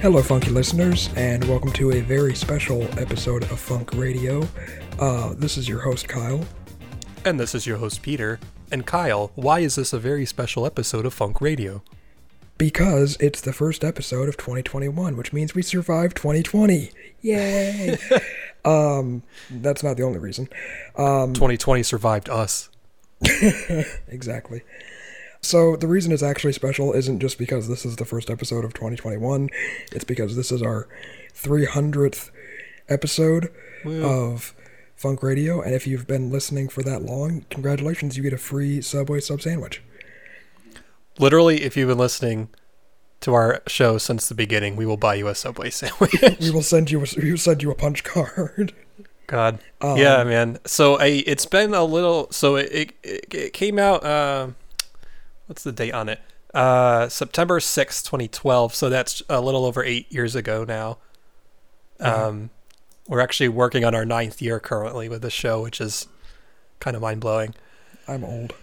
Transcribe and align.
Hello, 0.00 0.22
funky 0.22 0.48
listeners, 0.48 1.10
and 1.14 1.44
welcome 1.44 1.70
to 1.72 1.92
a 1.92 2.00
very 2.00 2.34
special 2.34 2.84
episode 2.98 3.42
of 3.42 3.60
Funk 3.60 3.92
Radio. 3.92 4.48
Uh, 4.98 5.34
this 5.34 5.58
is 5.58 5.68
your 5.68 5.80
host, 5.80 6.08
Kyle. 6.08 6.42
And 7.26 7.38
this 7.38 7.54
is 7.54 7.66
your 7.66 7.76
host, 7.76 8.00
Peter. 8.00 8.40
And 8.72 8.86
Kyle, 8.86 9.30
why 9.34 9.58
is 9.58 9.74
this 9.74 9.92
a 9.92 9.98
very 9.98 10.24
special 10.24 10.64
episode 10.64 11.04
of 11.04 11.12
Funk 11.12 11.42
Radio? 11.42 11.82
Because 12.56 13.18
it's 13.20 13.42
the 13.42 13.52
first 13.52 13.84
episode 13.84 14.30
of 14.30 14.38
2021, 14.38 15.18
which 15.18 15.34
means 15.34 15.54
we 15.54 15.60
survived 15.60 16.16
2020. 16.16 16.92
Yay! 17.20 17.98
um, 18.64 19.22
that's 19.50 19.82
not 19.82 19.98
the 19.98 20.02
only 20.02 20.18
reason. 20.18 20.48
Um, 20.96 21.34
2020 21.34 21.82
survived 21.82 22.30
us. 22.30 22.70
exactly. 24.08 24.62
So 25.42 25.76
the 25.76 25.88
reason 25.88 26.12
it's 26.12 26.22
actually 26.22 26.52
special 26.52 26.92
isn't 26.92 27.20
just 27.20 27.38
because 27.38 27.68
this 27.68 27.86
is 27.86 27.96
the 27.96 28.04
first 28.04 28.30
episode 28.30 28.64
of 28.64 28.74
2021. 28.74 29.48
It's 29.92 30.04
because 30.04 30.36
this 30.36 30.52
is 30.52 30.62
our 30.62 30.86
300th 31.34 32.30
episode 32.88 33.50
Woo. 33.84 34.04
of 34.04 34.54
Funk 34.96 35.22
Radio, 35.22 35.62
and 35.62 35.74
if 35.74 35.86
you've 35.86 36.06
been 36.06 36.30
listening 36.30 36.68
for 36.68 36.82
that 36.82 37.00
long, 37.02 37.46
congratulations, 37.48 38.18
you 38.18 38.22
get 38.22 38.34
a 38.34 38.38
free 38.38 38.82
Subway 38.82 39.20
sub 39.20 39.40
sandwich. 39.40 39.82
Literally, 41.18 41.62
if 41.62 41.74
you've 41.74 41.88
been 41.88 41.96
listening 41.96 42.50
to 43.20 43.32
our 43.32 43.62
show 43.66 43.96
since 43.96 44.28
the 44.28 44.34
beginning, 44.34 44.76
we 44.76 44.84
will 44.84 44.98
buy 44.98 45.14
you 45.14 45.28
a 45.28 45.34
Subway 45.34 45.70
sandwich. 45.70 46.14
We 46.40 46.50
will 46.50 46.62
send 46.62 46.90
you 46.90 47.02
a, 47.02 47.06
we 47.16 47.30
will 47.30 47.38
send 47.38 47.62
you 47.62 47.70
a 47.70 47.74
punch 47.74 48.04
card. 48.04 48.74
God. 49.26 49.60
Um, 49.80 49.96
yeah, 49.96 50.22
man. 50.24 50.58
So 50.66 50.98
I, 50.98 51.22
it's 51.26 51.46
been 51.46 51.72
a 51.72 51.84
little. 51.84 52.30
So 52.30 52.56
it 52.56 52.92
it, 53.02 53.32
it 53.32 53.52
came 53.54 53.78
out. 53.78 54.04
Uh, 54.04 54.48
what's 55.50 55.64
the 55.64 55.72
date 55.72 55.92
on 55.92 56.08
it? 56.08 56.20
Uh, 56.54 57.08
September 57.08 57.58
sixth, 57.58 58.06
twenty 58.06 58.28
twelve. 58.28 58.72
So 58.72 58.88
that's 58.88 59.20
a 59.28 59.40
little 59.40 59.66
over 59.66 59.82
eight 59.82 60.10
years 60.10 60.36
ago 60.36 60.64
now. 60.64 60.98
Uh-huh. 61.98 62.28
Um, 62.28 62.50
we're 63.08 63.20
actually 63.20 63.48
working 63.48 63.84
on 63.84 63.92
our 63.92 64.04
ninth 64.06 64.40
year 64.40 64.60
currently 64.60 65.08
with 65.08 65.22
the 65.22 65.30
show, 65.30 65.62
which 65.62 65.80
is 65.80 66.06
kind 66.78 66.94
of 66.94 67.02
mind 67.02 67.20
blowing. 67.20 67.56
I'm 68.06 68.24
old. 68.24 68.54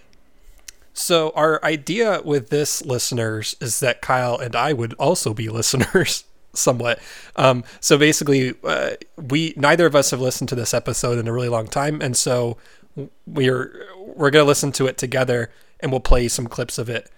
So 0.93 1.31
our 1.35 1.63
idea 1.63 2.21
with 2.23 2.49
this, 2.49 2.83
listeners, 2.83 3.55
is 3.59 3.81
that 3.81 4.01
Kyle 4.01 4.37
and 4.37 4.55
I 4.55 4.71
would 4.71 4.93
also 4.93 5.33
be 5.33 5.49
listeners, 5.49 6.23
somewhat. 6.53 6.99
Um, 7.35 7.65
so 7.81 7.97
basically, 7.97 8.53
uh, 8.63 8.91
we 9.17 9.53
neither 9.57 9.85
of 9.85 9.93
us 9.93 10.11
have 10.11 10.21
listened 10.21 10.47
to 10.49 10.55
this 10.55 10.73
episode 10.73 11.19
in 11.19 11.27
a 11.27 11.33
really 11.33 11.49
long 11.49 11.67
time, 11.67 12.01
and 12.01 12.15
so 12.15 12.57
we're 13.25 13.87
we're 13.97 14.29
gonna 14.29 14.45
listen 14.45 14.71
to 14.71 14.87
it 14.87 14.97
together, 14.97 15.51
and 15.79 15.91
we'll 15.91 15.99
play 15.99 16.27
some 16.27 16.47
clips 16.47 16.77
of 16.77 16.89
it 16.89 17.09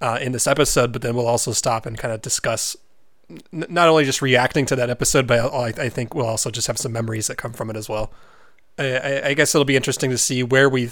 uh, 0.00 0.18
in 0.20 0.32
this 0.32 0.46
episode. 0.46 0.92
But 0.92 1.02
then 1.02 1.14
we'll 1.14 1.26
also 1.26 1.52
stop 1.52 1.86
and 1.86 1.98
kind 1.98 2.12
of 2.12 2.22
discuss 2.22 2.76
n- 3.30 3.66
not 3.68 3.88
only 3.88 4.04
just 4.04 4.22
reacting 4.22 4.66
to 4.66 4.76
that 4.76 4.90
episode, 4.90 5.26
but 5.26 5.52
I, 5.52 5.68
I 5.68 5.88
think 5.88 6.14
we'll 6.14 6.26
also 6.26 6.50
just 6.50 6.66
have 6.66 6.78
some 6.78 6.92
memories 6.92 7.26
that 7.26 7.36
come 7.36 7.52
from 7.52 7.70
it 7.70 7.76
as 7.76 7.88
well. 7.88 8.12
I, 8.78 9.22
I, 9.26 9.34
guess 9.34 9.54
it'll 9.54 9.64
be 9.64 9.76
interesting 9.76 10.10
to 10.10 10.18
see 10.18 10.42
where 10.42 10.68
we 10.68 10.90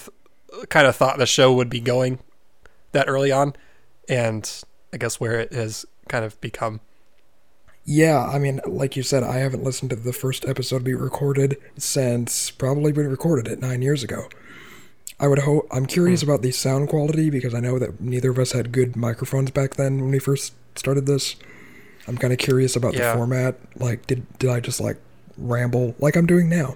kind 0.69 0.87
of 0.87 0.95
thought 0.95 1.19
the 1.19 1.27
show 1.27 1.53
would 1.53 1.69
be 1.69 1.81
going 1.81 2.21
that 2.93 3.09
early 3.09 3.33
on, 3.33 3.55
and 4.09 4.49
I 4.93 4.99
guess 4.99 5.19
where 5.19 5.41
it 5.41 5.53
has 5.53 5.85
kind 6.09 6.25
of 6.25 6.41
become. 6.41 6.81
Yeah, 7.85 8.25
I 8.25 8.39
mean, 8.39 8.61
like 8.65 8.97
you 8.97 9.03
said, 9.03 9.25
I 9.25 9.39
haven't 9.39 9.65
listened 9.65 9.91
to 9.91 9.97
the 9.97 10.13
first 10.13 10.45
episode 10.45 10.85
we 10.85 10.95
recorded 10.95 11.57
since 11.77 12.51
probably 12.53 12.93
we 12.93 13.03
recorded 13.05 13.51
it 13.51 13.61
nine 13.61 13.83
years 13.83 14.05
ago. 14.05 14.29
I 15.21 15.29
would 15.29 15.41
hope. 15.41 15.69
I'm 15.71 15.87
curious 15.87 16.23
about 16.23 16.43
the 16.43 16.51
sound 16.51 16.89
quality 16.89 17.31
because 17.31 17.55
I 17.55 17.61
know 17.61 17.79
that 17.79 18.01
neither 18.01 18.31
of 18.31 18.39
us 18.39 18.53
had 18.53 18.73
good 18.73 18.97
microphones 18.97 19.51
back 19.51 19.75
then 19.75 20.01
when 20.01 20.11
we 20.11 20.19
first 20.19 20.55
started 20.75 21.07
this. 21.07 21.37
I'm 22.09 22.17
kind 22.19 22.33
of 22.33 22.39
curious 22.41 22.75
about 22.75 22.95
Yeah. 22.95 23.13
the 23.13 23.17
format. 23.19 23.57
Like, 23.77 24.07
did 24.07 24.27
did 24.39 24.51
I 24.51 24.59
just 24.61 24.81
like 24.81 24.97
ramble 25.39 25.95
like 26.01 26.17
I'm 26.17 26.27
doing 26.27 26.49
now, 26.49 26.75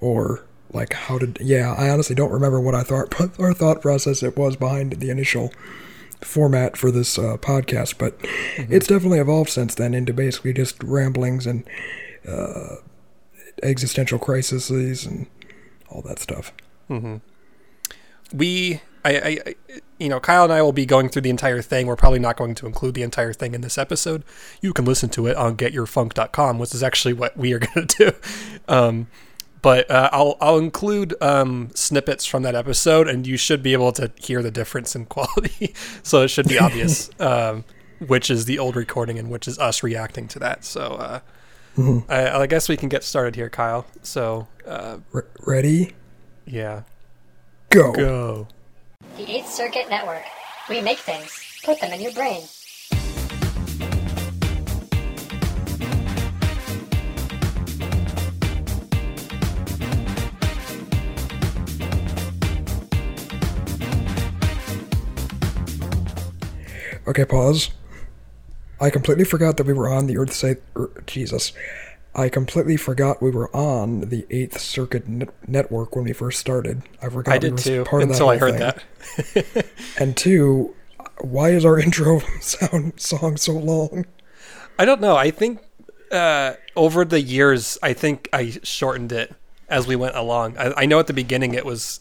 or 0.00 0.44
like 0.72 0.92
how 0.94 1.18
did? 1.18 1.38
Yeah, 1.42 1.74
I 1.76 1.90
honestly 1.90 2.16
don't 2.16 2.32
remember 2.32 2.60
what 2.60 2.74
I 2.74 2.82
thought 2.82 3.14
our 3.38 3.52
thought 3.52 3.82
process 3.82 4.22
it 4.22 4.36
was 4.36 4.56
behind 4.56 4.94
the 4.94 5.10
initial 5.10 5.52
format 6.22 6.76
for 6.78 6.90
this 6.90 7.18
uh, 7.18 7.36
podcast, 7.36 7.98
but 7.98 8.16
it's 8.56 8.86
definitely 8.86 9.18
evolved 9.18 9.50
since 9.50 9.74
then 9.74 9.92
into 9.92 10.14
basically 10.14 10.54
just 10.54 10.82
ramblings 10.82 11.46
and 11.46 11.68
uh, 12.26 12.76
existential 13.62 14.18
crises 14.18 15.04
and 15.04 15.26
all 15.90 16.00
that 16.00 16.18
stuff. 16.18 16.50
We 18.32 18.80
I, 19.04 19.16
I 19.16 19.54
you 19.98 20.08
know 20.08 20.18
kyle 20.20 20.44
and 20.44 20.52
i 20.52 20.62
will 20.62 20.72
be 20.72 20.86
going 20.86 21.08
through 21.08 21.22
the 21.22 21.30
entire 21.30 21.62
thing 21.62 21.86
we're 21.86 21.96
probably 21.96 22.18
not 22.18 22.36
going 22.36 22.54
to 22.56 22.66
include 22.66 22.94
the 22.94 23.02
entire 23.02 23.32
thing 23.32 23.54
in 23.54 23.60
this 23.60 23.78
episode 23.78 24.24
you 24.60 24.72
can 24.72 24.84
listen 24.84 25.08
to 25.10 25.26
it 25.26 25.36
on 25.36 25.56
getyourfunk.com 25.56 26.58
which 26.58 26.74
is 26.74 26.82
actually 26.82 27.12
what 27.14 27.36
we 27.36 27.52
are 27.52 27.58
going 27.74 27.86
to 27.86 28.10
do 28.10 28.12
um, 28.68 29.06
but 29.64 29.90
uh, 29.90 30.10
I'll 30.12 30.36
I'll 30.42 30.58
include 30.58 31.14
um, 31.22 31.70
snippets 31.74 32.26
from 32.26 32.42
that 32.42 32.54
episode, 32.54 33.08
and 33.08 33.26
you 33.26 33.38
should 33.38 33.62
be 33.62 33.72
able 33.72 33.92
to 33.92 34.12
hear 34.20 34.42
the 34.42 34.50
difference 34.50 34.94
in 34.94 35.06
quality. 35.16 35.74
so 36.02 36.20
it 36.20 36.28
should 36.28 36.46
be 36.46 36.58
obvious 36.58 37.08
um, 37.18 37.64
which 38.06 38.30
is 38.30 38.44
the 38.44 38.58
old 38.58 38.76
recording 38.76 39.18
and 39.18 39.30
which 39.30 39.48
is 39.48 39.58
us 39.58 39.82
reacting 39.82 40.28
to 40.28 40.38
that. 40.40 40.66
So 40.66 40.82
uh, 40.82 41.20
I, 42.10 42.42
I 42.42 42.46
guess 42.46 42.68
we 42.68 42.76
can 42.76 42.90
get 42.90 43.04
started 43.04 43.36
here, 43.36 43.48
Kyle. 43.48 43.86
So 44.02 44.48
uh, 44.66 44.98
R- 45.14 45.26
ready? 45.46 45.94
Yeah, 46.46 46.82
Go. 47.70 47.92
go. 47.92 48.48
The 49.16 49.24
8th 49.24 49.46
Circuit 49.46 49.90
Network. 49.90 50.24
We 50.68 50.80
make 50.80 50.98
things, 50.98 51.60
put 51.64 51.80
them 51.80 51.92
in 51.92 52.00
your 52.00 52.12
brain. 52.12 52.44
Okay, 67.06 67.24
pause. 67.26 67.70
I 68.80 68.90
completely 68.90 69.24
forgot 69.24 69.56
that 69.58 69.66
we 69.66 69.72
were 69.72 69.88
on 69.88 70.06
the 70.06 70.16
Earth 70.16 70.32
Say 70.32 70.56
er, 70.76 70.90
Jesus. 71.06 71.52
I 72.16 72.28
completely 72.28 72.76
forgot 72.76 73.20
we 73.20 73.30
were 73.30 73.54
on 73.54 74.00
the 74.02 74.24
Eighth 74.30 74.60
Circuit 74.60 75.08
net- 75.08 75.48
Network 75.48 75.96
when 75.96 76.04
we 76.04 76.12
first 76.12 76.38
started. 76.38 76.82
I 77.02 77.08
forgot 77.08 77.32
I 77.32 77.36
we 77.36 77.40
did 77.40 77.52
were 77.52 77.58
too 77.58 77.84
part 77.84 78.02
of 78.02 78.08
that 78.08 78.14
until 78.14 78.28
I 78.28 78.38
heard 78.38 78.58
thing. 78.58 79.54
that. 79.54 79.66
And 79.98 80.16
two, 80.16 80.74
why 81.20 81.50
is 81.50 81.64
our 81.64 81.78
intro 81.86 82.20
sound 82.40 83.00
song 83.00 83.36
so 83.36 83.52
long? 83.52 84.06
I 84.78 84.84
don't 84.84 85.00
know. 85.00 85.16
I 85.16 85.30
think 85.30 85.60
uh, 86.12 86.54
over 86.76 87.04
the 87.04 87.20
years, 87.20 87.78
I 87.82 87.92
think 87.92 88.28
I 88.32 88.50
shortened 88.62 89.10
it 89.12 89.34
as 89.68 89.86
we 89.86 89.96
went 89.96 90.14
along. 90.16 90.56
I, 90.58 90.72
I 90.82 90.86
know 90.86 90.98
at 91.00 91.06
the 91.08 91.12
beginning 91.12 91.54
it 91.54 91.64
was 91.64 92.00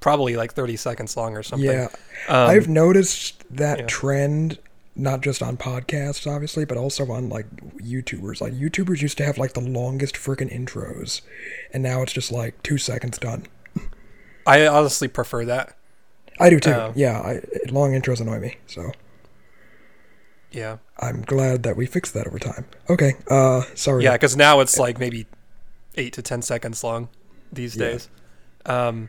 probably 0.00 0.36
like 0.36 0.52
30 0.54 0.76
seconds 0.76 1.16
long 1.16 1.36
or 1.36 1.42
something. 1.42 1.68
Yeah, 1.70 1.88
Um, 2.28 2.50
I've 2.50 2.68
noticed 2.68 3.44
that 3.56 3.78
yeah. 3.80 3.86
trend 3.86 4.58
not 4.94 5.22
just 5.22 5.42
on 5.42 5.56
podcasts, 5.56 6.30
obviously, 6.30 6.64
but 6.64 6.76
also 6.76 7.10
on 7.10 7.28
like 7.28 7.46
YouTubers. 7.78 8.40
Like 8.40 8.52
YouTubers 8.52 9.00
used 9.00 9.16
to 9.18 9.24
have 9.24 9.38
like 9.38 9.54
the 9.54 9.60
longest 9.60 10.16
freaking 10.16 10.52
intros, 10.52 11.22
and 11.72 11.82
now 11.82 12.02
it's 12.02 12.12
just 12.12 12.30
like 12.32 12.62
two 12.62 12.78
seconds 12.78 13.18
done. 13.18 13.46
I 14.46 14.66
honestly 14.66 15.08
prefer 15.08 15.44
that. 15.46 15.76
I 16.40 16.50
do 16.50 16.58
too. 16.60 16.72
Oh. 16.72 16.92
yeah, 16.96 17.18
I, 17.20 17.40
long 17.70 17.92
intros 17.92 18.20
annoy 18.20 18.40
me, 18.40 18.56
so 18.66 18.90
Yeah. 20.50 20.78
I'm 20.98 21.22
glad 21.22 21.62
that 21.64 21.76
we 21.76 21.86
fixed 21.86 22.14
that 22.14 22.26
over 22.26 22.38
time. 22.38 22.66
Okay, 22.90 23.14
uh, 23.28 23.62
sorry. 23.74 24.04
Yeah, 24.04 24.12
because 24.12 24.36
now 24.36 24.60
it's 24.60 24.78
like 24.78 24.98
maybe 24.98 25.26
eight 25.96 26.12
to 26.14 26.22
10 26.22 26.42
seconds 26.42 26.82
long 26.84 27.08
these 27.52 27.76
Yeah. 27.76 27.86
days. 27.92 28.08
Um, 28.66 29.08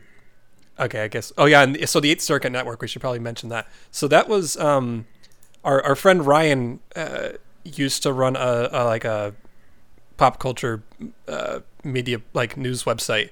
okay, 0.78 1.02
I 1.04 1.08
guess. 1.08 1.32
Oh, 1.38 1.44
yeah. 1.46 1.62
And 1.62 1.88
so 1.88 2.00
the 2.00 2.10
Eighth 2.10 2.20
Circuit 2.22 2.50
Network, 2.50 2.80
we 2.82 2.88
should 2.88 3.00
probably 3.00 3.20
mention 3.20 3.48
that. 3.50 3.68
So 3.90 4.08
that 4.08 4.28
was 4.28 4.56
um, 4.56 5.06
our, 5.64 5.82
our 5.84 5.94
friend 5.94 6.26
Ryan 6.26 6.80
uh, 6.94 7.30
used 7.64 8.02
to 8.02 8.12
run 8.12 8.36
a, 8.36 8.68
a 8.70 8.84
like 8.84 9.04
a 9.04 9.34
pop 10.16 10.38
culture 10.38 10.82
uh, 11.26 11.60
media 11.82 12.20
like 12.32 12.56
news 12.56 12.84
website. 12.84 13.30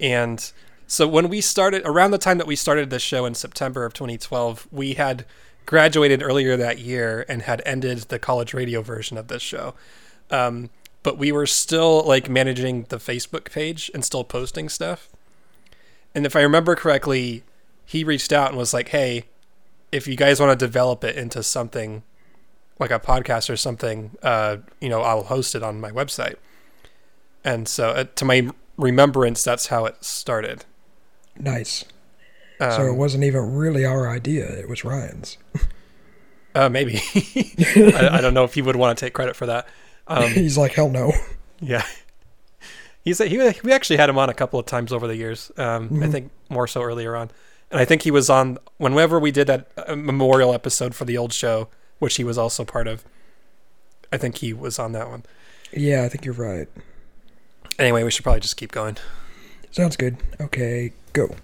And 0.00 0.52
so 0.86 1.06
when 1.06 1.28
we 1.28 1.40
started 1.40 1.82
around 1.84 2.10
the 2.10 2.18
time 2.18 2.38
that 2.38 2.46
we 2.46 2.56
started 2.56 2.90
this 2.90 3.02
show 3.02 3.24
in 3.26 3.34
September 3.34 3.84
of 3.84 3.92
2012, 3.92 4.68
we 4.70 4.94
had 4.94 5.24
graduated 5.64 6.22
earlier 6.22 6.56
that 6.56 6.78
year 6.78 7.24
and 7.28 7.42
had 7.42 7.60
ended 7.66 7.98
the 7.98 8.18
college 8.18 8.54
radio 8.54 8.82
version 8.82 9.18
of 9.18 9.28
this 9.28 9.42
show. 9.42 9.74
Um, 10.30 10.70
but 11.02 11.18
we 11.18 11.30
were 11.30 11.46
still 11.46 12.02
like 12.04 12.28
managing 12.28 12.84
the 12.88 12.98
Facebook 12.98 13.50
page 13.50 13.90
and 13.94 14.04
still 14.04 14.24
posting 14.24 14.68
stuff. 14.68 15.08
And 16.14 16.24
if 16.24 16.34
I 16.34 16.40
remember 16.40 16.74
correctly, 16.74 17.42
he 17.84 18.02
reached 18.02 18.32
out 18.32 18.48
and 18.48 18.58
was 18.58 18.74
like, 18.74 18.88
"Hey, 18.88 19.24
if 19.96 20.06
you 20.06 20.16
guys 20.16 20.40
want 20.40 20.58
to 20.58 20.66
develop 20.66 21.04
it 21.04 21.16
into 21.16 21.42
something 21.42 22.02
like 22.78 22.90
a 22.90 23.00
podcast 23.00 23.48
or 23.48 23.56
something, 23.56 24.10
uh, 24.22 24.58
you 24.80 24.88
know, 24.88 25.00
I'll 25.02 25.24
host 25.24 25.54
it 25.54 25.62
on 25.62 25.80
my 25.80 25.90
website." 25.90 26.36
And 27.44 27.66
so, 27.68 27.90
uh, 27.90 28.04
to 28.16 28.24
my 28.24 28.50
remembrance, 28.76 29.42
that's 29.42 29.68
how 29.68 29.86
it 29.86 30.04
started. 30.04 30.64
Nice. 31.38 31.84
Um, 32.60 32.72
so 32.72 32.86
it 32.86 32.94
wasn't 32.94 33.24
even 33.24 33.54
really 33.54 33.84
our 33.84 34.08
idea; 34.08 34.46
it 34.46 34.68
was 34.68 34.84
Ryan's. 34.84 35.38
Uh, 36.54 36.70
maybe. 36.70 37.00
I, 37.76 38.08
I 38.12 38.20
don't 38.20 38.32
know 38.32 38.44
if 38.44 38.54
he 38.54 38.62
would 38.62 38.76
want 38.76 38.98
to 38.98 39.04
take 39.04 39.12
credit 39.12 39.36
for 39.36 39.46
that. 39.46 39.68
Um, 40.08 40.30
He's 40.32 40.56
like, 40.56 40.72
hell 40.72 40.88
no. 40.88 41.12
yeah. 41.60 41.84
He's 43.04 43.18
he 43.18 43.38
we 43.62 43.72
actually 43.72 43.98
had 43.98 44.08
him 44.08 44.18
on 44.18 44.30
a 44.30 44.34
couple 44.34 44.58
of 44.58 44.66
times 44.66 44.92
over 44.92 45.06
the 45.06 45.14
years. 45.14 45.52
Um, 45.56 46.02
I 46.02 46.08
think 46.08 46.32
more 46.48 46.66
so 46.66 46.82
earlier 46.82 47.14
on, 47.14 47.30
and 47.70 47.80
I 47.80 47.84
think 47.84 48.02
he 48.02 48.10
was 48.10 48.30
on 48.30 48.58
whenever 48.78 49.18
we 49.18 49.30
did 49.30 49.46
that 49.48 49.68
uh, 49.76 49.96
memorial 49.96 50.54
episode 50.54 50.94
for 50.94 51.04
the 51.04 51.18
old 51.18 51.32
show, 51.32 51.68
which 51.98 52.16
he 52.16 52.24
was 52.24 52.38
also 52.38 52.64
part 52.64 52.86
of. 52.86 53.04
I 54.12 54.18
think 54.18 54.38
he 54.38 54.52
was 54.52 54.78
on 54.78 54.92
that 54.92 55.08
one. 55.08 55.24
Yeah, 55.72 56.04
I 56.04 56.08
think 56.08 56.24
you're 56.24 56.34
right. 56.34 56.68
Anyway, 57.78 58.04
we 58.04 58.10
should 58.10 58.22
probably 58.22 58.40
just 58.40 58.56
keep 58.56 58.72
going. 58.72 58.96
Sounds 59.72 59.96
good. 59.96 60.16
Okay, 60.40 60.92
go. 61.12 61.34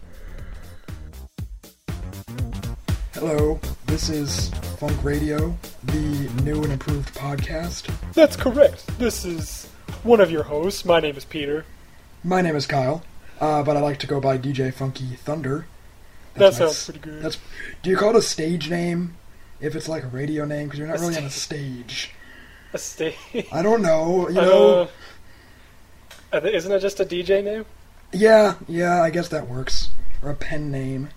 Hello, 3.15 3.61
this 3.87 4.09
is 4.09 4.49
Funk 4.79 5.03
Radio, 5.05 5.57
the 5.85 6.31
new 6.43 6.63
and 6.63 6.73
improved 6.73 7.15
podcast. 7.15 7.93
That's 8.15 8.37
correct. 8.37 8.87
This 8.99 9.25
is 9.25 9.67
one 10.03 10.21
of 10.21 10.31
your 10.31 10.45
hosts. 10.45 10.85
My 10.85 11.01
name 11.01 11.17
is 11.17 11.25
Peter. 11.25 11.65
My 12.25 12.41
name 12.41 12.57
is 12.57 12.67
Kyle, 12.67 13.03
uh, 13.41 13.63
but 13.65 13.77
I 13.77 13.81
like 13.81 13.99
to 13.99 14.07
go 14.07 14.21
by 14.21 14.39
DJ 14.39 14.73
Funky 14.73 15.17
Thunder. 15.17 15.67
That 16.35 16.41
That's 16.41 16.61
my 16.61 16.67
sounds 16.67 16.85
pretty 16.85 17.01
good. 17.01 17.23
That's. 17.23 17.39
Do 17.83 17.91
you 17.91 17.97
call 17.97 18.11
it 18.11 18.17
a 18.17 18.23
stage 18.23 18.71
name 18.71 19.17
if 19.61 19.75
it's 19.77 19.89
like 19.89 20.03
a 20.05 20.09
radio 20.09 20.45
name? 20.45 20.67
Because 20.67 20.79
you're 20.79 20.89
not 20.89 20.99
A 20.99 21.01
really 21.01 21.17
on 21.19 21.25
a 21.25 21.31
stage- 21.31 22.13
a 22.73 22.79
stage. 22.79 23.17
I 23.53 23.63
don't 23.63 23.83
know. 23.83 24.29
You 24.29 24.35
know. 24.37 24.89
Uh, 26.33 26.41
isn't 26.43 26.73
it 26.73 26.81
just 26.81 26.99
a 27.01 27.05
DJ 27.05 27.45
name? 27.45 27.67
Yeah, 28.13 28.55
yeah. 28.67 29.03
I 29.03 29.11
guess 29.11 29.29
that 29.29 29.47
works. 29.49 29.91
Or 30.23 30.31
a 30.31 30.35
pen 30.35 30.71
name. 30.71 31.11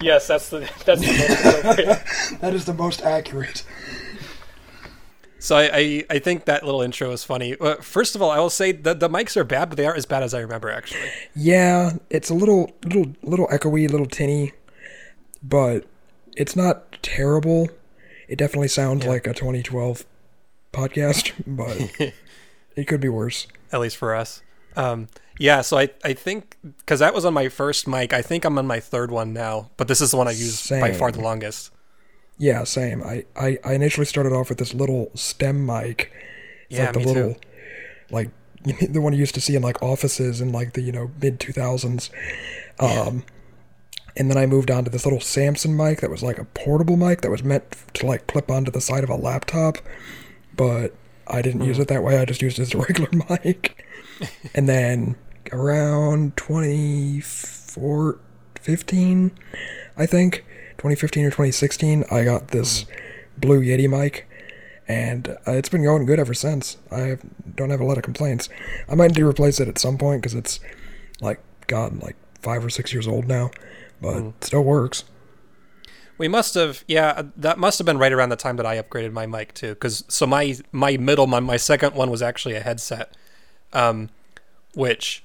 Yes, 0.00 0.26
that's 0.28 0.50
the 0.50 0.68
that's 0.84 1.00
the 1.00 1.06
most 1.06 1.56
appropriate. 1.56 2.38
That 2.40 2.54
is 2.54 2.64
the 2.66 2.74
most 2.74 3.02
accurate. 3.02 3.64
So 5.38 5.56
I, 5.56 5.70
I, 5.74 6.04
I 6.10 6.18
think 6.20 6.46
that 6.46 6.64
little 6.64 6.80
intro 6.80 7.10
is 7.10 7.22
funny. 7.22 7.54
Uh, 7.60 7.76
first 7.76 8.14
of 8.14 8.22
all, 8.22 8.30
I 8.30 8.38
will 8.38 8.50
say 8.50 8.72
that 8.72 9.00
the 9.00 9.08
mics 9.10 9.36
are 9.36 9.44
bad, 9.44 9.68
but 9.68 9.76
they 9.76 9.84
aren't 9.84 9.98
as 9.98 10.06
bad 10.06 10.22
as 10.22 10.32
I 10.32 10.40
remember 10.40 10.70
actually. 10.70 11.10
Yeah, 11.34 11.92
it's 12.08 12.30
a 12.30 12.34
little, 12.34 12.72
little, 12.84 13.14
little 13.22 13.46
echoey, 13.48 13.90
little 13.90 14.06
tinny, 14.06 14.52
but 15.42 15.84
it's 16.36 16.56
not 16.56 16.96
terrible. 17.02 17.68
It 18.28 18.36
definitely 18.36 18.68
sounds 18.68 19.04
like 19.04 19.26
a 19.26 19.34
2012 19.34 20.06
podcast, 20.72 21.32
but 21.46 22.12
it 22.76 22.84
could 22.84 23.00
be 23.00 23.08
worse. 23.08 23.46
at 23.72 23.80
least 23.80 23.96
for 23.96 24.14
us. 24.14 24.42
Um, 24.76 25.08
yeah, 25.38 25.60
so 25.60 25.78
I, 25.78 25.90
I 26.04 26.12
think 26.14 26.56
because 26.62 27.00
that 27.00 27.12
was 27.14 27.24
on 27.24 27.34
my 27.34 27.48
first 27.48 27.86
mic, 27.86 28.12
I 28.12 28.22
think 28.22 28.44
I'm 28.44 28.56
on 28.58 28.66
my 28.66 28.80
third 28.80 29.10
one 29.10 29.32
now, 29.32 29.70
but 29.76 29.88
this 29.88 30.00
is 30.00 30.10
the 30.12 30.16
one 30.16 30.28
I 30.28 30.32
used 30.32 30.68
by 30.70 30.92
far 30.92 31.10
the 31.12 31.20
longest. 31.20 31.70
Yeah, 32.38 32.64
same. 32.64 33.02
I, 33.02 33.24
I, 33.36 33.58
I 33.64 33.74
initially 33.74 34.06
started 34.06 34.32
off 34.32 34.48
with 34.48 34.58
this 34.58 34.74
little 34.74 35.10
stem 35.14 35.64
mic. 35.64 36.12
It's 36.68 36.78
Yeah, 36.78 36.84
like 36.86 36.92
the 36.94 37.00
me 37.00 37.04
little, 37.04 37.34
too. 37.34 37.40
like 38.10 38.30
the 38.64 39.00
one 39.00 39.12
you 39.12 39.18
used 39.20 39.34
to 39.34 39.40
see 39.40 39.54
in 39.56 39.62
like 39.62 39.82
offices 39.82 40.40
in 40.40 40.52
like 40.52 40.72
the 40.72 40.80
you 40.82 40.92
know 40.92 41.10
mid 41.20 41.38
2000s. 41.40 42.10
Um, 42.80 43.24
and 44.16 44.30
then 44.30 44.38
I 44.38 44.46
moved 44.46 44.70
on 44.70 44.84
to 44.84 44.90
this 44.90 45.04
little 45.06 45.20
Samson 45.20 45.76
mic 45.76 46.00
that 46.00 46.10
was 46.10 46.22
like 46.22 46.38
a 46.38 46.44
portable 46.44 46.96
mic 46.96 47.20
that 47.22 47.30
was 47.30 47.42
meant 47.44 47.64
to 47.94 48.06
like 48.06 48.26
clip 48.26 48.50
onto 48.50 48.70
the 48.70 48.80
side 48.80 49.04
of 49.04 49.10
a 49.10 49.16
laptop, 49.16 49.78
but 50.56 50.94
I 51.26 51.42
didn't 51.42 51.62
use 51.62 51.78
it 51.78 51.88
that 51.88 52.02
way. 52.02 52.18
I 52.18 52.24
just 52.24 52.42
used 52.42 52.58
it 52.58 52.62
as 52.62 52.74
a 52.74 52.78
regular 52.88 53.10
mic. 53.28 53.84
and 54.54 54.68
then 54.68 55.16
around 55.52 56.36
24, 56.36 58.18
15, 58.60 59.30
I 59.96 60.06
think 60.06 60.44
2015 60.84 61.24
or 61.24 61.30
2016, 61.30 62.04
I 62.10 62.24
got 62.24 62.48
this 62.48 62.84
Blue 63.38 63.62
Yeti 63.62 63.88
mic, 63.88 64.28
and 64.86 65.28
uh, 65.28 65.52
it's 65.52 65.70
been 65.70 65.82
going 65.82 66.04
good 66.04 66.20
ever 66.20 66.34
since. 66.34 66.76
I 66.92 67.16
don't 67.54 67.70
have 67.70 67.80
a 67.80 67.86
lot 67.86 67.96
of 67.96 68.02
complaints. 68.02 68.50
I 68.86 68.94
might 68.94 69.06
need 69.06 69.16
to 69.16 69.26
replace 69.26 69.60
it 69.60 69.66
at 69.66 69.78
some 69.78 69.96
point 69.96 70.20
because 70.20 70.34
it's 70.34 70.60
like 71.22 71.40
God, 71.68 72.02
like 72.02 72.16
five 72.42 72.62
or 72.62 72.68
six 72.68 72.92
years 72.92 73.08
old 73.08 73.26
now, 73.26 73.50
but 74.02 74.16
it 74.18 74.44
still 74.44 74.62
works. 74.62 75.04
We 76.18 76.28
must 76.28 76.52
have, 76.52 76.84
yeah, 76.86 77.22
that 77.34 77.58
must 77.58 77.78
have 77.78 77.86
been 77.86 77.96
right 77.96 78.12
around 78.12 78.28
the 78.28 78.36
time 78.36 78.56
that 78.56 78.66
I 78.66 78.76
upgraded 78.76 79.12
my 79.12 79.24
mic 79.24 79.54
too. 79.54 79.70
Because 79.70 80.04
so 80.08 80.26
my 80.26 80.54
my 80.70 80.98
middle, 80.98 81.26
my 81.26 81.40
my 81.40 81.56
second 81.56 81.94
one 81.94 82.10
was 82.10 82.20
actually 82.20 82.56
a 82.56 82.60
headset, 82.60 83.16
um, 83.72 84.10
which 84.74 85.23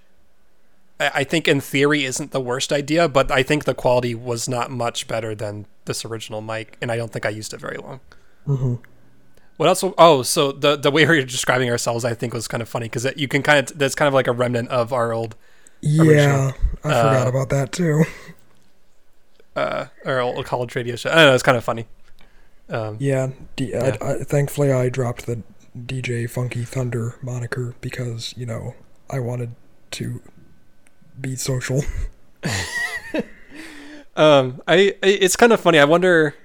I, 0.99 1.11
I 1.15 1.23
think 1.23 1.47
in 1.47 1.61
theory 1.61 2.05
isn't 2.05 2.31
the 2.31 2.41
worst 2.41 2.71
idea, 2.71 3.07
but 3.07 3.31
I 3.31 3.43
think 3.43 3.65
the 3.65 3.73
quality 3.75 4.15
was 4.15 4.47
not 4.49 4.71
much 4.71 5.07
better 5.07 5.35
than 5.35 5.65
this 5.85 6.05
original 6.05 6.41
mic, 6.41 6.77
and 6.81 6.91
I 6.91 6.97
don't 6.97 7.11
think 7.11 7.25
I 7.25 7.29
used 7.29 7.53
it 7.53 7.59
very 7.61 7.77
long. 7.77 7.99
hmm 8.45 8.75
What 9.57 9.67
else? 9.67 9.83
Oh, 9.97 10.23
so 10.23 10.51
the 10.51 10.75
the 10.77 10.91
way 10.91 11.05
we 11.05 11.17
were 11.17 11.23
describing 11.23 11.69
ourselves, 11.69 12.05
I 12.05 12.13
think, 12.13 12.33
was 12.33 12.47
kind 12.47 12.61
of 12.63 12.69
funny 12.69 12.85
because 12.85 13.07
you 13.17 13.27
can 13.27 13.43
kind 13.43 13.59
of 13.71 13.77
that's 13.77 13.95
kind 13.95 14.07
of 14.07 14.13
like 14.13 14.27
a 14.27 14.31
remnant 14.31 14.69
of 14.69 14.93
our 14.93 15.13
old 15.13 15.35
Yeah, 15.81 16.53
I 16.83 16.93
forgot 16.93 17.27
Uh, 17.27 17.29
about 17.29 17.49
that 17.49 17.71
too. 17.71 18.03
uh 19.55 19.85
our 20.05 20.19
old 20.19 20.45
college 20.45 20.75
radio 20.75 20.95
show. 20.95 21.09
I 21.09 21.15
don't 21.15 21.25
know. 21.27 21.33
It's 21.33 21.43
kind 21.43 21.57
of 21.57 21.63
funny. 21.63 21.87
Um, 22.69 22.97
Yeah, 22.99 23.29
D- 23.55 23.75
I- 23.75 23.87
Yeah. 23.87 23.97
I, 24.01 24.23
thankfully 24.23 24.71
I 24.71 24.89
dropped 24.89 25.25
the 25.25 25.43
DJ 25.85 26.27
Funky 26.27 26.63
Thunder 26.65 27.15
moniker 27.21 27.75
because 27.81 28.33
you 28.37 28.45
know 28.45 28.75
I 29.09 29.19
wanted 29.19 29.55
to 29.91 30.21
be 31.21 31.35
social. 31.35 31.83
Um, 34.15 34.61
I, 34.67 34.95
I 35.01 35.07
it's 35.07 35.35
kind 35.37 35.53
of 35.53 35.61
funny. 35.61 35.79
I 35.79 35.85
wonder. 35.85 36.35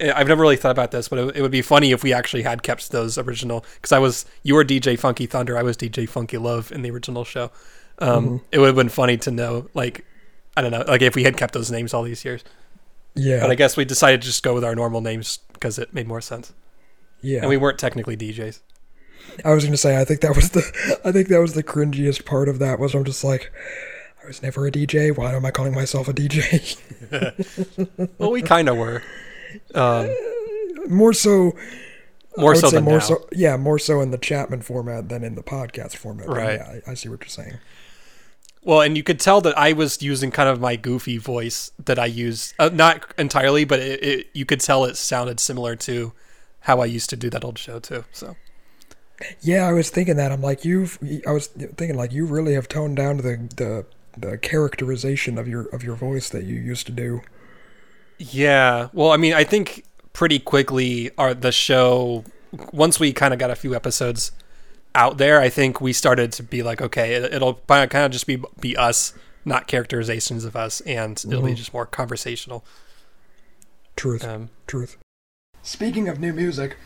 eh, 0.00 0.12
I've 0.14 0.28
never 0.28 0.42
really 0.42 0.56
thought 0.56 0.72
about 0.72 0.90
this, 0.90 1.08
but 1.08 1.18
it, 1.18 1.36
it 1.36 1.42
would 1.42 1.50
be 1.50 1.62
funny 1.62 1.90
if 1.92 2.02
we 2.02 2.12
actually 2.12 2.42
had 2.42 2.62
kept 2.62 2.90
those 2.90 3.16
original. 3.16 3.64
Because 3.76 3.92
I 3.92 3.98
was 3.98 4.26
you 4.42 4.54
were 4.54 4.64
DJ 4.64 4.98
Funky 4.98 5.26
Thunder, 5.26 5.56
I 5.56 5.62
was 5.62 5.76
DJ 5.76 6.06
Funky 6.08 6.36
Love 6.36 6.70
in 6.72 6.82
the 6.82 6.90
original 6.90 7.24
show. 7.24 7.50
Um, 7.98 8.42
It 8.50 8.58
would 8.58 8.66
have 8.66 8.76
been 8.76 8.88
funny 8.88 9.16
to 9.18 9.30
know, 9.30 9.68
like, 9.74 10.04
I 10.56 10.62
don't 10.62 10.72
know, 10.72 10.84
like 10.86 11.02
if 11.02 11.14
we 11.14 11.22
had 11.24 11.36
kept 11.36 11.54
those 11.54 11.70
names 11.70 11.94
all 11.94 12.02
these 12.02 12.24
years. 12.24 12.42
Yeah, 13.14 13.40
But 13.40 13.50
I 13.50 13.54
guess 13.54 13.76
we 13.76 13.84
decided 13.84 14.20
to 14.22 14.26
just 14.26 14.42
go 14.42 14.52
with 14.54 14.64
our 14.64 14.74
normal 14.74 15.00
names 15.00 15.38
because 15.52 15.78
it 15.78 15.94
made 15.94 16.08
more 16.08 16.20
sense, 16.20 16.52
yeah. 17.22 17.40
and 17.40 17.48
we 17.48 17.56
weren't 17.56 17.78
technically 17.78 18.16
DJs. 18.16 18.60
I 19.44 19.52
was 19.52 19.64
gonna 19.64 19.76
say 19.76 19.98
I 20.00 20.04
think 20.04 20.20
that 20.20 20.34
was 20.34 20.50
the 20.50 21.00
I 21.04 21.12
think 21.12 21.28
that 21.28 21.40
was 21.40 21.54
the 21.54 21.62
cringiest 21.62 22.24
part 22.26 22.48
of 22.48 22.58
that 22.58 22.78
was 22.78 22.94
I'm 22.94 23.04
just 23.04 23.22
like 23.24 23.52
I 24.22 24.26
was 24.26 24.42
never 24.42 24.66
a 24.66 24.70
DJ. 24.70 25.16
Why 25.16 25.34
am 25.34 25.44
I 25.44 25.50
calling 25.50 25.74
myself 25.74 26.08
a 26.08 26.12
DJ? 26.12 26.78
Well, 28.18 28.30
we 28.30 28.40
kind 28.40 28.68
of 28.68 28.76
were. 28.76 29.02
Um, 29.74 30.14
more 30.88 31.12
so, 31.12 31.52
more 32.36 32.54
so 32.54 32.70
than 32.70 32.84
more 32.84 32.94
now. 32.94 33.00
so. 33.00 33.28
Yeah, 33.32 33.56
more 33.56 33.78
so 33.78 34.00
in 34.00 34.12
the 34.12 34.18
Chapman 34.18 34.62
format 34.62 35.08
than 35.08 35.24
in 35.24 35.34
the 35.34 35.42
podcast 35.42 35.96
format. 35.96 36.28
Right. 36.28 36.54
Yeah, 36.58 36.80
I, 36.86 36.92
I 36.92 36.94
see 36.94 37.08
what 37.08 37.20
you're 37.20 37.28
saying. 37.28 37.58
Well, 38.64 38.80
and 38.80 38.96
you 38.96 39.02
could 39.02 39.18
tell 39.18 39.40
that 39.40 39.58
I 39.58 39.72
was 39.72 40.00
using 40.02 40.30
kind 40.30 40.48
of 40.48 40.60
my 40.60 40.76
goofy 40.76 41.18
voice 41.18 41.72
that 41.84 41.98
I 41.98 42.06
use, 42.06 42.54
uh, 42.58 42.70
not 42.72 43.12
entirely, 43.18 43.64
but 43.64 43.80
it, 43.80 44.04
it, 44.04 44.26
you 44.32 44.46
could 44.46 44.60
tell 44.60 44.84
it 44.84 44.96
sounded 44.96 45.40
similar 45.40 45.74
to 45.76 46.12
how 46.60 46.80
I 46.80 46.84
used 46.86 47.10
to 47.10 47.16
do 47.16 47.28
that 47.30 47.44
old 47.44 47.58
show 47.58 47.80
too. 47.80 48.04
So 48.12 48.36
Yeah, 49.40 49.66
I 49.66 49.72
was 49.72 49.90
thinking 49.90 50.16
that. 50.16 50.30
I'm 50.32 50.40
like 50.42 50.64
you've. 50.64 50.98
I 51.26 51.32
was 51.32 51.48
thinking 51.48 51.96
like 51.96 52.12
you 52.12 52.24
really 52.24 52.54
have 52.54 52.68
toned 52.68 52.96
down 52.96 53.18
the 53.18 53.48
the 53.56 53.84
the 54.16 54.36
characterization 54.38 55.38
of 55.38 55.48
your 55.48 55.62
of 55.74 55.82
your 55.82 55.96
voice 55.96 56.28
that 56.30 56.44
you 56.44 56.56
used 56.56 56.86
to 56.86 56.92
do. 56.92 57.22
yeah, 58.18 58.88
well, 58.92 59.10
I 59.10 59.16
mean, 59.16 59.32
I 59.34 59.44
think 59.44 59.84
pretty 60.12 60.38
quickly 60.38 61.10
our 61.18 61.34
the 61.34 61.52
show 61.52 62.24
once 62.72 63.00
we 63.00 63.12
kind 63.12 63.32
of 63.32 63.40
got 63.40 63.50
a 63.50 63.56
few 63.56 63.74
episodes 63.74 64.32
out 64.94 65.16
there, 65.18 65.40
I 65.40 65.48
think 65.48 65.80
we 65.80 65.92
started 65.94 66.32
to 66.32 66.42
be 66.42 66.62
like, 66.62 66.82
okay, 66.82 67.14
it, 67.14 67.32
it'll 67.34 67.54
kind 67.66 67.94
of 67.96 68.10
just 68.10 68.26
be 68.26 68.42
be 68.60 68.76
us, 68.76 69.14
not 69.44 69.66
characterizations 69.66 70.44
of 70.44 70.54
us, 70.54 70.80
and 70.82 71.22
it'll 71.26 71.42
be 71.42 71.52
Mhm. 71.52 71.56
just 71.56 71.72
more 71.72 71.86
conversational. 71.86 72.64
Truth. 73.96 74.24
Um, 74.24 74.50
Truth. 74.66 74.98
Speaking 75.62 76.08
of 76.08 76.18
new 76.20 76.32
music, 76.32 76.76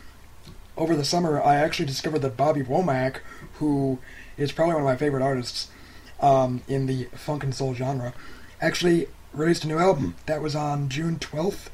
over 0.77 0.95
the 0.95 1.03
summer 1.05 1.41
I 1.41 1.55
actually 1.55 1.85
discovered 1.87 2.19
that 2.19 2.37
Bobby 2.37 2.61
Womack, 2.61 3.17
who 3.55 3.99
is 4.37 4.51
probably 4.51 4.75
one 4.75 4.83
of 4.83 4.87
my 4.89 4.95
favorite 4.95 5.23
artists 5.23 5.69
um, 6.19 6.61
in 6.67 6.85
the 6.85 7.05
funk 7.15 7.43
and 7.43 7.53
soul 7.53 7.73
genre, 7.73 8.13
actually 8.61 9.07
released 9.33 9.63
a 9.63 9.67
new 9.67 9.77
album. 9.77 10.15
That 10.25 10.41
was 10.41 10.55
on 10.55 10.89
June 10.89 11.19
12th. 11.19 11.67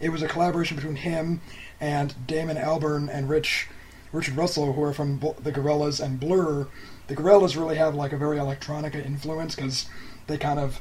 It 0.00 0.10
was 0.10 0.22
a 0.22 0.28
collaboration 0.28 0.76
between 0.76 0.96
him 0.96 1.40
and 1.80 2.14
Damon 2.26 2.56
Albarn 2.56 3.08
and 3.12 3.28
Rich 3.28 3.68
Richard 4.12 4.36
Russell, 4.36 4.72
who 4.72 4.82
are 4.82 4.92
from 4.92 5.18
the 5.42 5.52
Gorillaz 5.52 6.02
and 6.02 6.18
Blur. 6.18 6.68
The 7.08 7.16
Gorillaz 7.16 7.56
really 7.56 7.76
have 7.76 7.94
like 7.94 8.12
a 8.12 8.16
very 8.16 8.38
electronica 8.38 9.04
influence 9.04 9.54
because 9.54 9.86
they 10.26 10.38
kind 10.38 10.58
of 10.58 10.80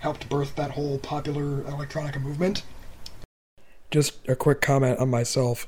helped 0.00 0.28
birth 0.28 0.54
that 0.56 0.72
whole 0.72 0.98
popular 0.98 1.62
electronica 1.62 2.20
movement. 2.20 2.62
Just 3.90 4.28
a 4.28 4.36
quick 4.36 4.60
comment 4.60 4.98
on 4.98 5.10
myself. 5.10 5.66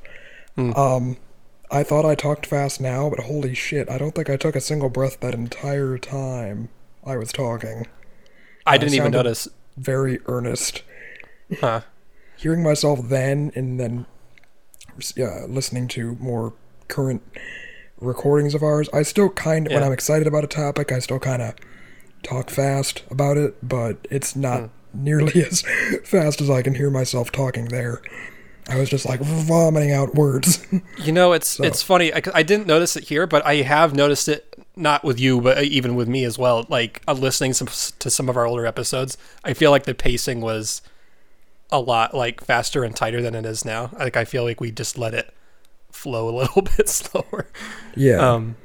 Hmm. 0.55 0.73
Um, 0.75 1.17
I 1.71 1.83
thought 1.83 2.05
I 2.05 2.15
talked 2.15 2.47
fast 2.47 2.81
now, 2.81 3.11
but 3.11 3.21
holy 3.21 3.55
shit, 3.55 3.91
I 3.91 3.99
don't 3.99 4.15
think 4.15 4.31
I 4.31 4.37
took 4.37 4.57
a 4.57 4.61
single 4.61 4.89
breath 4.89 5.21
that 5.21 5.35
entire 5.35 5.99
time 5.99 6.69
I 7.09 7.17
was 7.17 7.33
talking. 7.33 7.87
I 8.67 8.77
didn't 8.79 8.95
even 8.95 9.13
notice. 9.13 9.49
Very 9.77 10.21
earnest. 10.27 10.83
Huh. 11.61 11.81
hearing 12.37 12.63
myself 12.63 13.01
then 13.09 13.51
and 13.55 13.81
then 13.81 14.05
uh, 15.19 15.47
listening 15.47 15.89
to 15.89 16.15
more 16.21 16.53
current 16.89 17.23
recordings 18.01 18.55
of 18.55 18.63
ours, 18.63 18.89
I 18.93 19.03
still 19.03 19.31
kind 19.31 19.67
of 19.67 19.73
when 19.73 19.83
I'm 19.83 19.93
excited 19.93 20.27
about 20.27 20.45
a 20.45 20.49
topic, 20.49 20.93
I 20.93 20.99
still 20.99 21.19
kind 21.19 21.41
of 21.43 21.55
talk 22.23 22.51
fast 22.51 23.03
about 23.11 23.37
it, 23.39 23.57
but 23.67 24.07
it's 24.11 24.37
not 24.37 24.61
Hmm. 24.93 25.05
nearly 25.05 25.43
as 25.47 25.63
fast 26.05 26.41
as 26.41 26.51
I 26.51 26.63
can 26.63 26.75
hear 26.75 26.91
myself 26.91 27.33
talking 27.33 27.67
there. 27.67 28.03
I 28.69 28.77
was 28.79 28.91
just 28.91 29.07
like 29.07 29.21
vomiting 29.21 29.93
out 29.93 30.15
words. 30.15 30.67
You 31.03 31.13
know, 31.13 31.33
it's 31.33 31.59
it's 31.61 31.81
funny. 31.83 32.13
I, 32.13 32.21
I 32.35 32.43
didn't 32.43 32.67
notice 32.67 32.95
it 32.97 33.05
here, 33.05 33.27
but 33.27 33.45
I 33.47 33.57
have 33.57 33.95
noticed 33.95 34.29
it 34.29 34.48
not 34.79 35.05
with 35.05 35.19
you, 35.21 35.41
but 35.41 35.63
even 35.65 35.95
with 35.95 36.09
me 36.09 36.25
as 36.25 36.39
well. 36.39 36.65
Like 36.69 37.03
uh, 37.07 37.13
listening 37.13 37.53
some, 37.53 37.69
to 37.99 38.11
some 38.11 38.29
of 38.29 38.37
our 38.37 38.47
older 38.47 38.67
episodes, 38.67 39.17
I 39.45 39.55
feel 39.55 39.71
like 39.71 39.85
the 39.85 39.95
pacing 39.95 40.41
was 40.41 40.83
a 41.71 41.81
lot 41.81 42.15
like 42.15 42.43
faster 42.43 42.85
and 42.85 42.95
tighter 42.95 43.21
than 43.21 43.35
it 43.35 43.45
is 43.45 43.65
now. 43.65 43.91
Like 43.99 44.17
I 44.17 44.25
feel 44.25 44.45
like 44.45 44.61
we 44.61 44.71
just 44.71 44.97
let 44.97 45.15
it 45.15 45.35
flow 45.91 46.29
a 46.29 46.35
little 46.39 46.63
bit 46.63 46.89
slower. 46.89 47.49
yeah. 47.95 48.17
Um, 48.19 48.57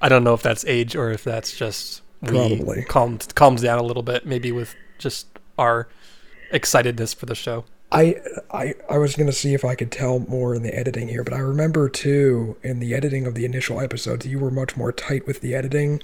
I 0.00 0.08
don't 0.08 0.24
know 0.24 0.34
if 0.34 0.42
that's 0.42 0.64
age 0.64 0.94
or 0.94 1.10
if 1.10 1.24
that's 1.24 1.56
just 1.56 2.02
we 2.20 2.28
Probably. 2.30 2.82
calmed 2.84 3.32
calmed 3.34 3.62
down 3.62 3.78
a 3.78 3.82
little 3.82 4.02
bit, 4.02 4.26
maybe 4.26 4.52
with 4.52 4.74
just 4.98 5.26
our 5.58 5.88
excitedness 6.52 7.14
for 7.14 7.26
the 7.26 7.34
show. 7.34 7.64
I 7.90 8.16
I 8.52 8.74
I 8.90 8.98
was 8.98 9.16
gonna 9.16 9.32
see 9.32 9.54
if 9.54 9.64
I 9.64 9.74
could 9.74 9.90
tell 9.90 10.18
more 10.18 10.54
in 10.54 10.62
the 10.62 10.74
editing 10.76 11.08
here, 11.08 11.24
but 11.24 11.32
I 11.32 11.38
remember 11.38 11.88
too 11.88 12.56
in 12.62 12.80
the 12.80 12.94
editing 12.94 13.26
of 13.26 13.34
the 13.34 13.44
initial 13.44 13.80
episodes, 13.80 14.26
you 14.26 14.38
were 14.38 14.50
much 14.50 14.76
more 14.76 14.92
tight 14.92 15.26
with 15.26 15.40
the 15.40 15.54
editing. 15.54 16.02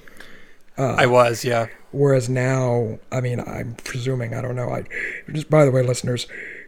Uh, 0.77 0.95
I 0.95 1.07
was, 1.07 1.45
yeah. 1.45 1.67
Whereas 1.93 2.29
now, 2.29 2.99
I 3.13 3.21
mean, 3.21 3.39
I'm 3.39 3.77
presuming, 3.85 4.35
I 4.35 4.41
don't 4.41 4.57
know. 4.57 4.71
I 4.71 4.85
just 5.31 5.51
by 5.51 5.65
the 5.65 5.71
way, 5.71 5.83
listeners, 5.83 6.27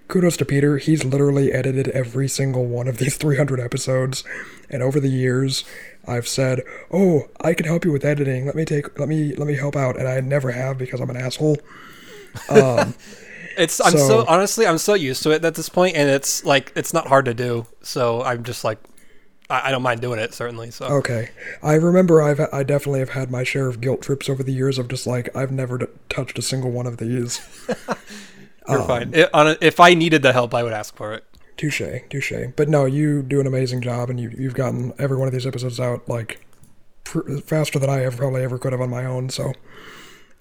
kudos 0.09 0.37
to 0.37 0.45
Peter. 0.45 0.77
He's 0.79 1.05
literally 1.05 1.51
edited 1.51 1.89
every 1.89 2.29
single 2.29 2.67
one 2.67 2.87
of 2.87 2.99
these 2.99 3.17
300 3.19 3.59
episodes, 3.59 4.23
and 4.71 4.83
over 4.83 5.01
the 5.01 5.09
years, 5.09 5.65
I've 6.07 6.29
said, 6.29 6.63
"Oh, 6.93 7.29
I 7.41 7.55
can 7.55 7.67
help 7.67 7.85
you 7.85 7.93
with 7.93 8.05
editing. 8.05 8.47
Let 8.47 8.55
me 8.55 8.65
take, 8.65 8.99
let 8.99 9.09
me, 9.09 9.35
let 9.35 9.47
me 9.49 9.55
help 9.55 9.77
out," 9.77 9.99
and 9.99 10.07
I 10.07 10.21
never 10.21 10.53
have 10.53 10.79
because 10.79 11.01
I'm 11.01 11.11
an 11.11 11.17
asshole. 11.17 11.59
Um, 12.51 12.95
It's 13.57 13.81
I'm 13.81 13.93
so, 13.93 13.99
So- 13.99 14.25
honestly 14.29 14.67
I'm 14.67 14.79
so 14.79 14.95
used 14.95 15.23
to 15.25 15.31
it 15.31 15.45
at 15.45 15.55
this 15.55 15.69
point, 15.69 15.97
and 15.97 16.09
it's 16.09 16.45
like 16.45 16.73
it's 16.77 16.93
not 16.93 17.07
hard 17.07 17.25
to 17.27 17.35
do. 17.35 17.67
So 17.83 18.23
I'm 18.23 18.45
just 18.45 18.65
like 18.65 18.79
I, 19.49 19.69
I 19.69 19.71
don't 19.71 19.83
mind 19.83 20.01
doing 20.01 20.19
it 20.19 20.35
certainly. 20.35 20.71
So 20.71 20.87
Okay, 20.87 21.31
I 21.63 21.75
remember 21.75 22.23
I've 22.23 22.41
I 22.53 22.63
definitely 22.63 23.01
have 23.01 23.11
had 23.11 23.31
my 23.31 23.45
share 23.45 23.69
of 23.69 23.81
guilt 23.81 24.03
trips 24.03 24.29
over 24.29 24.43
the 24.43 24.53
years 24.53 24.79
of 24.79 24.89
just 24.89 25.07
like 25.07 25.35
I've 25.37 25.53
never 25.53 25.79
d- 25.79 25.87
touched 26.09 26.39
a 26.39 26.43
single 26.43 26.71
one 26.71 26.87
of 26.87 26.99
these. 26.99 27.41
you're 28.69 28.81
um, 28.81 28.87
fine. 28.87 29.15
It, 29.15 29.33
on 29.35 29.49
a, 29.49 29.57
if 29.61 29.81
I 29.81 29.95
needed 29.95 30.23
the 30.23 30.33
help, 30.33 30.55
I 30.55 30.63
would 30.63 30.73
ask 30.73 30.97
for 30.97 31.15
it. 31.15 31.25
Touche, 31.57 31.83
touche. 32.11 32.33
But 32.55 32.69
no, 32.69 32.85
you 32.85 33.23
do 33.23 33.41
an 33.41 33.47
amazing 33.47 33.81
job, 33.81 34.11
and 34.11 34.21
you 34.21 34.31
you've 34.37 34.55
gotten 34.55 34.93
every 34.99 35.17
one 35.17 35.27
of 35.27 35.33
these 35.33 35.47
episodes 35.47 35.81
out 35.81 36.09
like 36.09 36.45
pr- 37.05 37.39
faster 37.39 37.79
than 37.79 37.89
I 37.89 38.05
ever 38.05 38.17
probably 38.17 38.43
ever 38.43 38.59
could 38.59 38.73
have 38.73 38.81
on 38.81 38.91
my 38.91 39.07
own. 39.07 39.31
So 39.31 39.53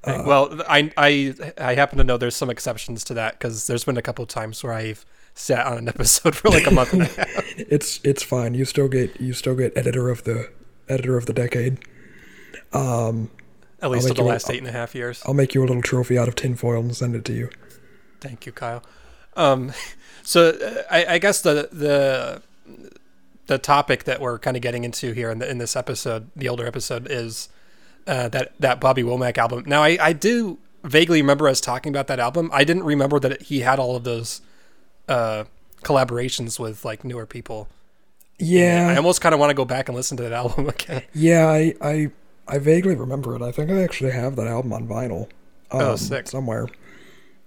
Uh, 0.06 0.24
well, 0.26 0.62
I 0.70 0.92
I 0.98 1.34
I 1.58 1.76
happen 1.76 1.98
to 1.98 2.04
know 2.04 2.18
there's 2.18 2.36
some 2.36 2.50
exceptions 2.50 3.04
to 3.06 3.14
that 3.16 3.34
because 3.40 3.68
there's 3.68 3.84
been 3.84 3.98
a 3.98 4.02
couple 4.02 4.24
of 4.24 4.30
times 4.30 4.64
where 4.64 4.74
I've 4.74 5.06
sat 5.34 5.66
on 5.66 5.78
an 5.78 5.88
episode 5.96 6.36
for 6.36 6.50
like 6.50 6.68
a 6.68 6.72
month 6.72 6.94
and 6.94 7.02
a 7.02 7.06
half. 7.06 7.44
it's 7.58 8.00
it's 8.04 8.24
fine. 8.24 8.54
You 8.54 8.66
still 8.66 8.88
get 8.88 9.20
you 9.20 9.34
still 9.34 9.56
get 9.56 9.76
editor 9.78 10.10
of 10.10 10.24
the 10.24 10.50
editor 10.88 11.18
of 11.18 11.26
the 11.26 11.34
decade. 11.34 11.80
Um, 12.74 13.32
At 13.82 13.90
least 13.92 14.08
for 14.08 14.14
the 14.14 14.22
you 14.22 14.28
a- 14.28 14.32
last 14.32 14.50
eight 14.50 14.60
and 14.60 14.68
a 14.68 14.72
half 14.72 14.94
years. 14.96 15.22
I'll 15.26 15.34
make 15.34 15.54
you 15.56 15.62
a 15.64 15.66
little 15.66 15.82
trophy 15.82 16.18
out 16.18 16.28
of 16.28 16.36
tinfoil 16.36 16.80
and 16.82 16.96
send 16.96 17.16
it 17.16 17.26
to 17.26 17.34
you. 17.34 17.50
Thank 18.22 18.46
you, 18.46 18.52
Kyle. 18.52 18.84
Um, 19.36 19.72
so 20.24 20.50
uh, 20.50 20.84
I, 20.92 21.16
I 21.16 21.18
guess 21.20 21.42
the 21.42 21.70
the 21.72 22.42
the 23.48 23.58
topic 23.58 24.06
that 24.06 24.20
we're 24.22 24.40
kind 24.40 24.58
of 24.58 24.62
getting 24.64 24.84
into 24.84 25.12
here 25.12 25.30
in, 25.30 25.38
the, 25.38 25.48
in 25.50 25.60
this 25.60 25.76
episode, 25.76 26.32
the 26.36 26.50
older 26.50 26.66
episode, 26.66 27.08
is 27.10 27.48
uh, 28.08 28.28
that 28.30 28.54
that 28.60 28.80
Bobby 28.80 29.04
Womack 29.04 29.38
album. 29.38 29.64
Now, 29.66 29.84
I, 29.84 29.98
I 30.00 30.14
do 30.14 30.58
vaguely 30.84 31.22
remember 31.22 31.48
us 31.48 31.60
talking 31.62 31.92
about 31.92 32.08
that 32.08 32.20
album. 32.20 32.50
I 32.54 32.64
didn't 32.64 32.84
remember 32.84 33.20
that 33.20 33.44
he 33.44 33.62
had 33.62 33.80
all 33.80 33.96
of 33.96 34.04
those 34.04 34.42
uh, 35.08 35.46
collaborations 35.84 36.60
with 36.60 36.86
like 36.86 37.04
newer 37.04 37.26
people. 37.26 37.68
Yeah, 38.38 38.90
I 38.94 38.98
almost 38.98 39.22
kind 39.22 39.34
of 39.34 39.40
want 39.40 39.50
to 39.52 39.56
go 39.56 39.66
back 39.66 39.88
and 39.88 39.96
listen 39.96 40.18
to 40.18 40.24
that 40.24 40.34
album 40.42 40.68
again. 40.70 41.04
Yeah, 41.14 41.48
I, 41.48 41.74
I 41.82 42.12
I 42.48 42.58
vaguely 42.60 42.96
remember 42.96 43.36
it. 43.36 43.42
I 43.42 43.52
think 43.52 43.72
I 43.72 43.82
actually 43.84 44.12
have 44.12 44.36
that 44.36 44.48
album 44.48 44.74
on 44.74 44.88
vinyl. 44.88 45.24
Um, 45.72 45.82
Oh, 45.82 45.96
sick. 45.96 46.28
Somewhere. 46.28 46.68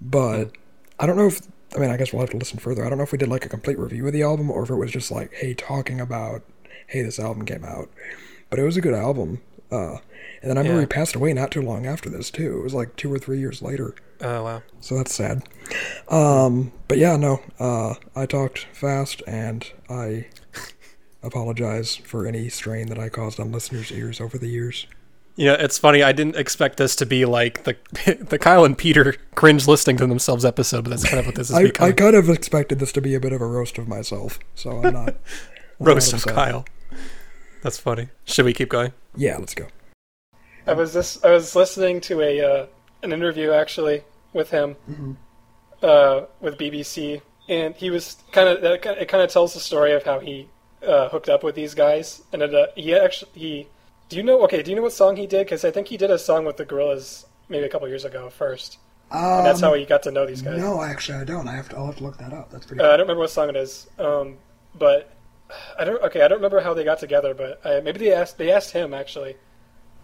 But 0.00 0.52
I 0.98 1.06
don't 1.06 1.16
know 1.16 1.26
if 1.28 1.40
I 1.76 1.78
mean 1.78 1.90
I 1.90 1.96
guess 1.96 2.12
we'll 2.12 2.20
have 2.22 2.30
to 2.30 2.36
listen 2.36 2.58
further. 2.58 2.84
I 2.84 2.88
don't 2.88 2.98
know 2.98 3.04
if 3.04 3.12
we 3.12 3.18
did 3.18 3.28
like 3.28 3.44
a 3.44 3.48
complete 3.48 3.78
review 3.78 4.06
of 4.06 4.12
the 4.12 4.22
album 4.22 4.50
or 4.50 4.62
if 4.62 4.70
it 4.70 4.74
was 4.76 4.90
just 4.90 5.10
like, 5.10 5.32
hey, 5.34 5.54
talking 5.54 6.00
about 6.00 6.42
hey, 6.86 7.02
this 7.02 7.18
album 7.18 7.44
came 7.44 7.64
out. 7.64 7.90
But 8.50 8.58
it 8.58 8.62
was 8.62 8.76
a 8.76 8.80
good 8.80 8.94
album. 8.94 9.40
Uh 9.70 9.98
and 10.40 10.50
then 10.50 10.56
I 10.56 10.60
remember 10.60 10.80
Yeah. 10.80 10.80
he 10.82 10.86
passed 10.86 11.14
away 11.16 11.32
not 11.32 11.50
too 11.50 11.62
long 11.62 11.84
after 11.86 12.08
this 12.08 12.30
too. 12.30 12.58
It 12.58 12.62
was 12.62 12.74
like 12.74 12.96
two 12.96 13.12
or 13.12 13.18
three 13.18 13.38
years 13.38 13.60
later. 13.62 13.94
Oh 14.20 14.44
wow. 14.44 14.62
So 14.80 14.96
that's 14.96 15.14
sad. 15.14 15.42
Um 16.08 16.72
but 16.88 16.98
yeah, 16.98 17.16
no. 17.16 17.40
Uh 17.58 17.94
I 18.16 18.26
talked 18.26 18.66
fast 18.72 19.22
and 19.26 19.70
I 19.90 20.26
apologize 21.22 21.96
for 21.96 22.26
any 22.26 22.48
strain 22.48 22.86
that 22.88 22.98
I 22.98 23.08
caused 23.08 23.40
on 23.40 23.52
listeners' 23.52 23.90
ears 23.92 24.20
over 24.20 24.38
the 24.38 24.48
years. 24.48 24.86
Yeah, 25.36 25.52
it's 25.54 25.78
funny. 25.78 26.02
I 26.02 26.10
didn't 26.10 26.34
expect 26.36 26.78
this 26.78 26.96
to 26.96 27.06
be 27.06 27.24
like 27.24 27.62
the 27.64 27.76
the 28.28 28.38
Kyle 28.38 28.64
and 28.64 28.76
Peter 28.76 29.14
cringe 29.36 29.68
listening 29.68 29.96
to 29.98 30.06
themselves 30.06 30.44
episode, 30.44 30.82
but 30.84 30.90
that's 30.90 31.04
kind 31.04 31.20
of 31.20 31.26
what 31.26 31.36
this 31.36 31.50
is 31.50 31.56
I, 31.56 31.62
becoming. 31.64 31.92
I 31.92 31.94
kind 31.94 32.16
of 32.16 32.28
expected 32.28 32.78
this 32.80 32.90
to 32.92 33.00
be 33.00 33.14
a 33.14 33.20
bit 33.20 33.32
of 33.32 33.40
a 33.40 33.46
roast 33.46 33.78
of 33.78 33.86
myself, 33.86 34.38
so 34.56 34.82
I'm 34.82 34.92
not. 34.94 35.14
Roast 35.78 36.12
of. 36.12 36.26
Kyle. 36.26 36.64
That's 37.62 37.78
funny. 37.78 38.08
Should 38.24 38.44
we 38.44 38.52
keep 38.52 38.68
going? 38.68 38.92
Yeah, 39.16 39.36
let's 39.38 39.54
go. 39.54 39.66
I 40.66 40.72
was 40.74 40.92
this. 40.92 41.22
I 41.24 41.30
was 41.30 41.56
listening 41.56 42.00
to 42.02 42.20
a 42.20 42.40
uh, 42.40 42.66
an 43.02 43.12
interview 43.12 43.52
actually 43.52 44.02
with 44.32 44.50
him, 44.50 44.76
uh, 45.82 46.22
with 46.40 46.58
BBC, 46.58 47.20
and 47.48 47.74
he 47.74 47.90
was 47.90 48.16
kind 48.32 48.48
of. 48.48 48.62
It 48.62 49.08
kind 49.08 49.22
of 49.22 49.30
tells 49.30 49.54
the 49.54 49.60
story 49.60 49.92
of 49.92 50.02
how 50.04 50.18
he 50.20 50.48
uh, 50.86 51.08
hooked 51.08 51.28
up 51.28 51.42
with 51.42 51.54
these 51.54 51.74
guys, 51.74 52.22
and 52.32 52.42
it, 52.42 52.54
uh, 52.54 52.66
he 52.76 52.94
actually 52.94 53.30
he. 53.34 53.68
Do 54.08 54.16
you 54.16 54.22
know? 54.22 54.42
Okay, 54.44 54.62
do 54.62 54.70
you 54.70 54.76
know 54.76 54.82
what 54.82 54.92
song 54.92 55.16
he 55.16 55.26
did? 55.26 55.46
Because 55.46 55.64
I 55.64 55.70
think 55.70 55.88
he 55.88 55.96
did 55.96 56.10
a 56.10 56.18
song 56.18 56.44
with 56.44 56.56
the 56.56 56.64
Gorillaz 56.66 57.24
maybe 57.48 57.64
a 57.64 57.68
couple 57.68 57.88
years 57.88 58.04
ago 58.04 58.28
first. 58.30 58.78
and 59.10 59.46
that's 59.46 59.60
how 59.60 59.72
he 59.74 59.84
got 59.86 60.02
to 60.02 60.10
know 60.10 60.26
these 60.26 60.42
guys. 60.42 60.54
Um, 60.54 60.60
No, 60.60 60.82
actually, 60.82 61.18
I 61.18 61.24
don't. 61.24 61.48
I 61.48 61.56
have 61.56 61.68
to. 61.70 61.76
I'll 61.76 61.86
have 61.86 61.96
to 61.96 62.04
look 62.04 62.18
that 62.18 62.32
up. 62.32 62.50
That's 62.50 62.66
pretty. 62.66 62.82
Uh, 62.82 62.86
I 62.88 62.90
don't 62.96 63.00
remember 63.06 63.20
what 63.20 63.30
song 63.30 63.48
it 63.48 63.56
is, 63.56 63.86
um, 63.98 64.36
but 64.78 65.12
I 65.78 65.84
don't. 65.84 66.02
Okay, 66.04 66.22
I 66.22 66.28
don't 66.28 66.38
remember 66.38 66.60
how 66.60 66.74
they 66.74 66.84
got 66.84 66.98
together, 66.98 67.34
but 67.34 67.60
uh, 67.64 67.80
maybe 67.82 67.98
they 68.00 68.12
asked 68.12 68.38
they 68.38 68.50
asked 68.50 68.72
him 68.72 68.92
actually 68.94 69.36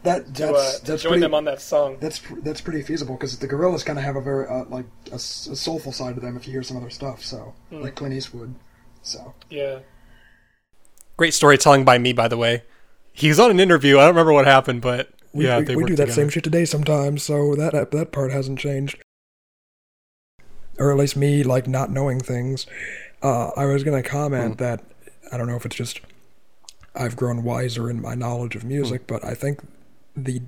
that 0.03 0.35
to, 0.37 0.49
uh, 0.49 0.53
that's 0.53 0.81
to 0.81 0.87
that's 0.93 1.03
join 1.03 1.11
pretty. 1.13 1.21
them 1.23 1.35
on 1.35 1.45
that 1.45 1.61
song. 1.61 1.99
that's 2.01 2.21
that's 2.43 2.61
pretty 2.61 2.83
feasible 2.83 3.15
because 3.15 3.39
the 3.39 3.49
Gorillaz 3.49 3.85
kind 3.85 3.99
of 3.99 4.05
have 4.05 4.17
a 4.17 4.21
very 4.21 4.47
uh, 4.47 4.65
like 4.67 4.87
a, 5.11 5.15
s- 5.15 5.47
a 5.47 5.57
soulful 5.57 5.93
side 5.93 6.15
to 6.15 6.21
them. 6.21 6.37
If 6.37 6.47
you 6.47 6.53
hear 6.53 6.63
some 6.63 6.77
other 6.77 6.91
stuff, 6.91 7.23
so 7.25 7.55
Hmm. 7.71 7.81
like 7.83 7.95
Clint 7.95 8.15
Eastwood. 8.15 8.55
So 9.03 9.35
Yeah, 9.51 9.81
Great 11.17 11.35
storytelling 11.35 11.85
by 11.85 11.99
me, 11.99 12.13
by 12.15 12.27
the 12.29 12.37
way. 12.39 12.63
He 13.13 13.29
was 13.29 13.39
on 13.39 13.51
an 13.51 13.61
interview. 13.61 13.99
I 13.99 14.01
don't 14.07 14.09
remember 14.15 14.33
what 14.33 14.47
happened, 14.47 14.81
but 14.83 15.11
we, 15.33 15.45
yeah, 15.45 15.59
we, 15.59 15.65
they 15.65 15.77
we 15.77 15.85
do 15.85 15.91
that 15.97 16.05
together. 16.07 16.13
same 16.13 16.29
shit 16.31 16.43
today 16.45 16.65
sometimes. 16.65 17.23
So 17.23 17.55
that 17.55 17.91
that 17.93 18.13
part 18.13 18.33
hasn't 18.33 18.59
changed, 18.59 18.97
or 20.79 20.91
at 20.91 20.97
least 20.97 21.17
me 21.17 21.43
like 21.43 21.67
not 21.69 21.91
knowing 21.91 22.19
things. 22.21 22.67
Uh, 23.23 23.51
I 23.57 23.67
was 23.67 23.85
gonna 23.85 24.03
comment 24.03 24.55
Hmm. 24.55 24.65
that 24.65 24.81
I 25.33 25.37
don't 25.37 25.47
know 25.47 25.57
if 25.57 25.65
it's 25.67 25.77
just 25.77 26.01
I've 26.95 27.17
grown 27.17 27.43
wiser 27.43 27.91
in 27.91 28.01
my 28.01 28.15
knowledge 28.15 28.55
of 28.57 28.65
music, 28.65 29.03
Hmm. 29.03 29.07
but 29.15 29.25
I 29.25 29.35
think 29.35 29.61
the 30.17 30.43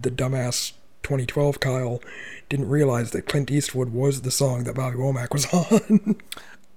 the 0.00 0.10
dumbass 0.10 0.72
2012 1.02 1.60
Kyle 1.60 2.00
didn't 2.48 2.68
realize 2.68 3.10
that 3.12 3.26
Clint 3.26 3.50
Eastwood 3.50 3.92
was 3.92 4.22
the 4.22 4.30
song 4.30 4.64
that 4.64 4.74
Bobby 4.74 4.96
Womack 4.96 5.32
was 5.32 5.46
on. 5.52 6.16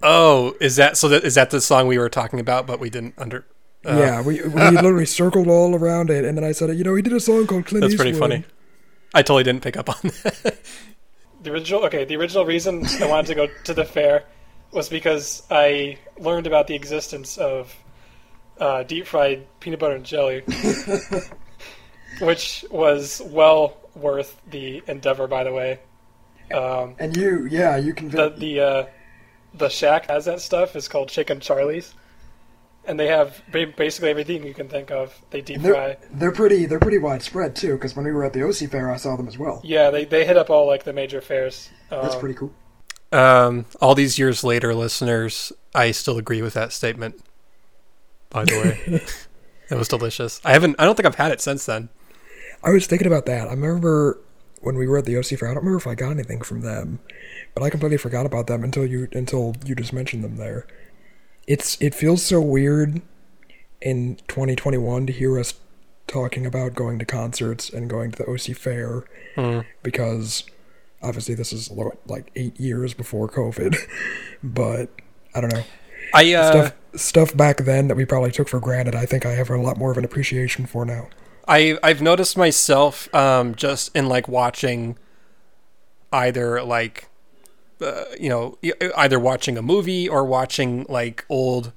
Oh, 0.04 0.56
is 0.60 0.75
that 0.78 0.98
so? 0.98 1.08
That 1.08 1.24
is 1.24 1.36
that 1.36 1.50
the 1.51 1.62
song 1.62 1.88
we 1.88 1.98
were 1.98 2.10
talking 2.10 2.40
about, 2.40 2.66
but 2.68 2.80
we 2.80 2.90
didn't 2.90 3.13
under. 3.18 3.46
uh, 3.86 3.96
yeah, 3.98 4.22
we 4.22 4.42
we 4.42 4.50
literally 4.72 5.06
circled 5.06 5.48
all 5.48 5.75
around 5.75 6.10
it, 6.10 6.25
and 6.25 6.38
then 6.38 6.44
I 6.44 6.51
said, 6.54 6.75
you 6.78 6.84
know, 6.84 6.96
he 6.96 7.01
did 7.01 7.13
a 7.13 7.20
song 7.20 7.46
called 7.48 7.66
Clint 7.66 7.82
That's 7.82 7.94
Eastwood. 7.94 8.13
pretty 8.13 8.20
funny. 8.20 8.46
I 9.13 9.22
totally 9.22 9.44
didn't 9.44 9.62
pick 9.62 9.75
up 9.78 9.90
on 9.90 9.96
that. 10.24 10.58
the 11.44 11.51
original. 11.51 11.84
Okay, 11.86 12.04
the 12.06 12.16
original 12.16 12.46
reason 12.46 12.86
I 13.01 13.06
wanted 13.08 13.28
to 13.28 13.36
go 13.36 13.48
to 13.66 13.74
the 13.74 13.86
fair 13.86 14.24
was 14.72 14.90
because 14.90 15.44
I 15.51 15.98
learned 16.18 16.48
about 16.48 16.68
the 16.68 16.75
existence 16.75 17.38
of 17.38 17.75
uh, 18.60 18.84
deep 18.84 19.08
fried 19.08 19.48
peanut 19.60 19.80
butter 19.80 19.96
and 19.96 20.06
jelly, 20.06 20.44
which 22.22 22.66
was 22.70 23.22
well 23.25 23.78
worth 23.96 24.40
the 24.50 24.84
endeavor. 24.88 25.28
By 25.28 25.44
the 25.44 25.54
way, 25.54 25.80
um, 26.54 26.96
And 27.00 27.16
you, 27.16 27.48
yeah, 27.50 27.78
you 27.78 27.94
can. 27.94 28.10
the 28.10 28.30
the 28.30 28.60
uh, 28.60 28.86
the 29.54 29.70
shack 29.70 30.10
has 30.10 30.25
that 30.25 30.42
stuff. 30.42 30.75
It's 30.75 30.88
called 30.88 31.10
Chicken 31.10 31.40
Charlie's, 31.40 31.94
and 32.86 33.00
they 33.00 33.08
have 33.08 33.42
basically 33.51 34.10
everything 34.10 34.46
you 34.46 34.54
can 34.54 34.70
think 34.70 34.92
of. 34.92 35.20
They 35.32 35.42
deep 35.42 35.62
they're, 35.62 35.74
fry. 35.74 35.98
they're 36.12 36.32
pretty. 36.32 36.66
They're 36.66 36.80
pretty 36.80 37.00
widespread 37.00 37.56
too. 37.56 37.74
Because 37.74 37.96
when 37.96 38.06
we 38.06 38.12
were 38.12 38.24
at 38.24 38.34
the 38.34 38.44
OC 38.44 38.70
fair, 38.70 38.92
I 38.92 38.98
saw 38.98 39.16
them 39.16 39.28
as 39.28 39.38
well. 39.38 39.62
Yeah, 39.63 39.90
they 39.90 40.06
they 40.06 40.25
hit 40.25 40.38
up 40.38 40.50
all 40.50 40.68
like 40.68 40.84
the 40.84 40.94
major 40.94 41.22
fairs. 41.22 41.70
Um, 41.90 42.04
That's 42.04 42.16
pretty 42.16 42.36
cool. 42.36 42.54
Um, 43.12 43.65
all 43.82 43.96
these 43.96 44.18
years 44.18 44.44
later, 44.44 44.74
listeners, 44.74 45.51
I 45.75 45.91
still 45.91 46.18
agree 46.18 46.41
with 46.41 46.53
that 46.53 46.72
statement. 46.72 47.22
By 48.30 48.46
the 48.46 48.51
way, 48.53 49.01
it 49.70 49.75
was 49.75 49.88
delicious. 49.88 50.39
I 50.46 50.53
haven't. 50.53 50.75
I 50.80 50.86
don't 50.86 50.96
think 50.96 51.06
I've 51.06 51.15
had 51.15 51.32
it 51.32 51.41
since 51.41 51.65
then. 51.65 51.89
I 52.63 52.70
was 52.70 52.88
thinking 52.88 53.08
about 53.08 53.25
that. 53.25 53.48
I 53.48 53.51
remember 53.51 54.20
when 54.62 54.77
we 54.77 54.88
were 54.88 55.00
at 55.00 55.06
the 55.06 55.18
OC 55.18 55.25
fair. 55.39 55.50
I 55.50 55.53
don't 55.53 55.63
remember 55.63 55.77
if 55.77 55.88
I 55.88 55.96
got 55.96 56.12
anything 56.12 56.41
from 56.41 56.62
them, 56.62 57.00
but 57.53 57.63
I 57.63 57.70
completely 57.70 57.98
forgot 57.98 58.25
about 58.25 58.48
them 58.48 58.63
until 58.63 58.86
you 58.86 59.08
until 59.12 59.56
you 59.65 59.75
just 59.75 59.91
mentioned 59.94 60.24
them 60.24 60.38
there. 60.38 60.68
It's 61.48 61.82
it 61.82 61.94
feels 61.94 62.24
so 62.24 62.39
weird 62.39 63.01
in 63.82 64.18
2021 64.27 65.08
to 65.08 65.13
hear 65.13 65.39
us 65.39 65.56
talking 66.08 66.46
about 66.46 66.75
going 66.75 67.00
to 67.00 67.06
concerts 67.06 67.70
and 67.70 67.89
going 67.89 68.12
to 68.12 68.24
the 68.24 68.30
OC 68.30 68.56
fair 68.56 69.03
because 69.82 70.44
obviously 71.03 71.36
this 71.36 71.53
is 71.53 71.72
like 72.05 72.31
eight 72.36 72.60
years 72.60 72.93
before 72.93 73.27
COVID, 73.27 73.77
but 74.43 74.89
I 75.34 75.41
don't 75.41 75.53
know 75.53 75.63
I 76.13 76.34
uh, 76.34 76.51
stuff 76.51 76.74
stuff 76.96 77.38
back 77.38 77.58
then 77.58 77.88
that 77.88 77.96
we 77.96 78.05
probably 78.05 78.31
took 78.31 78.50
for 78.50 78.60
granted. 78.60 78.96
I 78.96 79.05
think 79.05 79.25
I 79.25 79.31
have 79.34 79.50
a 79.50 79.58
lot 79.58 79.77
more 79.77 79.91
of 79.91 79.98
an 79.98 80.05
appreciation 80.05 80.65
for 80.65 80.86
now. 80.86 81.08
I 81.48 81.77
I've 81.84 82.01
noticed 82.01 82.38
myself 82.38 83.13
um, 83.13 83.55
just 83.55 83.96
in 83.96 84.08
like 84.08 84.27
watching 84.27 84.98
either 86.12 86.62
like 86.63 87.08
uh, 87.81 88.05
you 88.20 88.29
know 88.29 88.58
either 88.98 89.20
watching 89.20 89.58
a 89.58 89.62
movie 89.62 90.08
or 90.08 90.25
watching 90.25 90.86
like 90.89 91.25
old 91.29 91.72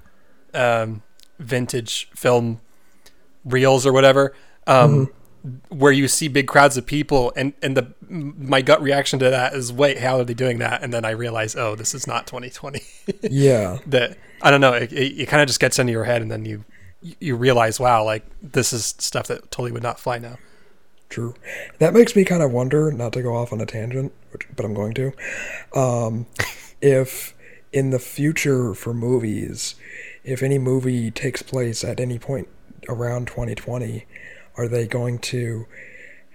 um, 0.52 1.02
vintage 1.38 2.08
film 2.14 2.60
reels 3.44 3.86
or 3.86 3.92
whatever 3.92 4.34
um, 4.66 5.10
where 5.68 5.92
you 5.92 6.08
see 6.08 6.28
big 6.28 6.46
crowds 6.46 6.76
of 6.76 6.86
people 6.86 7.32
and 7.36 7.52
and 7.62 7.76
the 7.76 7.92
my 8.08 8.62
gut 8.62 8.80
reaction 8.80 9.18
to 9.18 9.28
that 9.28 9.52
is 9.52 9.70
wait 9.72 9.98
how 9.98 10.18
are 10.18 10.24
they 10.24 10.32
doing 10.32 10.58
that 10.58 10.82
and 10.82 10.92
then 10.92 11.04
I 11.04 11.10
realize 11.10 11.54
oh 11.54 11.74
this 11.74 11.94
is 11.94 12.06
not 12.06 12.26
2020 12.26 12.80
Yeah. 13.30 13.78
that 13.86 14.16
I 14.42 14.50
don't 14.50 14.60
know. 14.60 14.74
It, 14.74 14.92
it, 14.92 15.20
it 15.22 15.26
kind 15.28 15.40
of 15.40 15.48
just 15.48 15.58
gets 15.58 15.78
into 15.78 15.92
your 15.92 16.04
head, 16.04 16.20
and 16.20 16.30
then 16.30 16.44
you 16.44 16.64
you 17.20 17.34
realize, 17.34 17.80
wow, 17.80 18.04
like 18.04 18.24
this 18.42 18.74
is 18.74 18.94
stuff 18.98 19.26
that 19.28 19.50
totally 19.50 19.72
would 19.72 19.82
not 19.82 19.98
fly 19.98 20.18
now. 20.18 20.36
True. 21.08 21.34
That 21.78 21.94
makes 21.94 22.14
me 22.14 22.24
kind 22.24 22.42
of 22.42 22.52
wonder, 22.52 22.92
not 22.92 23.12
to 23.14 23.22
go 23.22 23.34
off 23.34 23.52
on 23.52 23.60
a 23.60 23.66
tangent, 23.66 24.12
which, 24.32 24.46
but 24.54 24.66
I'm 24.66 24.74
going 24.74 24.92
to, 24.94 25.12
um, 25.74 26.26
if 26.82 27.34
in 27.72 27.88
the 27.90 27.98
future 27.98 28.74
for 28.74 28.92
movies, 28.92 29.76
if 30.24 30.42
any 30.42 30.58
movie 30.58 31.10
takes 31.10 31.40
place 31.42 31.82
at 31.82 31.98
any 31.98 32.18
point 32.18 32.48
around 32.88 33.26
2020, 33.28 34.04
are 34.56 34.68
they 34.68 34.86
going 34.86 35.18
to 35.18 35.66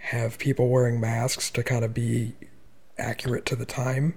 have 0.02 0.38
people 0.38 0.70
wearing 0.70 1.00
masks 1.00 1.50
to 1.52 1.64
kind 1.64 1.84
of 1.86 1.94
be 1.94 2.34
accurate 2.98 3.46
to 3.48 3.56
the 3.56 3.66
time? 3.66 4.16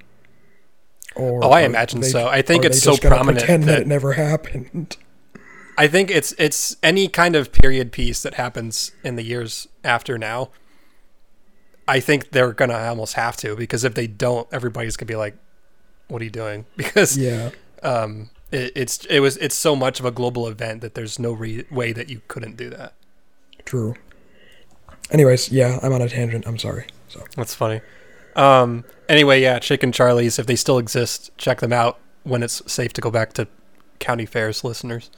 Or 1.15 1.45
Oh, 1.45 1.51
I 1.51 1.63
imagine 1.63 2.01
they- 2.01 2.09
so. 2.09 2.27
I 2.29 2.41
think 2.43 2.65
it's 2.65 2.81
so 2.83 2.97
prominent 2.97 3.39
pretend 3.39 3.65
that 3.65 3.73
that- 3.73 3.81
it 3.83 3.87
never 3.87 4.13
happened. 4.15 4.97
I 5.79 5.89
think 5.89 6.11
it's 6.11 6.33
it's 6.39 6.77
any 6.83 7.09
kind 7.09 7.35
of 7.35 7.51
period 7.53 7.93
piece 7.93 8.23
that 8.23 8.35
happens 8.35 8.93
in 9.03 9.17
the 9.17 9.23
years 9.23 9.67
after 9.83 10.19
now. 10.19 10.51
I 11.89 11.99
think 12.01 12.31
they're 12.31 12.53
gonna 12.53 12.77
almost 12.79 13.15
have 13.15 13.37
to 13.39 13.57
because 13.57 13.83
if 13.85 13.95
they 13.95 14.07
don't, 14.07 14.47
everybody's 14.53 14.97
gonna 14.97 15.07
be 15.09 15.17
like, 15.17 15.35
"What 16.09 16.21
are 16.23 16.25
you 16.25 16.31
doing?" 16.31 16.67
Because 16.77 17.17
Yeah. 17.17 17.51
um, 17.83 18.31
it, 18.51 18.73
it's 18.77 19.05
it 19.07 19.21
was 19.21 19.37
it's 19.39 19.55
so 19.57 19.75
much 19.75 19.99
of 19.99 20.07
a 20.07 20.11
global 20.11 20.47
event 20.47 20.83
that 20.83 20.95
there's 20.95 21.19
no 21.19 21.33
re- 21.33 21.65
way 21.71 21.93
that 21.93 22.09
you 22.11 22.21
couldn't 22.29 22.57
do 22.57 22.69
that. 22.71 22.93
True. 23.65 23.95
Anyways, 25.11 25.51
yeah, 25.51 25.79
I'm 25.83 25.93
on 25.93 26.03
a 26.03 26.09
tangent. 26.09 26.47
I'm 26.47 26.59
sorry. 26.59 26.87
So 27.09 27.23
That's 27.37 27.55
funny. 27.55 27.81
Um, 28.35 28.85
anyway, 29.09 29.41
yeah, 29.43 29.59
Chicken 29.59 29.93
Charlie's, 29.93 30.39
if 30.39 30.47
they 30.47 30.57
still 30.57 30.79
exist, 30.79 31.31
check 31.37 31.61
them 31.61 31.73
out 31.73 31.99
when 32.25 32.43
it's 32.43 32.63
safe 32.71 32.93
to 32.95 33.01
go 33.01 33.11
back 33.11 33.35
to 33.35 33.47
county 33.99 34.25
fairs, 34.27 34.65
listeners. 34.65 35.11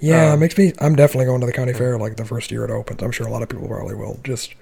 yeah, 0.00 0.30
it 0.30 0.34
Um, 0.34 0.40
makes 0.40 0.56
me. 0.56 0.72
I'm 0.80 0.94
definitely 0.94 1.26
going 1.26 1.40
to 1.40 1.46
the 1.46 1.52
county 1.52 1.72
fair 1.72 1.98
like 1.98 2.16
the 2.16 2.24
first 2.24 2.50
year 2.50 2.64
it 2.64 2.70
opens. 2.70 3.02
I'm 3.02 3.10
sure 3.12 3.26
a 3.26 3.30
lot 3.30 3.42
of 3.42 3.48
people 3.48 3.66
probably 3.68 3.94
will 3.94 4.20
just 4.22 4.54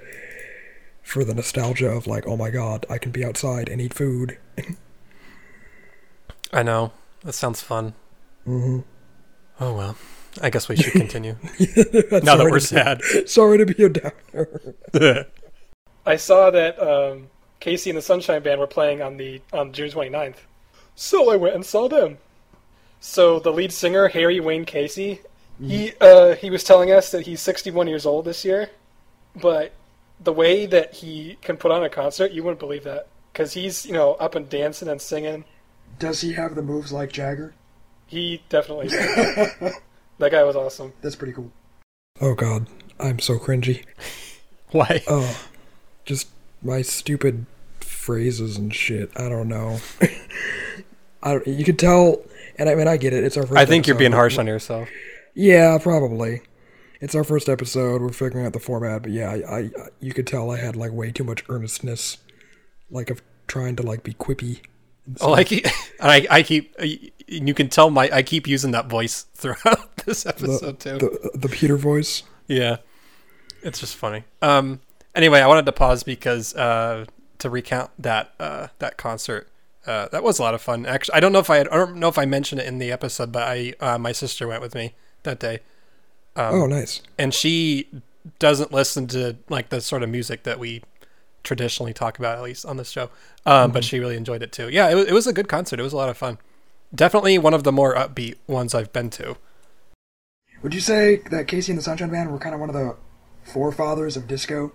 for 1.02 1.24
the 1.24 1.35
nostalgia 1.35 1.88
of 1.88 2.07
like, 2.07 2.26
oh 2.26 2.37
my 2.37 2.50
god, 2.50 2.87
I 2.90 2.98
can 2.98 3.12
be 3.12 3.24
outside 3.24 3.68
and 3.68 3.81
eat 3.81 3.94
food. 3.94 4.38
I 6.52 6.62
know. 6.62 6.92
That 7.22 7.35
sounds 7.35 7.61
fun. 7.62 7.94
hmm 8.44 8.81
Oh, 9.61 9.74
well. 9.74 9.96
I 10.42 10.51
guess 10.51 10.68
we 10.68 10.77
should 10.77 10.92
continue. 10.92 11.37
now 11.61 12.37
that 12.37 12.49
we're 12.51 12.61
sad. 12.61 13.03
Sorry 13.27 13.59
to 13.59 13.66
be 13.66 13.85
a 13.85 13.88
downer. 13.88 15.27
I 16.05 16.16
saw 16.16 16.51
that 16.51 16.81
um, 16.81 17.29
KC 17.61 17.88
and 17.88 17.99
the 17.99 18.03
Sunshine 18.03 18.42
Band 18.42 18.61
were 18.61 18.66
playing 18.66 19.03
on 19.03 19.16
the 19.16 19.40
on 19.53 19.72
June 19.72 19.90
29th. 19.90 20.37
So 20.94 21.31
I 21.31 21.37
went 21.37 21.55
and 21.55 21.64
saw 21.64 21.88
them. 21.88 22.18
So 23.01 23.38
the 23.38 23.53
lead 23.53 23.72
singer 23.72 24.09
Harry 24.09 24.40
Wayne 24.40 24.64
Casey, 24.64 25.20
he 25.61 25.92
uh, 26.01 26.35
he 26.35 26.51
was 26.51 26.64
telling 26.64 26.92
us 26.92 27.11
that 27.11 27.27
he's 27.27 27.40
61 27.40 27.88
years 27.88 28.07
old 28.07 28.25
this 28.25 28.44
year, 28.44 28.70
but 29.35 29.72
the 30.20 30.33
way 30.33 30.66
that 30.66 30.94
he 30.94 31.38
can 31.42 31.57
put 31.57 31.70
on 31.70 31.85
a 31.85 31.90
concert, 31.90 32.33
you 32.33 32.42
wouldn't 32.42 32.61
believe 32.61 32.85
that 32.85 33.09
because 33.33 33.53
he's 33.53 33.85
you 33.87 33.92
know 33.92 34.14
up 34.14 34.35
and 34.35 34.49
dancing 34.49 34.88
and 34.88 35.01
singing. 35.01 35.44
Does 35.99 36.20
he 36.20 36.33
have 36.33 36.55
the 36.55 36.62
moves 36.62 36.92
like 36.92 37.12
Jagger? 37.12 37.55
He 38.07 38.42
definitely 38.49 38.88
did. 38.88 39.51
that 40.18 40.31
guy 40.33 40.42
was 40.44 40.57
awesome. 40.57 40.92
That's 41.02 41.16
pretty 41.16 41.33
cool. 41.33 41.52
Oh 42.20 42.35
god, 42.35 42.66
I'm 42.98 43.18
so 43.18 43.38
cringy. 43.38 43.85
Why? 44.70 45.02
Oh, 45.09 45.46
just 46.05 46.29
my 46.62 46.83
stupid 46.83 47.46
phrases 47.81 48.57
and 48.57 48.74
shit. 48.74 49.11
I 49.16 49.29
don't 49.29 49.48
know. 49.48 49.79
I 51.22 51.33
don't, 51.33 51.46
you 51.46 51.64
could 51.64 51.79
tell, 51.79 52.22
and 52.59 52.68
I 52.68 52.74
mean 52.74 52.88
I 52.88 52.96
get 52.96 53.12
it. 53.12 53.24
It's 53.24 53.37
our 53.37 53.46
first. 53.46 53.59
I 53.59 53.66
think 53.66 53.87
you're 53.87 53.96
being 53.96 54.12
harsh 54.12 54.38
on 54.38 54.46
yourself. 54.46 54.88
Yeah, 55.35 55.79
probably. 55.79 56.42
It's 57.00 57.14
our 57.14 57.24
first 57.24 57.48
episode. 57.48 58.00
We're 58.00 58.09
figuring 58.09 58.46
out 58.46 58.55
the 58.55 58.59
format, 58.61 59.02
but 59.02 59.12
yeah, 59.12 59.31
I, 59.31 59.57
I 59.57 59.70
you 60.00 60.14
could 60.14 60.26
tell 60.26 60.50
I 60.50 60.59
had 60.59 60.76
like 60.76 60.92
way 60.92 61.11
too 61.12 61.24
much 61.24 61.44
earnestness, 61.48 62.18
like 62.90 63.11
of 63.11 63.20
trying 63.46 63.76
to 63.76 63.83
like 63.83 64.02
be 64.02 64.14
quippy. 64.14 64.61
and 65.05 65.18
Oh, 65.20 65.35
I 65.35 65.44
keep, 65.44 65.66
I, 66.00 66.26
I 66.31 66.42
keep, 66.42 66.74
you 67.29 67.55
can 67.55 67.69
tell 67.69 67.91
my, 67.91 68.09
I 68.12 68.23
keep 68.23 68.47
using 68.47 68.71
that 68.73 68.87
voice 68.87 69.27
throughout 69.35 69.97
this 70.07 70.23
the, 70.25 70.29
episode 70.31 70.79
too. 70.81 70.99
the 70.99 71.31
the 71.35 71.49
Peter 71.49 71.77
voice. 71.77 72.23
Yeah, 72.47 72.77
it's 73.62 73.81
just 73.81 73.97
funny. 73.97 74.25
Um. 74.43 74.81
Anyway, 75.15 75.41
I 75.41 75.47
wanted 75.47 75.65
to 75.67 75.73
pause 75.73 76.03
because 76.03 76.55
uh, 76.57 77.07
to 77.39 77.51
recount 77.51 77.91
that 77.99 78.33
uh, 78.39 78.69
that 78.79 78.97
concert. 78.97 79.49
Uh, 79.87 80.09
that 80.09 80.23
was 80.25 80.41
a 80.41 80.43
lot 80.43 80.53
of 80.53 80.61
fun. 80.61 80.85
Actually, 80.85 81.15
I 81.15 81.21
don't 81.21 81.33
know 81.33 81.39
if 81.39 81.49
I 81.49 81.59
had, 81.59 81.69
I 81.69 81.77
don't 81.77 81.95
know 81.97 82.09
if 82.09 82.19
I 82.19 82.25
mentioned 82.27 82.61
it 82.61 82.67
in 82.67 82.79
the 82.79 82.91
episode, 82.91 83.31
but 83.31 83.45
I 83.45 83.73
uh, 83.81 83.97
my 83.99 84.11
sister 84.11 84.49
went 84.49 84.61
with 84.61 84.75
me 84.75 84.95
that 85.23 85.39
day, 85.39 85.61
Um, 86.35 86.55
oh, 86.55 86.67
nice. 86.67 87.03
and 87.17 87.33
she 87.33 87.89
doesn't 88.41 88.73
listen 88.73 89.07
to 89.09 89.37
like 89.49 89.69
the 89.69 89.81
sort 89.81 90.03
of 90.03 90.09
music 90.09 90.43
that 90.43 90.59
we 90.59 90.83
traditionally 91.45 91.93
talk 91.93 92.19
about, 92.19 92.37
at 92.37 92.43
least 92.43 92.67
on 92.67 92.77
this 92.79 92.91
show. 92.91 93.11
Um, 93.47 93.71
But 93.71 93.85
she 93.85 94.01
really 94.01 94.17
enjoyed 94.17 94.43
it 94.43 94.51
too. 94.51 94.69
Yeah, 94.69 94.91
it 94.91 94.97
was, 94.97 95.07
it 95.07 95.12
was 95.12 95.27
a 95.29 95.33
good 95.33 95.49
concert. 95.49 95.79
It 95.79 95.85
was 95.85 95.93
a 95.93 95.97
lot 95.97 96.09
of 96.09 96.17
fun. 96.19 96.39
Definitely 96.94 97.38
one 97.38 97.55
of 97.55 97.64
the 97.64 97.72
more 97.72 97.94
upbeat 97.94 98.37
ones 98.46 98.75
I've 98.75 98.92
been 98.92 99.11
to. 99.11 99.37
Would 100.62 100.75
you 100.75 100.81
say 100.81 101.16
that 101.31 101.46
KC 101.46 101.70
and 101.70 101.79
the 101.79 101.83
Sunshine 101.83 102.11
Band 102.11 102.31
were 102.33 102.38
kind 102.38 102.55
of 102.55 102.61
one 102.61 102.70
of 102.70 102.75
the 102.75 102.96
forefathers 103.44 104.16
of 104.16 104.27
disco? 104.27 104.72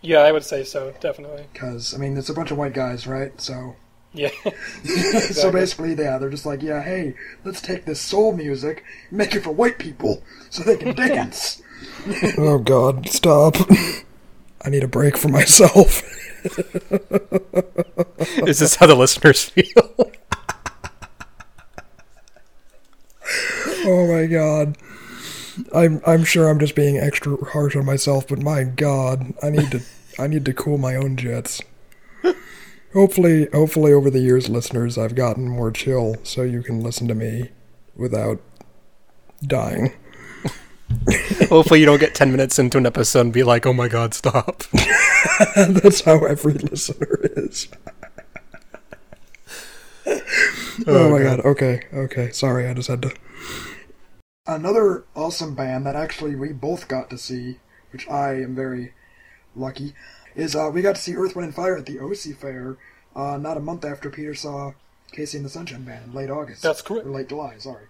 Yeah, 0.00 0.18
I 0.18 0.32
would 0.32 0.44
say 0.44 0.64
so. 0.64 0.92
Definitely. 1.00 1.46
Because 1.52 1.94
I 1.94 1.98
mean, 1.98 2.16
it's 2.16 2.28
a 2.28 2.34
bunch 2.34 2.50
of 2.50 2.58
white 2.58 2.74
guys, 2.74 3.06
right? 3.06 3.38
So, 3.40 3.76
Yeah. 4.12 4.30
so 4.84 5.50
basically, 5.52 5.94
yeah, 5.94 6.18
they're 6.18 6.30
just 6.30 6.44
like, 6.46 6.62
yeah, 6.62 6.82
hey, 6.82 7.14
let's 7.44 7.60
take 7.60 7.84
this 7.84 8.00
soul 8.00 8.32
music, 8.34 8.84
make 9.10 9.34
it 9.34 9.44
for 9.44 9.50
white 9.52 9.78
people, 9.78 10.22
so 10.50 10.62
they 10.62 10.76
can 10.76 10.94
dance. 10.96 11.62
oh 12.36 12.58
God, 12.58 13.08
stop! 13.08 13.56
I 14.62 14.70
need 14.70 14.84
a 14.84 14.88
break 14.88 15.16
for 15.16 15.28
myself. 15.28 16.02
Is 18.46 18.58
this 18.58 18.76
how 18.76 18.86
the 18.86 18.94
listeners 18.94 19.44
feel? 19.44 20.10
Oh 23.86 24.06
my 24.24 24.32
god. 24.32 24.78
I'm 25.74 26.00
I'm 26.06 26.24
sure 26.24 26.48
I'm 26.48 26.58
just 26.58 26.74
being 26.74 26.98
extra 26.98 27.36
harsh 27.52 27.76
on 27.76 27.84
myself, 27.84 28.26
but 28.28 28.42
my 28.42 28.64
god, 28.64 29.34
I 29.42 29.50
need 29.50 29.70
to 29.70 29.82
I 30.18 30.26
need 30.26 30.44
to 30.44 30.52
cool 30.52 30.78
my 30.78 30.96
own 30.96 31.16
jets. 31.16 31.60
Hopefully 32.92 33.48
hopefully 33.52 33.92
over 33.92 34.08
the 34.08 34.20
years 34.20 34.48
listeners 34.48 34.96
I've 34.96 35.16
gotten 35.16 35.48
more 35.48 35.72
chill 35.72 36.16
so 36.22 36.42
you 36.42 36.62
can 36.62 36.80
listen 36.80 37.08
to 37.08 37.14
me 37.14 37.50
without 37.96 38.40
dying. 39.44 39.92
Hopefully, 41.48 41.80
you 41.80 41.86
don't 41.86 41.98
get 41.98 42.14
10 42.14 42.30
minutes 42.30 42.58
into 42.58 42.78
an 42.78 42.86
episode 42.86 43.20
and 43.22 43.32
be 43.32 43.42
like, 43.42 43.66
oh 43.66 43.72
my 43.72 43.88
God, 43.88 44.14
stop. 44.14 44.62
That's 45.56 46.02
how 46.02 46.24
every 46.24 46.52
listener 46.54 47.20
is. 47.22 47.68
oh, 50.06 50.20
oh 50.86 51.10
my 51.10 51.22
god. 51.22 51.40
Okay, 51.40 51.84
okay. 51.92 52.30
Sorry, 52.30 52.68
I 52.68 52.74
just 52.74 52.88
had 52.88 53.02
to. 53.02 53.12
Another 54.46 55.04
awesome 55.14 55.54
band 55.54 55.86
that 55.86 55.96
actually 55.96 56.34
we 56.34 56.52
both 56.52 56.86
got 56.86 57.08
to 57.08 57.16
see, 57.16 57.60
which 57.92 58.06
I 58.08 58.34
am 58.34 58.54
very 58.54 58.92
lucky, 59.56 59.94
is 60.36 60.54
uh, 60.54 60.70
we 60.70 60.82
got 60.82 60.96
to 60.96 61.00
see 61.00 61.14
Earth, 61.14 61.34
Wind, 61.34 61.46
and 61.46 61.54
Fire 61.54 61.78
at 61.78 61.86
the 61.86 61.98
OC 61.98 62.36
Fair 62.36 62.76
uh, 63.16 63.38
not 63.38 63.56
a 63.56 63.60
month 63.60 63.86
after 63.86 64.10
Peter 64.10 64.34
saw 64.34 64.72
KC 65.16 65.36
and 65.36 65.46
the 65.46 65.48
Sunshine 65.48 65.84
Band 65.84 66.06
in 66.06 66.12
late 66.12 66.28
August. 66.28 66.62
That's 66.62 66.82
correct. 66.82 67.06
Or 67.06 67.10
late 67.10 67.30
July, 67.30 67.54
sorry. 67.56 67.84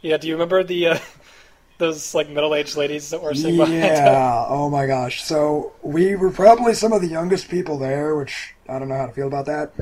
Yeah, 0.00 0.18
do 0.18 0.28
you 0.28 0.34
remember 0.34 0.62
the 0.62 0.86
uh, 0.86 0.98
those 1.78 2.14
like 2.14 2.28
middle-aged 2.28 2.76
ladies 2.76 3.10
that 3.10 3.20
were 3.20 3.34
sitting 3.34 3.56
behind 3.56 3.74
him? 3.74 3.82
Yeah, 3.82 4.46
oh 4.48 4.70
my 4.70 4.86
gosh. 4.86 5.24
So 5.24 5.72
we 5.82 6.14
were 6.14 6.30
probably 6.30 6.74
some 6.74 6.92
of 6.92 7.00
the 7.00 7.08
youngest 7.08 7.48
people 7.48 7.76
there, 7.76 8.14
which 8.14 8.54
I 8.68 8.78
don't 8.78 8.88
know 8.88 8.98
how 8.98 9.06
to 9.06 9.12
feel 9.12 9.26
about 9.26 9.46
that. 9.46 9.72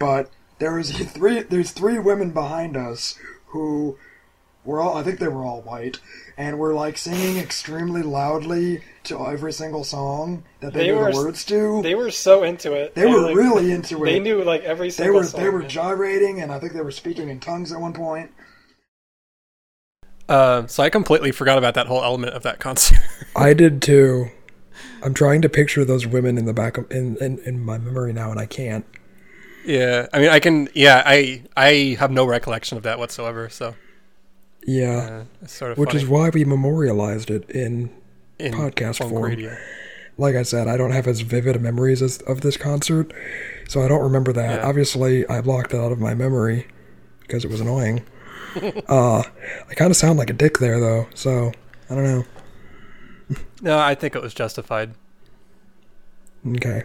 But 0.00 0.30
there 0.58 0.74
was 0.74 0.90
three 1.12 1.42
there's 1.42 1.70
three 1.70 2.00
women 2.00 2.32
behind 2.32 2.76
us 2.76 3.16
who 3.46 3.98
were 4.64 4.80
all 4.80 4.96
I 4.96 5.02
think 5.02 5.18
they 5.18 5.28
were 5.28 5.44
all 5.44 5.62
white 5.62 6.00
and 6.36 6.58
were 6.58 6.74
like 6.74 6.98
singing 6.98 7.38
extremely 7.38 8.02
loudly 8.02 8.82
to 9.04 9.26
every 9.26 9.52
single 9.52 9.84
song 9.84 10.44
that 10.60 10.72
they, 10.74 10.80
They 10.80 10.86
knew 10.92 10.98
were- 10.98 11.10
the 11.12 11.16
words 11.16 11.44
to. 11.46 11.80
They 11.82 11.94
were 11.94 12.10
so 12.10 12.42
into 12.42 12.72
it. 12.72 12.94
They 12.94 13.06
were 13.06 13.20
like, 13.22 13.36
really 13.36 13.72
into 13.72 14.02
it. 14.02 14.06
They 14.06 14.18
knew 14.20 14.42
like 14.44 14.62
every 14.62 14.90
they 14.90 15.10
were 15.10 15.24
song. 15.24 15.40
they 15.42 15.48
were 15.48 15.60
man. 15.60 15.68
gyrating 15.68 16.40
and 16.42 16.52
I 16.52 16.58
think 16.58 16.72
they 16.74 16.82
were 16.82 16.90
speaking 16.90 17.28
in 17.28 17.40
tongues 17.40 17.72
at 17.72 17.80
one 17.80 17.92
point. 17.94 18.30
Uh, 20.28 20.66
so 20.66 20.82
I 20.82 20.90
completely 20.90 21.32
forgot 21.32 21.58
about 21.58 21.74
that 21.74 21.86
whole 21.88 22.04
element 22.04 22.34
of 22.34 22.42
that 22.44 22.60
concert. 22.60 22.98
I 23.36 23.52
did 23.52 23.82
too. 23.82 24.26
I'm 25.02 25.14
trying 25.14 25.42
to 25.42 25.48
picture 25.48 25.84
those 25.84 26.06
women 26.06 26.38
in 26.38 26.44
the 26.44 26.52
back 26.52 26.78
of 26.78 26.90
in, 26.92 27.16
in, 27.16 27.38
in 27.40 27.60
my 27.64 27.78
memory 27.78 28.12
now 28.12 28.30
and 28.30 28.38
I 28.38 28.46
can't. 28.46 28.84
yeah, 29.64 30.06
I 30.12 30.18
mean, 30.20 30.28
I 30.28 30.38
can. 30.38 30.68
Yeah, 30.74 31.02
I 31.04 31.42
I 31.56 31.96
have 31.98 32.10
no 32.10 32.24
recollection 32.26 32.76
of 32.78 32.84
that 32.84 32.98
whatsoever. 32.98 33.48
So 33.48 33.74
Yeah. 34.66 35.24
uh, 35.42 35.46
sort 35.46 35.72
of 35.72 35.78
Which 35.78 35.90
funny 35.90 36.02
is 36.02 36.08
why 36.08 36.30
we 36.30 36.44
memorialized 36.44 37.30
it 37.30 37.48
in 37.50 37.90
in 38.38 38.52
podcast 38.52 38.98
form. 38.98 39.22
radio. 39.24 39.56
like 40.16 40.34
I 40.34 40.42
said, 40.42 40.68
I 40.68 40.76
don't 40.76 40.92
have 40.92 41.06
as 41.06 41.20
vivid 41.20 41.60
memories 41.60 42.02
as, 42.02 42.18
of 42.22 42.40
this 42.42 42.56
concert, 42.56 43.12
so 43.68 43.82
I 43.82 43.88
don't 43.88 44.02
remember 44.02 44.32
that. 44.32 44.60
Yeah. 44.60 44.68
Obviously, 44.68 45.26
I 45.28 45.40
blocked 45.40 45.74
it 45.74 45.80
out 45.80 45.92
of 45.92 45.98
my 46.00 46.14
memory 46.14 46.66
because 47.20 47.44
it 47.44 47.50
was 47.50 47.60
annoying. 47.60 48.04
uh, 48.88 49.22
I 49.68 49.74
kind 49.74 49.90
of 49.90 49.96
sound 49.96 50.18
like 50.18 50.30
a 50.30 50.34
dick 50.34 50.58
there, 50.58 50.80
though, 50.80 51.06
so 51.14 51.52
I 51.88 51.94
don't 51.94 52.04
know. 52.04 52.24
No, 53.62 53.78
I 53.78 53.94
think 53.94 54.14
it 54.16 54.22
was 54.22 54.34
justified. 54.34 54.94
Okay. 56.56 56.82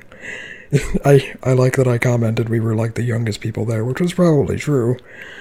I 1.05 1.33
I 1.43 1.53
like 1.53 1.75
that 1.75 1.87
I 1.87 1.97
commented 1.97 2.49
we 2.49 2.59
were 2.59 2.75
like 2.75 2.95
the 2.95 3.03
youngest 3.03 3.41
people 3.41 3.65
there, 3.65 3.85
which 3.85 4.01
was 4.01 4.13
probably 4.13 4.57
true. 4.57 4.97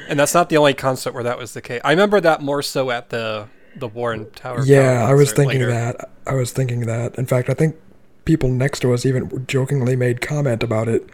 And 0.08 0.18
that's 0.18 0.34
not 0.34 0.48
the 0.48 0.56
only 0.56 0.74
concert 0.74 1.14
where 1.14 1.22
that 1.24 1.38
was 1.38 1.54
the 1.54 1.62
case. 1.62 1.80
I 1.84 1.90
remember 1.90 2.20
that 2.20 2.42
more 2.42 2.62
so 2.62 2.90
at 2.90 3.10
the 3.10 3.48
the 3.76 3.88
Warren 3.88 4.30
Tower. 4.32 4.64
yeah, 4.64 5.04
I 5.04 5.14
was 5.14 5.32
thinking 5.32 5.60
later. 5.60 5.72
that. 5.72 6.10
I 6.26 6.34
was 6.34 6.52
thinking 6.52 6.80
that. 6.82 7.16
In 7.16 7.26
fact, 7.26 7.48
I 7.50 7.54
think 7.54 7.76
people 8.24 8.48
next 8.48 8.80
to 8.80 8.92
us 8.92 9.04
even 9.04 9.46
jokingly 9.46 9.96
made 9.96 10.20
comment 10.20 10.62
about 10.62 10.88
it. 10.88 11.08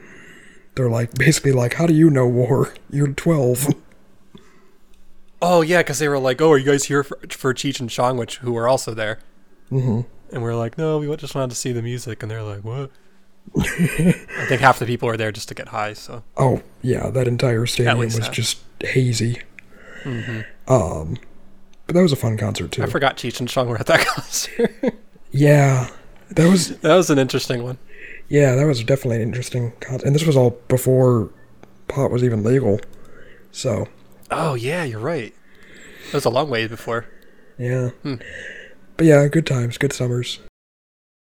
They're 0.74 0.90
like, 0.90 1.14
basically 1.14 1.52
like, 1.52 1.74
how 1.74 1.86
do 1.86 1.94
you 1.94 2.10
know 2.10 2.26
war? 2.26 2.74
You're 2.90 3.08
12. 3.08 3.74
Oh 5.42 5.62
yeah, 5.62 5.78
because 5.78 5.98
they 5.98 6.08
were 6.08 6.18
like, 6.18 6.40
"Oh, 6.40 6.52
are 6.52 6.58
you 6.58 6.66
guys 6.66 6.84
here 6.84 7.02
for, 7.02 7.18
for 7.30 7.54
Cheech 7.54 7.80
and 7.80 7.88
Chong, 7.88 8.18
which 8.18 8.38
who 8.38 8.52
were 8.52 8.68
also 8.68 8.92
there?" 8.92 9.20
Mm-hmm. 9.70 10.00
And 10.34 10.42
we 10.42 10.48
are 10.48 10.54
like, 10.54 10.76
"No, 10.76 10.98
we 10.98 11.16
just 11.16 11.34
wanted 11.34 11.50
to 11.50 11.56
see 11.56 11.72
the 11.72 11.82
music." 11.82 12.22
And 12.22 12.30
they're 12.30 12.42
like, 12.42 12.62
"What?" 12.62 12.90
I 13.58 14.46
think 14.48 14.60
half 14.60 14.78
the 14.78 14.86
people 14.86 15.08
are 15.08 15.16
there 15.16 15.32
just 15.32 15.48
to 15.48 15.54
get 15.54 15.68
high. 15.68 15.92
So 15.94 16.22
Oh 16.36 16.62
yeah, 16.82 17.10
that 17.10 17.26
entire 17.28 17.66
stadium 17.66 17.98
was 17.98 18.18
half. 18.18 18.32
just 18.32 18.60
hazy. 18.80 19.42
Um, 20.68 21.16
but 21.86 21.94
that 21.94 22.02
was 22.02 22.12
a 22.12 22.16
fun 22.16 22.36
concert 22.38 22.72
too. 22.72 22.82
I 22.82 22.86
forgot 22.86 23.16
Cheech 23.16 23.40
and 23.40 23.48
Chong 23.48 23.68
were 23.68 23.78
at 23.78 23.86
that 23.86 24.06
concert. 24.06 24.72
Yeah, 25.32 25.88
that 26.30 26.48
was 26.48 26.78
that 26.80 26.94
was 26.94 27.10
an 27.10 27.18
interesting 27.18 27.62
one. 27.62 27.78
yeah, 28.28 28.54
that 28.54 28.66
was 28.66 28.82
definitely 28.84 29.16
an 29.16 29.22
interesting 29.28 29.72
concert, 29.80 30.06
and 30.06 30.14
this 30.14 30.24
was 30.24 30.36
all 30.36 30.50
before 30.68 31.30
pot 31.88 32.10
was 32.10 32.22
even 32.24 32.42
legal. 32.44 32.80
So 33.50 33.88
Oh 34.30 34.54
yeah, 34.54 34.84
you're 34.84 35.00
right. 35.00 35.34
It 36.08 36.14
was 36.14 36.24
a 36.24 36.30
long 36.30 36.48
way 36.50 36.66
before. 36.66 37.06
yeah, 37.58 37.90
but 38.96 39.06
yeah, 39.06 39.26
good 39.28 39.46
times, 39.46 39.76
good 39.78 39.92
summers. 39.92 40.38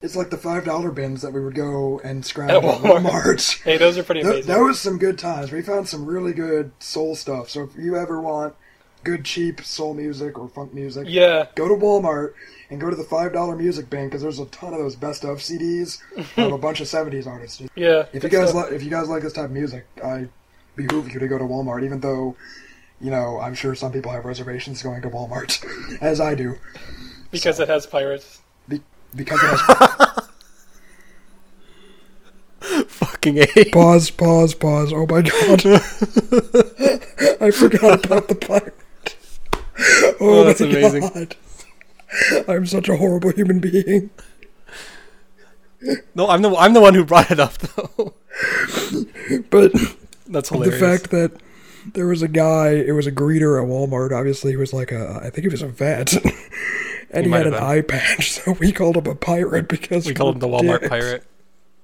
It's 0.00 0.14
like 0.14 0.30
the 0.30 0.36
five 0.38 0.64
dollar 0.64 0.92
bins 0.92 1.22
that 1.22 1.32
we 1.32 1.40
would 1.40 1.56
go 1.56 2.00
and 2.04 2.24
scrounge 2.24 2.52
At 2.52 2.62
Walmart. 2.62 3.02
Walmart. 3.02 3.62
Hey, 3.64 3.78
those 3.78 3.98
are 3.98 4.04
pretty 4.04 4.20
Th- 4.22 4.32
amazing. 4.32 4.52
that 4.54 4.60
was 4.60 4.78
some 4.80 4.96
good 4.98 5.18
times. 5.18 5.50
We 5.50 5.60
found 5.60 5.88
some 5.88 6.06
really 6.06 6.32
good 6.32 6.70
soul 6.78 7.16
stuff. 7.16 7.48
So 7.50 7.64
if 7.64 7.70
you 7.76 7.96
ever 7.96 8.20
want 8.20 8.54
good 9.02 9.24
cheap 9.24 9.60
soul 9.64 9.94
music 9.94 10.38
or 10.38 10.48
funk 10.48 10.72
music, 10.72 11.06
yeah, 11.08 11.46
go 11.56 11.66
to 11.66 11.74
Walmart 11.74 12.34
and 12.70 12.80
go 12.80 12.90
to 12.90 12.94
the 12.94 13.02
five 13.02 13.32
dollar 13.32 13.56
music 13.56 13.90
bin 13.90 14.06
because 14.06 14.22
there's 14.22 14.38
a 14.38 14.46
ton 14.46 14.72
of 14.72 14.78
those 14.78 14.94
best 14.94 15.24
of 15.24 15.38
CDs 15.38 15.98
of 16.36 16.52
a 16.52 16.58
bunch 16.58 16.80
of 16.80 16.86
'70s 16.86 17.26
artists. 17.26 17.60
yeah. 17.74 18.04
If 18.12 18.22
you 18.22 18.28
guys 18.28 18.50
stuff. 18.50 18.70
li- 18.70 18.76
if 18.76 18.84
you 18.84 18.90
guys 18.90 19.08
like 19.08 19.24
this 19.24 19.32
type 19.32 19.46
of 19.46 19.50
music, 19.50 19.84
I 20.04 20.28
behoove 20.76 21.12
you 21.12 21.18
to 21.18 21.26
go 21.26 21.38
to 21.38 21.44
Walmart. 21.44 21.84
Even 21.84 21.98
though, 21.98 22.36
you 23.00 23.10
know, 23.10 23.40
I'm 23.40 23.54
sure 23.56 23.74
some 23.74 23.90
people 23.90 24.12
have 24.12 24.24
reservations 24.24 24.80
going 24.80 25.02
to 25.02 25.10
Walmart, 25.10 25.58
as 26.00 26.20
I 26.20 26.36
do, 26.36 26.54
because 27.32 27.58
it 27.58 27.66
has 27.66 27.84
pirates. 27.84 28.42
be- 28.68 28.82
because 29.14 29.38
it 29.42 29.46
has 29.46 30.28
Fucking 32.88 33.38
a. 33.38 33.46
pause, 33.72 34.10
pause, 34.10 34.54
pause. 34.54 34.92
Oh 34.92 35.06
my 35.06 35.22
god, 35.22 35.64
I 37.40 37.50
forgot 37.50 38.04
about 38.04 38.28
the 38.28 38.34
pirate. 38.40 38.74
Oh, 40.20 40.40
Oh, 40.40 40.44
that's 40.44 40.60
my 40.60 40.66
amazing. 40.66 41.00
god. 41.02 41.36
I'm 42.48 42.66
such 42.66 42.88
a 42.88 42.96
horrible 42.96 43.30
human 43.32 43.60
being. 43.60 44.10
No, 46.14 46.28
I'm 46.28 46.42
the 46.42 46.54
I'm 46.56 46.72
the 46.72 46.80
one 46.80 46.94
who 46.94 47.04
brought 47.04 47.30
it 47.30 47.38
up 47.38 47.56
though. 47.58 48.14
But 49.50 49.72
That's 50.26 50.48
hilarious. 50.48 50.80
the 50.80 50.86
fact 50.86 51.10
that 51.12 51.32
there 51.94 52.06
was 52.08 52.22
a 52.22 52.28
guy, 52.28 52.70
it 52.70 52.92
was 52.92 53.06
a 53.06 53.12
greeter 53.12 53.62
at 53.62 53.68
Walmart. 53.68 54.10
Obviously, 54.12 54.50
he 54.52 54.56
was 54.56 54.72
like 54.72 54.90
a, 54.90 55.20
I 55.22 55.30
think 55.30 55.44
he 55.44 55.48
was 55.48 55.62
a 55.62 55.68
vet, 55.68 56.14
and 57.10 57.26
he, 57.26 57.30
might 57.30 57.38
had 57.38 57.46
an 57.48 57.52
have 57.54 57.62
eye 57.62 57.80
patch, 57.82 58.32
so 58.44 58.52
we 58.52 58.72
called 58.72 58.96
him 58.96 59.06
a 59.06 59.14
pirate 59.14 59.68
because 59.68 60.06
we 60.06 60.14
called 60.14 60.36
him 60.36 60.40
the 60.40 60.48
Walmart 60.48 60.80
dicks. 60.80 60.88
pirate. 60.88 61.24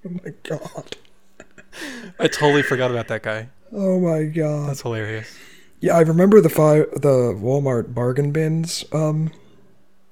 Oh 0.07 0.11
my 0.25 0.33
god! 0.43 0.97
I 2.19 2.29
totally 2.29 2.63
forgot 2.63 2.91
about 2.91 3.09
that 3.09 3.23
guy. 3.23 3.49
Oh 3.73 3.99
my 4.01 4.25
god! 4.25 4.69
That's 4.69 4.83
hilarious. 4.83 5.37
Yeah, 5.81 5.97
I 5.97 6.01
remember 6.01 6.41
the 6.41 6.49
five 6.49 6.91
the 6.93 7.35
Walmart 7.37 7.93
bargain 7.95 8.31
bins 8.33 8.85
um 8.93 9.33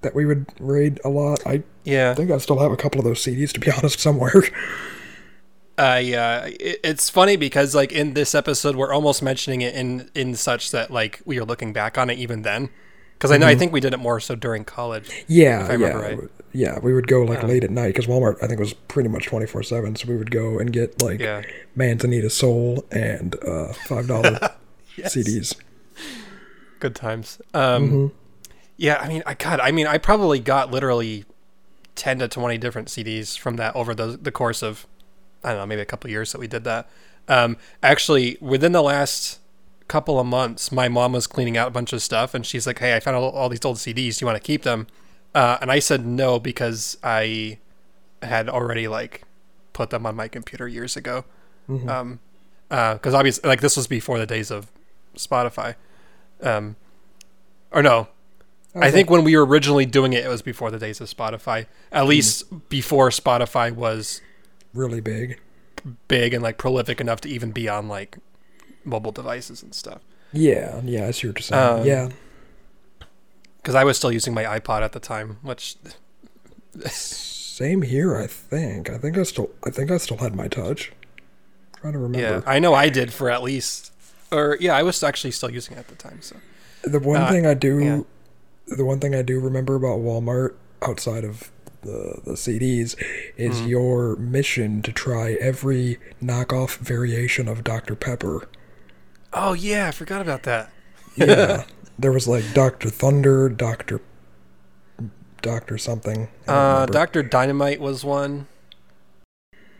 that 0.02 0.14
we 0.14 0.26
would 0.26 0.46
raid 0.58 1.00
a 1.04 1.08
lot. 1.08 1.40
I 1.46 1.62
Yeah. 1.84 2.12
think 2.14 2.30
I 2.30 2.38
still 2.38 2.58
have 2.58 2.72
a 2.72 2.76
couple 2.76 2.98
of 2.98 3.04
those 3.04 3.24
CDs 3.24 3.52
to 3.52 3.60
be 3.60 3.70
honest 3.76 4.00
somewhere. 4.00 4.42
I 5.78 6.12
uh, 6.14 6.46
it, 6.60 6.80
it's 6.84 7.08
funny 7.08 7.36
because 7.36 7.74
like 7.74 7.92
in 7.92 8.14
this 8.14 8.34
episode 8.34 8.76
we're 8.76 8.92
almost 8.92 9.22
mentioning 9.22 9.62
it 9.62 9.74
in 9.74 10.10
in 10.14 10.34
such 10.34 10.70
that 10.72 10.90
like 10.90 11.20
we 11.24 11.38
are 11.38 11.44
looking 11.44 11.72
back 11.72 11.96
on 11.96 12.10
it 12.10 12.18
even 12.18 12.42
then 12.42 12.68
because 13.22 13.30
I 13.30 13.38
know 13.38 13.46
I 13.46 13.54
think 13.54 13.72
we 13.72 13.78
did 13.78 13.94
it 13.94 13.98
more 13.98 14.18
so 14.18 14.34
during 14.34 14.64
college. 14.64 15.24
Yeah, 15.28 15.62
If 15.62 15.70
I 15.70 15.72
remember 15.74 15.98
yeah, 16.00 16.08
right. 16.16 16.30
yeah. 16.52 16.78
We 16.80 16.92
would 16.92 17.06
go 17.06 17.22
like 17.22 17.44
late 17.44 17.62
at 17.62 17.70
night 17.70 17.94
because 17.94 18.06
Walmart 18.08 18.36
I 18.42 18.48
think 18.48 18.58
was 18.58 18.72
pretty 18.74 19.08
much 19.08 19.26
twenty 19.26 19.46
four 19.46 19.62
seven. 19.62 19.94
So 19.94 20.08
we 20.08 20.16
would 20.16 20.32
go 20.32 20.58
and 20.58 20.72
get 20.72 21.00
like 21.00 21.20
Yeah. 21.20 21.42
Manzanita 21.76 22.30
Sol 22.30 22.84
and 22.90 23.36
uh, 23.46 23.72
five 23.86 24.08
dollar 24.08 24.38
CDs. 24.96 25.54
Good 26.80 26.96
times. 26.96 27.40
Um, 27.54 28.10
Yeah, 28.76 28.98
I 29.00 29.06
mean, 29.08 29.22
I 29.24 29.34
God, 29.34 29.60
I 29.60 29.70
mean, 29.70 29.86
I 29.86 29.98
probably 29.98 30.40
got 30.40 30.72
literally 30.72 31.24
ten 31.94 32.18
to 32.18 32.26
twenty 32.26 32.58
different 32.58 32.88
CDs 32.88 33.38
from 33.38 33.54
that 33.56 33.76
over 33.76 33.94
the 33.94 34.18
the 34.20 34.32
course 34.32 34.62
of 34.64 34.86
I 35.44 35.50
don't 35.50 35.58
know, 35.58 35.66
maybe 35.66 35.82
a 35.82 35.86
couple 35.86 36.10
years 36.10 36.32
that 36.32 36.38
we 36.40 36.48
did 36.48 36.64
that. 36.64 36.88
Um, 37.28 37.56
actually, 37.84 38.36
within 38.40 38.72
the 38.72 38.82
last 38.82 39.38
couple 39.88 40.18
of 40.20 40.26
months, 40.26 40.70
my 40.72 40.88
mom 40.88 41.12
was 41.12 41.26
cleaning 41.26 41.56
out 41.56 41.68
a 41.68 41.70
bunch 41.70 41.92
of 41.92 42.02
stuff, 42.02 42.34
and 42.34 42.44
she's 42.46 42.66
like, 42.66 42.78
"Hey, 42.78 42.94
I 42.96 43.00
found 43.00 43.16
all, 43.16 43.30
all 43.30 43.48
these 43.48 43.64
old 43.64 43.76
CDs. 43.78 44.18
Do 44.18 44.22
you 44.24 44.26
want 44.26 44.36
to 44.36 44.46
keep 44.46 44.62
them?" 44.62 44.86
Uh, 45.34 45.58
and 45.60 45.70
I 45.72 45.78
said 45.78 46.04
no 46.06 46.38
because 46.38 46.98
I 47.02 47.58
had 48.22 48.48
already 48.48 48.86
like 48.88 49.22
put 49.72 49.90
them 49.90 50.04
on 50.06 50.14
my 50.14 50.28
computer 50.28 50.68
years 50.68 50.96
ago. 50.96 51.24
Um, 51.88 52.20
because 52.68 53.14
obviously, 53.14 53.48
like 53.48 53.60
this 53.60 53.76
was 53.76 53.86
before 53.86 54.18
the 54.18 54.26
days 54.26 54.50
of 54.50 54.70
Spotify. 55.16 55.74
Um, 56.42 56.76
or 57.70 57.82
no, 57.82 58.08
I 58.74 58.90
think 58.90 59.10
when 59.10 59.24
we 59.24 59.36
were 59.36 59.44
originally 59.46 59.86
doing 59.86 60.12
it, 60.12 60.24
it 60.24 60.28
was 60.28 60.42
before 60.42 60.70
the 60.70 60.78
days 60.78 61.00
of 61.00 61.08
Spotify. 61.08 61.66
At 61.90 62.06
least 62.06 62.68
before 62.68 63.08
Spotify 63.10 63.72
was 63.74 64.20
Really 64.74 65.00
big. 65.00 65.38
big 66.08 66.32
and 66.34 66.42
like 66.42 66.56
prolific 66.58 67.00
enough 67.00 67.20
to 67.22 67.28
even 67.28 67.52
be 67.52 67.68
on 67.68 67.88
like 67.88 68.16
mobile 68.84 69.12
devices 69.12 69.62
and 69.62 69.74
stuff. 69.74 70.00
Yeah, 70.32 70.80
yeah. 70.84 71.06
I 71.06 71.10
see 71.10 71.28
what 71.28 71.38
you're 71.38 71.42
saying. 71.42 71.80
Um, 71.80 71.86
yeah, 71.86 72.08
Because 73.58 73.74
I 73.74 73.84
was 73.84 73.96
still 73.96 74.12
using 74.12 74.32
my 74.34 74.44
iPod 74.44 74.82
at 74.82 74.92
the 74.92 75.00
time, 75.00 75.38
which 75.42 75.76
same 76.88 77.82
here. 77.82 78.16
I 78.16 78.26
think. 78.26 78.90
I 78.90 78.98
think 78.98 79.18
I 79.18 79.22
still. 79.24 79.50
I 79.64 79.70
think 79.70 79.90
I 79.90 79.98
still 79.98 80.18
had 80.18 80.34
my 80.34 80.48
touch. 80.48 80.92
trying 81.80 81.92
to 81.92 81.98
remember. 81.98 82.18
yeah. 82.18 82.40
I 82.46 82.58
know 82.58 82.74
I 82.74 82.88
did 82.88 83.12
for 83.12 83.30
at 83.30 83.42
least, 83.42 83.92
or 84.30 84.56
yeah, 84.60 84.74
I 84.74 84.82
was 84.82 85.02
actually 85.02 85.32
still 85.32 85.50
using 85.50 85.76
it 85.76 85.80
at 85.80 85.88
the 85.88 85.96
time. 85.96 86.22
So 86.22 86.36
the 86.84 86.98
one 86.98 87.22
uh, 87.22 87.30
thing 87.30 87.46
I 87.46 87.54
do, 87.54 87.78
yeah. 87.78 88.00
the 88.76 88.84
one 88.84 89.00
thing 89.00 89.14
I 89.14 89.22
do 89.22 89.38
remember 89.38 89.74
about 89.74 89.98
Walmart 90.00 90.54
outside 90.80 91.24
of 91.24 91.50
the, 91.82 92.20
the 92.24 92.32
CDs 92.32 92.96
is 93.36 93.66
your 93.66 94.16
mission 94.16 94.82
to 94.82 94.92
try 94.92 95.32
every 95.34 95.98
knockoff 96.22 96.78
variation 96.78 97.48
of 97.48 97.62
Dr. 97.64 97.94
Pepper. 97.94 98.48
Oh 99.32 99.52
yeah, 99.54 99.88
I 99.88 99.90
forgot 99.90 100.20
about 100.20 100.42
that. 100.44 100.70
Yeah. 101.16 101.64
there 101.98 102.12
was 102.12 102.26
like 102.28 102.44
Dr. 102.54 102.88
Thunder, 102.90 103.48
Dr. 103.48 104.00
Dr. 105.40 105.78
something. 105.78 106.28
Uh. 106.46 106.86
Doctor 106.86 107.22
Dynamite 107.22 107.80
was 107.80 108.04
one. 108.04 108.46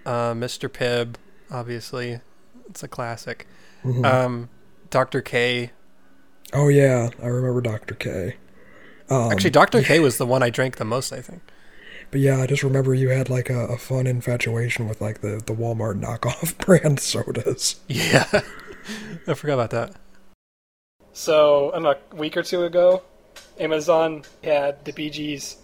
Uh, 0.04 0.32
Mr. 0.34 0.68
Pibb, 0.68 1.14
obviously, 1.50 2.20
it's 2.68 2.82
a 2.82 2.88
classic. 2.88 3.46
Mhm. 3.84 4.04
Um, 4.04 4.48
Doctor 4.90 5.20
K. 5.22 5.70
oh 6.52 6.68
yeah, 6.68 7.10
I 7.22 7.26
remember 7.26 7.60
Dr. 7.60 7.94
K. 7.94 8.36
Um, 9.08 9.30
Actually, 9.30 9.50
Doctor 9.50 9.82
K 9.82 10.00
was 10.00 10.18
the 10.18 10.26
one 10.26 10.42
I 10.42 10.50
drank 10.50 10.76
the 10.76 10.84
most. 10.84 11.12
I 11.12 11.20
think. 11.20 11.42
But 12.10 12.20
yeah, 12.20 12.40
I 12.40 12.46
just 12.46 12.62
remember 12.62 12.94
you 12.94 13.08
had 13.10 13.30
like 13.30 13.48
a, 13.48 13.66
a 13.68 13.78
fun 13.78 14.06
infatuation 14.06 14.86
with 14.88 15.00
like 15.00 15.20
the, 15.22 15.40
the 15.46 15.54
Walmart 15.54 16.00
knockoff 16.00 16.58
brand 16.66 17.00
sodas. 17.00 17.80
Yeah, 17.88 18.42
I 19.26 19.34
forgot 19.34 19.54
about 19.54 19.70
that. 19.70 19.94
So, 21.12 21.70
I 21.70 21.74
don't 21.74 21.82
know, 21.82 21.94
a 22.10 22.16
week 22.16 22.36
or 22.36 22.42
two 22.42 22.64
ago, 22.64 23.02
Amazon 23.58 24.22
had 24.42 24.84
the 24.84 24.92
Bee 24.92 25.10
Gees' 25.10 25.58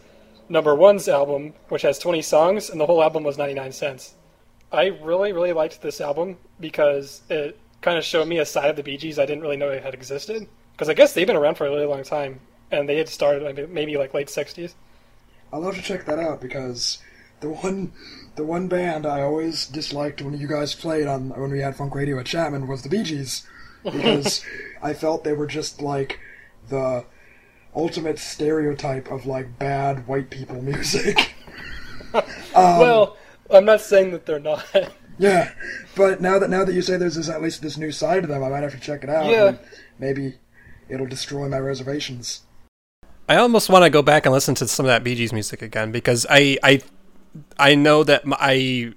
number 0.49 0.75
one's 0.75 1.09
album, 1.09 1.55
which 1.69 1.83
has 1.83 1.99
20 1.99 2.23
songs, 2.23 2.71
and 2.71 2.81
the 2.81 2.87
whole 2.87 3.03
album 3.03 3.25
was 3.25 3.39
99 3.39 3.73
cents. 3.73 4.15
I 4.71 4.87
really, 4.87 5.33
really 5.33 5.53
liked 5.53 5.81
this 5.81 6.01
album 6.01 6.37
because 6.61 7.23
it 7.31 7.59
kind 7.81 7.97
of 7.97 8.05
showed 8.05 8.29
me 8.29 8.39
a 8.39 8.45
side 8.45 8.71
of 8.71 8.77
the 8.77 8.83
Bee 8.83 8.99
Gees 8.99 9.19
I 9.19 9.27
didn't 9.27 9.43
really 9.43 9.57
know 9.57 9.71
it 9.71 9.83
had 9.83 9.95
existed. 9.95 10.47
Because 10.73 10.89
I 10.89 10.95
guess 10.95 11.13
they've 11.13 11.27
been 11.27 11.37
around 11.37 11.57
for 11.57 11.67
a 11.67 11.71
really 11.71 11.87
long 11.87 12.05
time, 12.05 12.41
and 12.71 12.89
they 12.89 12.99
had 12.99 13.09
started 13.09 13.43
maybe, 13.43 13.67
maybe 13.67 13.97
like 13.97 14.15
late 14.15 14.29
60s. 14.29 14.75
I'll 15.53 15.63
have 15.63 15.75
to 15.75 15.83
check 15.83 16.05
that 16.05 16.19
out 16.19 16.41
because 16.41 16.99
the 17.41 17.51
one 17.51 17.93
the 18.37 18.45
one 18.45 18.69
band 18.69 19.07
I 19.07 19.23
always 19.23 19.67
disliked 19.67 20.23
when 20.23 20.39
you 20.39 20.47
guys 20.47 20.75
played 20.75 21.07
on 21.07 21.31
when 21.31 21.51
we 21.51 21.61
had 21.61 21.77
funk 21.77 21.95
radio 21.95 22.19
at 22.19 22.27
Chapman 22.27 22.67
was 22.67 22.83
the 22.83 22.89
Bee 22.89 23.03
Gees 23.03 23.47
because 23.85 24.45
I 24.83 24.95
felt 24.95 25.25
they 25.25 25.33
were 25.33 25.47
just 25.47 25.81
like 25.81 26.21
the 26.69 27.05
ultimate 27.75 28.19
stereotype 28.19 29.11
of 29.11 29.27
like 29.27 29.59
bad 29.59 30.07
white 30.07 30.31
people 30.31 30.61
music. 30.63 31.35
um, 32.15 32.23
well, 32.55 33.17
I'm 33.51 33.65
not 33.65 33.81
saying 33.81 34.11
that 34.13 34.27
they're 34.27 34.41
not. 34.41 34.65
yeah, 35.19 35.53
but 35.97 36.21
now 36.21 36.39
that 36.39 36.51
now 36.51 36.65
that 36.65 36.75
you 36.75 36.83
say 36.83 36.97
there's 36.97 37.15
this, 37.15 37.29
at 37.29 37.43
least 37.43 37.63
this 37.63 37.77
new 37.77 37.93
side 37.93 38.23
to 38.23 38.27
them, 38.27 38.43
I 38.43 38.49
might 38.49 38.63
have 38.63 38.73
to 38.73 38.81
check 38.81 39.05
it 39.05 39.11
out. 39.11 39.27
Yeah. 39.27 39.49
and 39.49 39.59
maybe 39.99 40.35
it'll 40.89 41.07
destroy 41.07 41.49
my 41.49 41.59
reservations. 41.59 42.43
I 43.29 43.37
almost 43.37 43.69
want 43.69 43.85
to 43.85 43.91
go 43.91 44.01
back 44.01 44.25
and 44.25 44.33
listen 44.33 44.55
to 44.57 44.67
some 44.67 44.87
of 44.87 44.89
that 44.89 45.05
Bee 45.05 45.15
Gees 45.15 45.33
music 45.33 45.63
again 45.63 45.93
because 45.93 46.27
I 46.29 46.59
I 46.63 46.81
I 47.59 47.75
know 47.75 48.05
that 48.05 48.27
my 48.27 48.93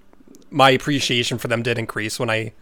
my 0.49 0.69
appreciation 0.71 1.37
for 1.37 1.47
them 1.47 1.63
did 1.63 1.77
increase 1.77 2.19
when 2.19 2.29
I 2.29 2.53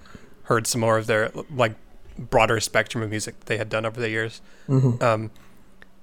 heard 0.43 0.67
some 0.67 0.81
more 0.81 0.97
of 0.97 1.07
their 1.07 1.31
like 1.53 1.75
broader 2.17 2.59
spectrum 2.59 3.03
of 3.03 3.09
music 3.09 3.45
they 3.45 3.57
had 3.57 3.69
done 3.69 3.85
over 3.85 3.99
the 3.99 4.09
years. 4.09 4.41
Um, 5.01 5.31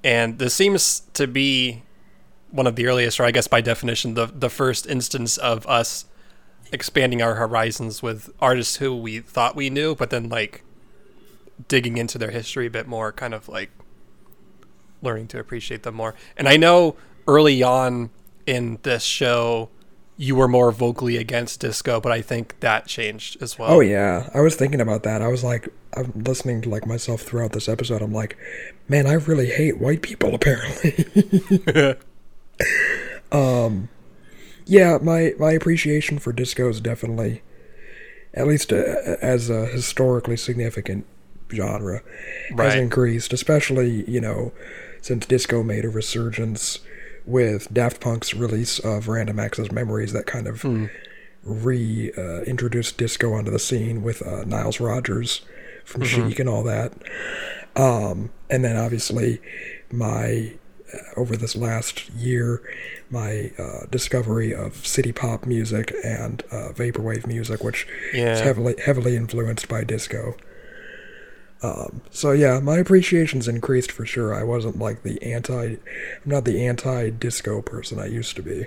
and 0.03 0.39
this 0.39 0.55
seems 0.55 1.01
to 1.15 1.27
be 1.27 1.83
one 2.51 2.67
of 2.67 2.77
the 2.77 2.87
earliest, 2.87 3.21
or 3.21 3.25
I 3.25 3.31
guess 3.31 3.49
by 3.49 3.61
definition, 3.61 4.15
the 4.15 4.27
the 4.27 4.51
first 4.51 4.87
instance 4.87 5.37
of 5.37 5.67
us 5.67 6.07
expanding 6.73 7.23
our 7.23 7.37
horizons 7.37 8.03
with 8.03 8.31
artists 8.41 8.77
who 8.77 8.97
we 8.97 9.21
thought 9.21 9.55
we 9.55 9.71
knew, 9.71 9.95
but 9.95 10.11
then 10.11 10.29
like 10.29 10.62
digging 11.69 11.97
into 11.97 12.19
their 12.19 12.31
history 12.31 12.67
a 12.67 12.71
bit 12.71 12.87
more, 12.87 13.12
kind 13.12 13.35
of 13.35 13.49
like 13.49 13.71
learning 15.03 15.29
to 15.29 15.39
appreciate 15.39 15.83
them 15.83 15.95
more. 15.95 16.15
And 16.37 16.49
I 16.49 16.57
know 16.57 16.97
early 17.29 17.62
on 17.62 18.11
in 18.47 18.79
this 18.83 19.03
show, 19.03 19.71
you 20.17 20.35
were 20.35 20.49
more 20.49 20.73
vocally 20.73 21.17
against 21.17 21.61
disco, 21.61 22.01
but 22.01 22.11
I 22.11 22.23
think 22.23 22.59
that 22.61 22.87
changed 22.87 23.43
as 23.43 23.59
well. 23.59 23.71
Oh 23.71 23.81
yeah, 23.81 24.31
I 24.33 24.41
was 24.41 24.55
thinking 24.57 24.81
about 24.81 25.03
that. 25.03 25.21
I 25.21 25.29
was 25.29 25.45
like, 25.45 25.69
I'm 25.95 26.13
listening 26.15 26.63
to 26.63 26.71
like 26.71 26.87
myself 26.87 27.23
throughout 27.23 27.53
this 27.53 27.69
episode. 27.69 28.01
I'm 28.01 28.13
like, 28.13 28.37
man, 28.89 29.07
I 29.07 29.15
really 29.15 29.51
hate 29.51 29.79
white 29.79 30.03
people. 30.03 30.35
Apparently, 30.35 30.95
um, 33.33 33.89
yeah, 34.65 34.99
my 35.03 35.35
my 35.39 35.53
appreciation 35.53 36.19
for 36.19 36.33
disco 36.33 36.69
is 36.69 36.81
definitely, 36.81 37.43
at 38.33 38.47
least 38.47 38.73
uh, 38.73 39.17
as 39.21 39.51
a 39.51 39.67
historically 39.67 40.37
significant 40.37 41.05
genre, 41.53 42.03
has 42.57 42.75
increased. 42.75 43.35
Especially 43.35 44.09
you 44.11 44.21
know, 44.21 44.53
since 45.03 45.27
disco 45.27 45.63
made 45.63 45.85
a 45.85 45.91
resurgence 45.91 46.79
with 47.27 47.73
Daft 47.73 48.01
Punk's 48.01 48.33
release 48.33 48.79
of 48.79 49.09
Random 49.09 49.39
Access 49.39 49.71
Memories, 49.73 50.12
that 50.12 50.27
kind 50.27 50.47
of 50.47 50.65
reintroduced 51.43 52.95
uh, 52.95 52.99
disco 52.99 53.33
onto 53.35 53.51
the 53.51 53.59
scene 53.59 54.03
with 54.03 54.27
uh, 54.27 54.45
Niles 54.45 54.81
Rodgers 54.81 55.43
from 55.85 56.03
Chic 56.29 56.39
and 56.39 56.49
all 56.49 56.62
that. 56.65 56.93
Um, 57.77 58.31
and 58.51 58.65
then 58.65 58.77
obviously 58.77 59.41
my 59.93 60.55
uh, 60.93 60.99
over 61.17 61.37
this 61.37 61.57
last 61.57 62.09
year, 62.11 62.62
my 63.11 63.51
uh, 63.59 63.87
discovery 63.91 64.55
of 64.55 64.87
city 64.87 65.12
pop 65.12 65.47
music 65.47 65.95
and 66.05 66.43
uh, 66.51 66.71
vaporwave 66.73 67.27
music, 67.27 67.62
which 67.62 67.87
is 68.33 68.41
heavily 68.41 68.75
heavily 68.85 69.17
influenced 69.17 69.69
by 69.69 69.85
disco. 69.85 70.37
Um, 71.62 72.03
so 72.11 72.33
yeah, 72.33 72.61
my 72.61 72.79
appreciation's 72.79 73.49
increased 73.49 73.90
for 73.90 74.05
sure. 74.05 74.35
I 74.35 74.42
wasn't 74.42 74.79
like 74.79 75.03
the 75.03 75.23
anti, 75.23 75.64
I'm 75.64 75.79
not 76.25 76.45
the 76.45 76.66
anti-disco 76.66 77.62
person 77.62 77.99
I 77.99 78.07
used 78.07 78.37
to 78.37 78.42
be. 78.42 78.66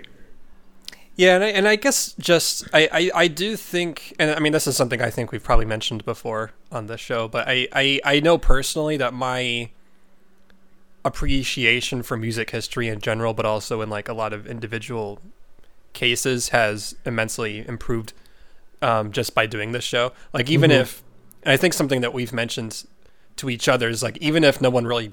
Yeah, 1.15 1.36
and 1.36 1.43
I, 1.43 1.47
and 1.47 1.67
I 1.67 1.75
guess 1.75 2.13
just 2.13 2.67
I, 2.73 2.89
I, 2.91 3.12
I 3.23 3.28
do 3.28 3.58
think, 3.58 4.15
and 4.17 4.32
I 4.32 4.39
mean 4.39 4.54
this 4.54 4.67
is 4.67 4.78
something 4.78 5.02
I 5.02 5.10
think 5.10 5.32
we've 5.32 5.43
probably 5.43 5.65
mentioned 5.65 6.06
before 6.06 6.52
on 6.71 6.88
the 6.88 6.97
show, 6.97 7.28
but 7.28 7.47
I, 7.47 7.67
I, 7.73 7.99
I 8.06 8.19
know 8.21 8.38
personally 8.38 8.95
that 8.97 9.13
my 9.13 9.69
appreciation 11.04 12.04
for 12.04 12.17
music 12.17 12.52
history 12.52 12.88
in 12.88 12.99
general, 13.02 13.34
but 13.34 13.45
also 13.45 13.82
in 13.82 13.89
like 13.89 14.08
a 14.08 14.13
lot 14.13 14.34
of 14.34 14.47
individual 14.47 15.19
cases, 15.93 16.49
has 16.49 16.95
immensely 17.06 17.67
improved 17.67 18.13
um, 18.82 19.12
just 19.12 19.36
by 19.36 19.45
doing 19.45 19.73
this 19.73 19.84
show. 19.84 20.13
Like 20.34 20.49
even 20.49 20.71
if, 20.71 21.04
and 21.43 21.52
I 21.54 21.58
think 21.58 21.73
something 21.73 22.02
that 22.02 22.13
we've 22.13 22.34
mentioned 22.34 22.84
to 23.38 23.49
each 23.49 23.67
other 23.69 23.89
is 23.89 24.04
like 24.04 24.17
even 24.17 24.43
if 24.43 24.62
no 24.62 24.69
one 24.69 24.86
really 24.86 25.12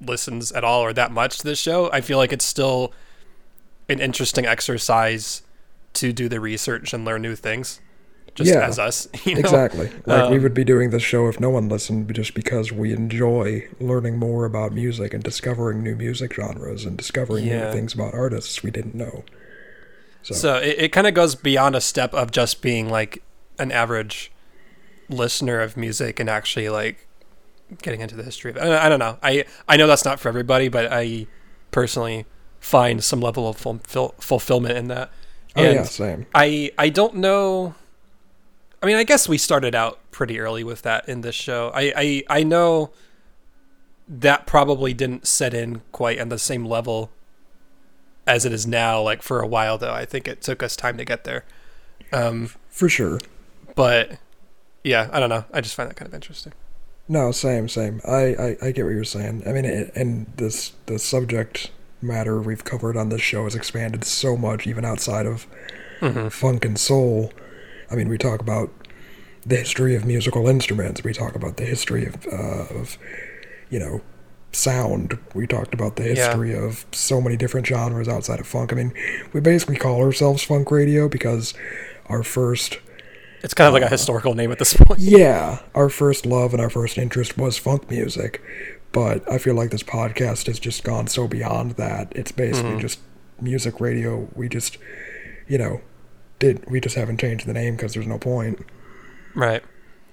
listens 0.00 0.52
at 0.52 0.64
all 0.64 0.80
or 0.82 0.92
that 0.92 1.12
much 1.12 1.38
to 1.38 1.44
this 1.44 1.58
show, 1.58 1.90
I 1.92 2.00
feel 2.00 2.18
like 2.18 2.32
it's 2.32 2.44
still 2.44 2.92
an 3.88 4.00
interesting 4.00 4.46
exercise 4.46 5.42
to 5.94 6.12
do 6.12 6.28
the 6.28 6.40
research 6.40 6.92
and 6.92 7.04
learn 7.04 7.22
new 7.22 7.34
things 7.36 7.80
just 8.34 8.48
Yeah, 8.48 8.60
as 8.66 8.78
us 8.78 9.08
you 9.24 9.34
know? 9.34 9.40
Exactly. 9.40 9.90
Like 10.06 10.30
we 10.30 10.36
Um, 10.36 10.42
would 10.42 10.54
be 10.54 10.64
doing 10.64 10.90
this 10.90 11.02
show 11.02 11.28
if 11.28 11.40
no 11.40 11.50
one 11.50 11.68
listened, 11.68 12.14
just 12.14 12.32
because 12.34 12.70
we 12.70 12.92
enjoy 12.92 13.66
learning 13.80 14.18
more 14.18 14.44
about 14.44 14.72
music 14.72 15.12
and 15.12 15.22
discovering 15.22 15.82
new 15.82 15.96
music 15.96 16.34
genres 16.34 16.84
and 16.84 16.96
discovering 16.96 17.46
Yeah. 17.46 17.66
new 17.66 17.72
things 17.72 17.92
about 17.94 18.14
artists 18.14 18.62
we 18.62 18.70
didn't 18.70 18.94
know. 18.94 19.24
So, 20.22 20.34
so 20.34 20.56
it, 20.56 20.76
it 20.78 20.88
kind 20.92 21.06
of 21.06 21.14
goes 21.14 21.34
beyond 21.34 21.74
a 21.74 21.80
step 21.80 22.14
of 22.14 22.30
just 22.30 22.62
being 22.62 22.88
like 22.88 23.22
an 23.58 23.72
average 23.72 24.30
listener 25.10 25.60
of 25.60 25.76
music 25.76 26.18
and 26.20 26.30
actually 26.30 26.68
like 26.68 27.06
getting 27.82 28.00
into 28.00 28.16
the 28.16 28.22
history 28.22 28.50
of 28.50 28.56
it. 28.56 28.62
I, 28.62 28.88
don't 28.88 28.98
know. 28.98 29.18
I 29.22 29.44
I 29.68 29.76
know 29.76 29.86
that's 29.86 30.04
not 30.04 30.18
for 30.20 30.28
everybody, 30.28 30.68
but 30.68 30.90
I 30.92 31.26
personally 31.70 32.26
find 32.58 33.02
some 33.02 33.20
level 33.20 33.48
of 33.48 33.56
fulfill, 33.56 34.14
fulfillment 34.18 34.76
in 34.76 34.88
that. 34.88 35.10
oh 35.56 35.62
And 35.62 35.74
yeah, 35.74 35.82
same. 35.84 36.26
I 36.34 36.70
I 36.78 36.88
don't 36.88 37.16
know. 37.16 37.74
I 38.82 38.86
mean, 38.86 38.96
I 38.96 39.04
guess 39.04 39.28
we 39.28 39.36
started 39.38 39.74
out 39.74 39.98
pretty 40.10 40.40
early 40.40 40.64
with 40.64 40.82
that 40.82 41.08
in 41.08 41.20
this 41.20 41.34
show. 41.34 41.70
I 41.74 41.92
I, 41.96 42.22
I 42.40 42.42
know 42.42 42.90
that 44.08 44.46
probably 44.46 44.92
didn't 44.92 45.26
set 45.26 45.54
in 45.54 45.82
quite 45.92 46.18
on 46.20 46.28
the 46.30 46.38
same 46.38 46.64
level 46.64 47.10
as 48.26 48.44
it 48.44 48.52
is 48.52 48.66
now. 48.66 49.00
Like 49.00 49.22
for 49.22 49.40
a 49.40 49.46
while, 49.46 49.78
though, 49.78 49.92
I 49.92 50.04
think 50.04 50.26
it 50.26 50.40
took 50.42 50.62
us 50.62 50.74
time 50.76 50.96
to 50.96 51.04
get 51.04 51.24
there. 51.24 51.44
Um, 52.12 52.50
For 52.68 52.88
sure. 52.88 53.20
but 53.76 54.18
yeah, 54.84 55.08
I 55.12 55.20
don't 55.20 55.28
know. 55.28 55.44
I 55.52 55.60
just 55.60 55.74
find 55.74 55.88
that 55.90 55.94
kind 55.96 56.08
of 56.08 56.14
interesting. 56.14 56.52
No, 57.08 57.32
same, 57.32 57.68
same. 57.68 58.00
I, 58.06 58.34
I, 58.34 58.56
I 58.62 58.70
get 58.72 58.84
what 58.84 58.90
you're 58.94 59.04
saying. 59.04 59.42
I 59.46 59.52
mean, 59.52 59.64
it, 59.64 59.92
and 59.96 60.26
this 60.36 60.72
the 60.86 60.98
subject 60.98 61.70
matter 62.00 62.40
we've 62.40 62.64
covered 62.64 62.96
on 62.96 63.08
this 63.08 63.20
show 63.20 63.44
has 63.44 63.54
expanded 63.54 64.04
so 64.04 64.36
much, 64.36 64.66
even 64.66 64.84
outside 64.84 65.26
of 65.26 65.46
funk 66.32 66.64
and 66.64 66.78
soul. 66.78 67.32
I 67.90 67.94
mean, 67.96 68.08
we 68.08 68.16
talk 68.16 68.40
about 68.40 68.70
the 69.44 69.56
history 69.56 69.94
of 69.96 70.04
musical 70.04 70.48
instruments. 70.48 71.02
We 71.02 71.12
talk 71.12 71.34
about 71.34 71.56
the 71.56 71.64
history 71.64 72.06
of, 72.06 72.26
uh, 72.26 72.74
of 72.78 72.96
you 73.70 73.78
know, 73.80 74.00
sound. 74.52 75.18
We 75.34 75.46
talked 75.46 75.74
about 75.74 75.96
the 75.96 76.04
Yeah. 76.04 76.14
history 76.14 76.54
of 76.54 76.86
so 76.92 77.20
many 77.20 77.36
different 77.36 77.66
genres 77.66 78.08
outside 78.08 78.40
of 78.40 78.46
funk. 78.46 78.72
I 78.72 78.76
mean, 78.76 78.92
we 79.32 79.40
basically 79.40 79.76
call 79.76 80.00
ourselves 80.00 80.42
funk 80.42 80.70
radio 80.70 81.08
because 81.08 81.54
our 82.06 82.22
first 82.22 82.78
It's 83.42 83.54
kind 83.54 83.68
of 83.68 83.74
like 83.74 83.82
a 83.82 83.88
historical 83.88 84.34
name 84.34 84.52
at 84.52 84.58
this 84.58 84.74
point. 84.86 85.00
yeah, 85.00 85.60
our 85.74 85.88
first 85.88 86.26
love 86.26 86.52
and 86.52 86.60
our 86.60 86.70
first 86.70 86.98
interest 86.98 87.38
was 87.38 87.56
funk 87.56 87.90
music, 87.90 88.42
but 88.92 89.30
I 89.30 89.38
feel 89.38 89.54
like 89.54 89.70
this 89.70 89.82
podcast 89.82 90.46
has 90.46 90.58
just 90.58 90.84
gone 90.84 91.06
so 91.06 91.26
beyond 91.26 91.72
that. 91.72 92.12
It's 92.14 92.32
basically 92.32 92.78
just 92.80 92.98
music 93.40 93.80
radio. 93.80 94.28
We 94.34 94.48
just, 94.48 94.78
you 95.48 95.58
know, 95.58 95.80
did 96.38 96.68
we 96.70 96.80
just 96.80 96.96
haven't 96.96 97.20
changed 97.20 97.46
the 97.46 97.52
name 97.52 97.76
because 97.76 97.94
there's 97.94 98.06
no 98.06 98.18
point. 98.18 98.64
Right. 99.34 99.62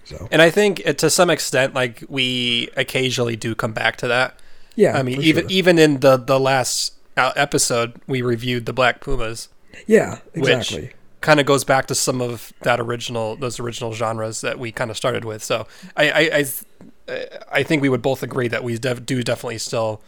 So 0.04 0.28
And 0.32 0.42
I 0.42 0.50
think 0.50 0.82
uh, 0.86 0.94
to 0.94 1.10
some 1.10 1.30
extent, 1.30 1.74
like 1.74 2.04
we 2.08 2.70
occasionally 2.78 3.36
do 3.36 3.56
come 3.56 3.74
back 3.74 3.98
to 3.98 4.08
that. 4.08 4.40
yeah, 4.76 4.98
I 4.98 5.04
mean, 5.04 5.22
even 5.22 5.44
sure. 5.44 5.52
even 5.52 5.80
in 5.80 6.00
the 6.00 6.18
the 6.18 6.40
last 6.40 6.94
uh, 7.18 7.34
episode, 7.36 8.00
we 8.08 8.22
reviewed 8.22 8.66
the 8.66 8.74
Black 8.74 9.02
Pumas, 9.02 9.50
yeah, 9.86 10.20
exactly. 10.34 10.92
Kind 11.22 11.40
of 11.40 11.46
goes 11.46 11.64
back 11.64 11.88
to 11.88 11.96
some 11.96 12.22
of 12.22 12.54
that 12.62 12.80
original 12.80 13.36
those 13.36 13.60
original 13.60 13.94
genres 13.94 14.42
that 14.42 14.60
we 14.60 14.72
kind 14.72 14.92
of 14.92 14.98
started 14.98 15.26
with. 15.26 15.44
So 15.44 15.68
I 15.96 16.12
I 16.12 16.46
I, 17.10 17.26
I 17.52 17.64
think 17.64 17.82
we 17.82 17.90
would 17.90 18.02
both 18.02 18.24
agree 18.24 18.48
that 18.48 18.64
we 18.64 18.78
def- 18.78 19.06
do 19.06 19.24
definitely 19.24 19.58
still 19.58 20.02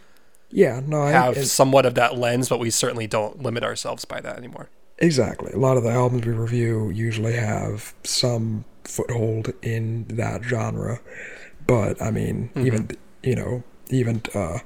yeah, 0.51 0.81
no, 0.85 1.03
I 1.03 1.11
have 1.11 1.45
somewhat 1.45 1.85
of 1.85 1.95
that 1.95 2.17
lens, 2.17 2.49
but 2.49 2.59
we 2.59 2.69
certainly 2.71 3.07
don't 3.07 3.41
limit 3.41 3.63
ourselves 3.63 4.05
by 4.05 4.19
that 4.21 4.37
anymore. 4.37 4.69
Exactly. 4.97 5.51
A 5.53 5.57
lot 5.57 5.77
of 5.77 5.83
the 5.83 5.91
albums 5.91 6.25
we 6.25 6.33
review 6.33 6.89
usually 6.89 7.33
have 7.33 7.93
some 8.03 8.65
foothold 8.83 9.53
in 9.61 10.05
that 10.09 10.43
genre. 10.43 10.99
But, 11.67 12.01
I 12.01 12.09
mean, 12.09 12.49
even, 12.55 12.89
you 13.21 13.35
know, 13.35 13.63
even 13.89 14.23
uh, 14.33 14.59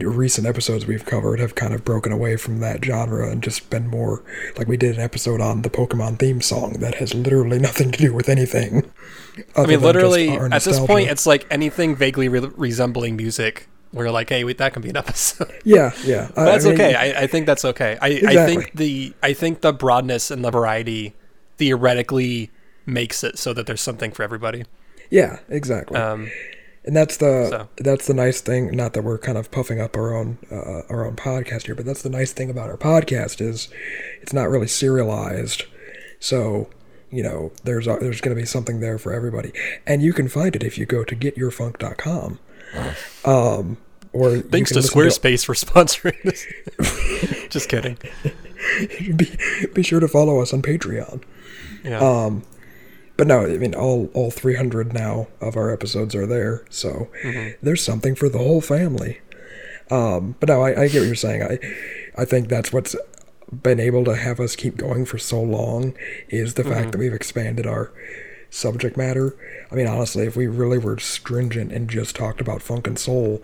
recent 0.00 0.46
episodes 0.46 0.86
we've 0.86 1.04
covered 1.04 1.40
have 1.40 1.54
kind 1.54 1.74
of 1.74 1.84
broken 1.84 2.12
away 2.12 2.36
from 2.36 2.60
that 2.60 2.84
genre 2.84 3.30
and 3.30 3.42
just 3.42 3.70
been 3.70 3.86
more 3.88 4.22
like 4.56 4.66
we 4.68 4.76
did 4.76 4.94
an 4.96 5.00
episode 5.00 5.40
on 5.40 5.62
the 5.62 5.70
Pokemon 5.70 6.18
theme 6.18 6.40
song 6.40 6.74
that 6.80 6.96
has 6.96 7.14
literally 7.14 7.58
nothing 7.68 7.90
to 7.92 7.98
do 7.98 8.12
with 8.14 8.28
anything. 8.28 8.90
I 9.56 9.66
mean, 9.66 9.80
literally, 9.80 10.30
at 10.30 10.62
this 10.62 10.78
point, 10.80 11.10
it's 11.10 11.26
like 11.26 11.46
anything 11.50 11.96
vaguely 11.96 12.28
re- 12.28 12.50
resembling 12.56 13.16
music. 13.16 13.68
We're 13.92 14.10
like, 14.10 14.28
hey, 14.28 14.42
wait, 14.44 14.58
that 14.58 14.72
can 14.72 14.82
be 14.82 14.90
an 14.90 14.96
episode. 15.04 15.52
yeah, 15.64 15.92
yeah. 16.04 16.30
I- 16.36 16.42
I 16.42 16.44
that's 16.46 16.64
mean, 16.64 16.74
okay. 16.74 16.94
I, 16.94 17.22
I 17.22 17.26
think 17.26 17.46
that's 17.46 17.64
okay. 17.64 17.96
I, 18.00 18.08
I 18.26 18.46
think 18.46 18.72
the 18.74 19.12
I 19.22 19.32
think 19.32 19.60
the 19.60 19.72
broadness 19.72 20.30
and 20.30 20.44
the 20.44 20.50
variety 20.50 21.14
theoretically 21.58 22.50
makes 22.86 23.24
it 23.24 23.38
so 23.38 23.52
that 23.54 23.66
there's 23.66 23.80
something 23.80 24.10
for 24.12 24.22
everybody. 24.22 24.64
Yeah, 25.10 25.38
exactly. 25.48 25.96
Um, 25.96 26.30
and 26.84 26.96
that's 26.96 27.16
the 27.16 27.48
So. 27.50 27.68
that's 27.76 28.06
the 28.06 28.14
nice 28.14 28.40
thing. 28.40 28.70
Not 28.76 28.92
that 28.94 29.02
we're 29.02 29.18
kind 29.18 29.38
of 29.38 29.50
puffing 29.50 29.80
up 29.80 29.96
our 29.96 30.14
own 30.14 30.38
uh, 30.50 30.82
our 30.88 31.06
own 31.06 31.16
podcast 31.16 31.66
here, 31.66 31.74
but 31.74 31.86
that's 31.86 32.02
the 32.02 32.10
nice 32.10 32.32
thing 32.32 32.50
about 32.50 32.70
our 32.70 32.76
podcast 32.76 33.40
is 33.40 33.68
it's 34.20 34.32
not 34.32 34.48
really 34.48 34.68
serialized. 34.68 35.64
So 36.20 36.68
you 37.10 37.22
know, 37.22 37.52
there's 37.62 37.86
a, 37.86 37.96
there's 38.00 38.20
going 38.20 38.36
to 38.36 38.40
be 38.40 38.46
something 38.46 38.80
there 38.80 38.98
for 38.98 39.12
everybody, 39.12 39.52
and 39.86 40.02
you 40.02 40.12
can 40.12 40.28
find 40.28 40.56
it 40.56 40.64
if 40.64 40.76
you 40.76 40.84
go 40.84 41.04
to 41.04 41.14
getyourfunk.com. 41.14 42.40
Um, 43.24 43.76
or 44.12 44.38
thanks 44.38 44.70
to 44.70 44.74
can 44.74 44.82
listen 44.82 45.00
Squarespace 45.00 45.44
for 45.44 45.54
sponsoring 45.54 46.20
this. 46.22 47.48
Just 47.50 47.68
kidding. 47.68 47.98
be, 49.16 49.36
be 49.72 49.82
sure 49.82 50.00
to 50.00 50.08
follow 50.08 50.40
us 50.40 50.52
on 50.52 50.62
Patreon. 50.62 51.22
Yeah. 51.84 51.98
Um, 51.98 52.42
but 53.16 53.26
no, 53.26 53.44
I 53.44 53.56
mean 53.58 53.74
all 53.74 54.10
all 54.14 54.30
300 54.30 54.92
now 54.92 55.28
of 55.40 55.56
our 55.56 55.72
episodes 55.72 56.14
are 56.14 56.26
there, 56.26 56.64
so 56.70 57.08
there's 57.62 57.82
something 57.82 58.14
for 58.14 58.28
the 58.28 58.38
whole 58.38 58.60
family. 58.60 59.20
Um, 59.90 60.36
but 60.40 60.48
no, 60.48 60.62
I, 60.62 60.82
I 60.82 60.88
get 60.88 61.00
what 61.00 61.06
you're 61.06 61.14
saying. 61.14 61.42
I 61.42 61.58
I 62.16 62.24
think 62.24 62.48
that's 62.48 62.72
what's 62.72 62.96
been 63.62 63.78
able 63.80 64.04
to 64.04 64.16
have 64.16 64.40
us 64.40 64.56
keep 64.56 64.76
going 64.76 65.04
for 65.04 65.18
so 65.18 65.40
long 65.40 65.94
is 66.28 66.54
the 66.54 66.64
fact 66.64 66.92
that 66.92 66.98
we've 66.98 67.12
expanded 67.12 67.66
our 67.66 67.92
subject 68.50 68.96
matter. 68.96 69.36
I 69.70 69.74
mean, 69.74 69.86
honestly, 69.86 70.26
if 70.26 70.36
we 70.36 70.46
really 70.46 70.78
were 70.78 70.98
stringent 70.98 71.72
and 71.72 71.88
just 71.88 72.16
talked 72.16 72.40
about 72.40 72.62
funk 72.62 72.86
and 72.86 72.98
soul, 72.98 73.42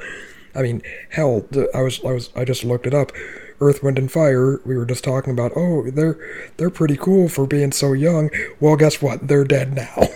I 0.54 0.62
mean, 0.62 0.82
hell, 1.10 1.46
I 1.74 1.82
was 1.82 2.02
I 2.04 2.12
was 2.12 2.30
I 2.34 2.44
just 2.44 2.64
looked 2.64 2.86
it 2.86 2.94
up. 2.94 3.12
Earth, 3.60 3.82
Wind, 3.82 3.98
and 3.98 4.10
Fire. 4.10 4.60
We 4.64 4.76
were 4.76 4.86
just 4.86 5.04
talking 5.04 5.32
about. 5.32 5.52
Oh, 5.56 5.90
they're 5.90 6.18
they're 6.56 6.70
pretty 6.70 6.96
cool 6.96 7.28
for 7.28 7.46
being 7.46 7.72
so 7.72 7.92
young. 7.92 8.30
Well, 8.58 8.76
guess 8.76 9.02
what? 9.02 9.28
They're 9.28 9.44
dead 9.44 9.74
now. 9.74 10.08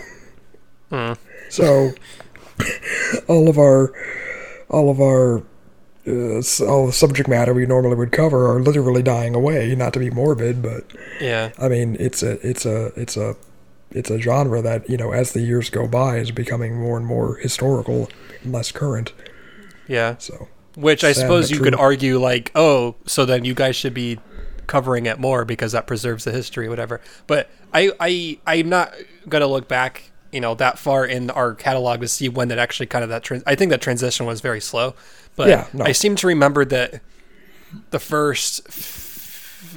So, 1.49 1.91
all 3.27 3.47
of 3.49 3.57
our 3.57 3.93
all 4.69 4.89
of 4.89 4.99
our 4.99 5.43
uh, 6.07 6.41
all 6.67 6.85
the 6.87 6.93
subject 6.93 7.27
matter 7.27 7.53
we 7.53 7.65
normally 7.65 7.95
would 7.95 8.11
cover 8.11 8.51
are 8.51 8.61
literally 8.61 9.01
dying 9.01 9.35
away. 9.35 9.73
Not 9.75 9.93
to 9.93 9.99
be 9.99 10.09
morbid, 10.09 10.61
but 10.61 10.85
yeah. 11.19 11.51
I 11.59 11.67
mean, 11.67 11.97
it's 11.99 12.23
a 12.23 12.47
it's 12.47 12.65
a 12.65 12.87
it's 12.99 13.17
a 13.17 13.35
it's 13.91 14.09
a 14.09 14.19
genre 14.19 14.61
that 14.61 14.89
you 14.89 14.97
know 14.97 15.11
as 15.11 15.33
the 15.33 15.41
years 15.41 15.69
go 15.69 15.87
by 15.87 16.17
is 16.17 16.31
becoming 16.31 16.79
more 16.79 16.97
and 16.97 17.05
more 17.05 17.37
historical 17.37 18.09
and 18.43 18.51
less 18.51 18.71
current. 18.71 19.13
Yeah. 19.87 20.15
So 20.17 20.47
Which 20.75 21.03
I 21.03 21.13
Sad 21.13 21.21
suppose 21.21 21.51
you 21.51 21.59
could 21.59 21.75
argue 21.75 22.19
like, 22.19 22.51
oh, 22.55 22.95
so 23.05 23.25
then 23.25 23.45
you 23.45 23.53
guys 23.53 23.75
should 23.75 23.93
be 23.93 24.19
covering 24.67 25.05
it 25.05 25.19
more 25.19 25.45
because 25.45 25.71
that 25.71 25.87
preserves 25.87 26.23
the 26.25 26.31
history, 26.31 26.67
whatever. 26.67 26.99
But 27.27 27.49
I, 27.73 27.91
I, 27.99 28.39
I'm 28.45 28.67
not 28.69 28.93
gonna 29.29 29.47
look 29.47 29.67
back, 29.67 30.11
you 30.31 30.41
know, 30.41 30.55
that 30.55 30.77
far 30.79 31.05
in 31.05 31.29
our 31.29 31.53
catalog 31.55 32.01
to 32.01 32.07
see 32.07 32.27
when 32.29 32.49
that 32.49 32.57
actually 32.57 32.87
kind 32.87 33.03
of 33.03 33.09
that. 33.09 33.23
Trans- 33.23 33.43
I 33.47 33.55
think 33.55 33.69
that 33.71 33.81
transition 33.81 34.25
was 34.25 34.41
very 34.41 34.59
slow, 34.59 34.95
but 35.35 35.47
Yeah, 35.49 35.67
no. 35.71 35.85
I 35.85 35.91
seem 35.93 36.15
to 36.17 36.27
remember 36.27 36.65
that 36.65 37.01
the 37.91 37.99
first, 37.99 38.61
f- 38.67 39.75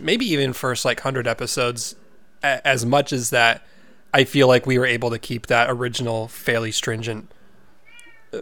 maybe 0.00 0.24
even 0.26 0.52
first 0.52 0.84
like 0.84 1.00
hundred 1.00 1.26
episodes, 1.28 1.94
a- 2.42 2.66
as 2.66 2.84
much 2.86 3.12
as 3.12 3.30
that, 3.30 3.62
I 4.14 4.24
feel 4.24 4.48
like 4.48 4.66
we 4.66 4.78
were 4.78 4.86
able 4.86 5.10
to 5.10 5.18
keep 5.18 5.46
that 5.46 5.70
original 5.70 6.28
fairly 6.28 6.72
stringent 6.72 7.30
uh, 8.32 8.40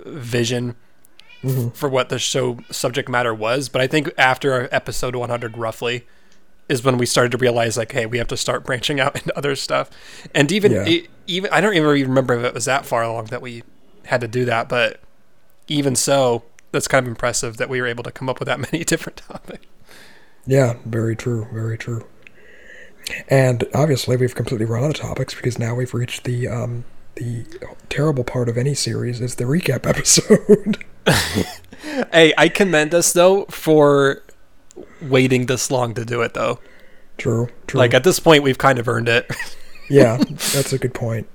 vision 1.42 1.70
for 1.72 1.88
what 1.88 2.08
the 2.08 2.18
show 2.18 2.58
subject 2.70 3.08
matter 3.08 3.34
was. 3.34 3.68
But 3.68 3.80
I 3.80 3.86
think 3.86 4.10
after 4.18 4.68
episode 4.72 5.16
100, 5.16 5.56
roughly, 5.56 6.06
is 6.68 6.84
when 6.84 6.98
we 6.98 7.06
started 7.06 7.32
to 7.32 7.38
realize 7.38 7.76
like, 7.76 7.92
hey, 7.92 8.06
we 8.06 8.18
have 8.18 8.28
to 8.28 8.36
start 8.36 8.64
branching 8.64 9.00
out 9.00 9.16
into 9.20 9.36
other 9.36 9.56
stuff. 9.56 9.90
And 10.34 10.50
even 10.52 10.72
Yeah. 10.72 10.84
it, 10.86 11.06
even 11.26 11.50
I 11.52 11.60
don't 11.60 11.74
even 11.74 11.88
remember 11.88 12.34
if 12.34 12.44
it 12.44 12.54
was 12.54 12.64
that 12.66 12.84
far 12.86 13.02
along 13.02 13.26
that 13.26 13.42
we 13.42 13.62
had 14.06 14.20
to 14.20 14.28
do 14.28 14.44
that. 14.44 14.68
But 14.68 15.00
even 15.68 15.94
so, 15.96 16.44
that's 16.72 16.86
kind 16.88 17.04
of 17.04 17.08
impressive 17.08 17.56
that 17.56 17.68
we 17.68 17.80
were 17.80 17.86
able 17.86 18.04
to 18.04 18.12
come 18.12 18.28
up 18.28 18.38
with 18.38 18.46
that 18.46 18.60
many 18.72 18.84
different 18.84 19.16
topics. 19.28 19.64
yeah, 20.46 20.74
very 20.84 21.16
true, 21.16 21.46
very 21.52 21.76
true. 21.78 22.06
And 23.28 23.64
obviously, 23.74 24.16
we've 24.16 24.34
completely 24.34 24.66
run 24.66 24.84
out 24.84 24.90
of 24.90 24.96
topics 24.96 25.34
because 25.34 25.58
now 25.58 25.74
we've 25.74 25.92
reached 25.94 26.22
the 26.24 26.46
um, 26.46 26.84
the 27.16 27.44
terrible 27.88 28.22
part 28.22 28.48
of 28.48 28.56
any 28.56 28.74
series 28.74 29.20
is 29.20 29.34
the 29.36 29.44
recap 29.44 29.84
episode. 29.88 30.84
Hey, 32.12 32.34
I 32.36 32.48
commend 32.48 32.94
us 32.94 33.12
though 33.12 33.46
for 33.46 34.22
waiting 35.00 35.46
this 35.46 35.70
long 35.70 35.94
to 35.94 36.04
do 36.04 36.22
it 36.22 36.34
though. 36.34 36.60
true, 37.16 37.48
true. 37.66 37.78
Like 37.78 37.94
at 37.94 38.04
this 38.04 38.20
point, 38.20 38.42
we've 38.42 38.58
kind 38.58 38.78
of 38.78 38.88
earned 38.88 39.08
it. 39.08 39.30
yeah, 39.90 40.16
that's 40.18 40.72
a 40.72 40.78
good 40.78 40.94
point. 40.94 41.28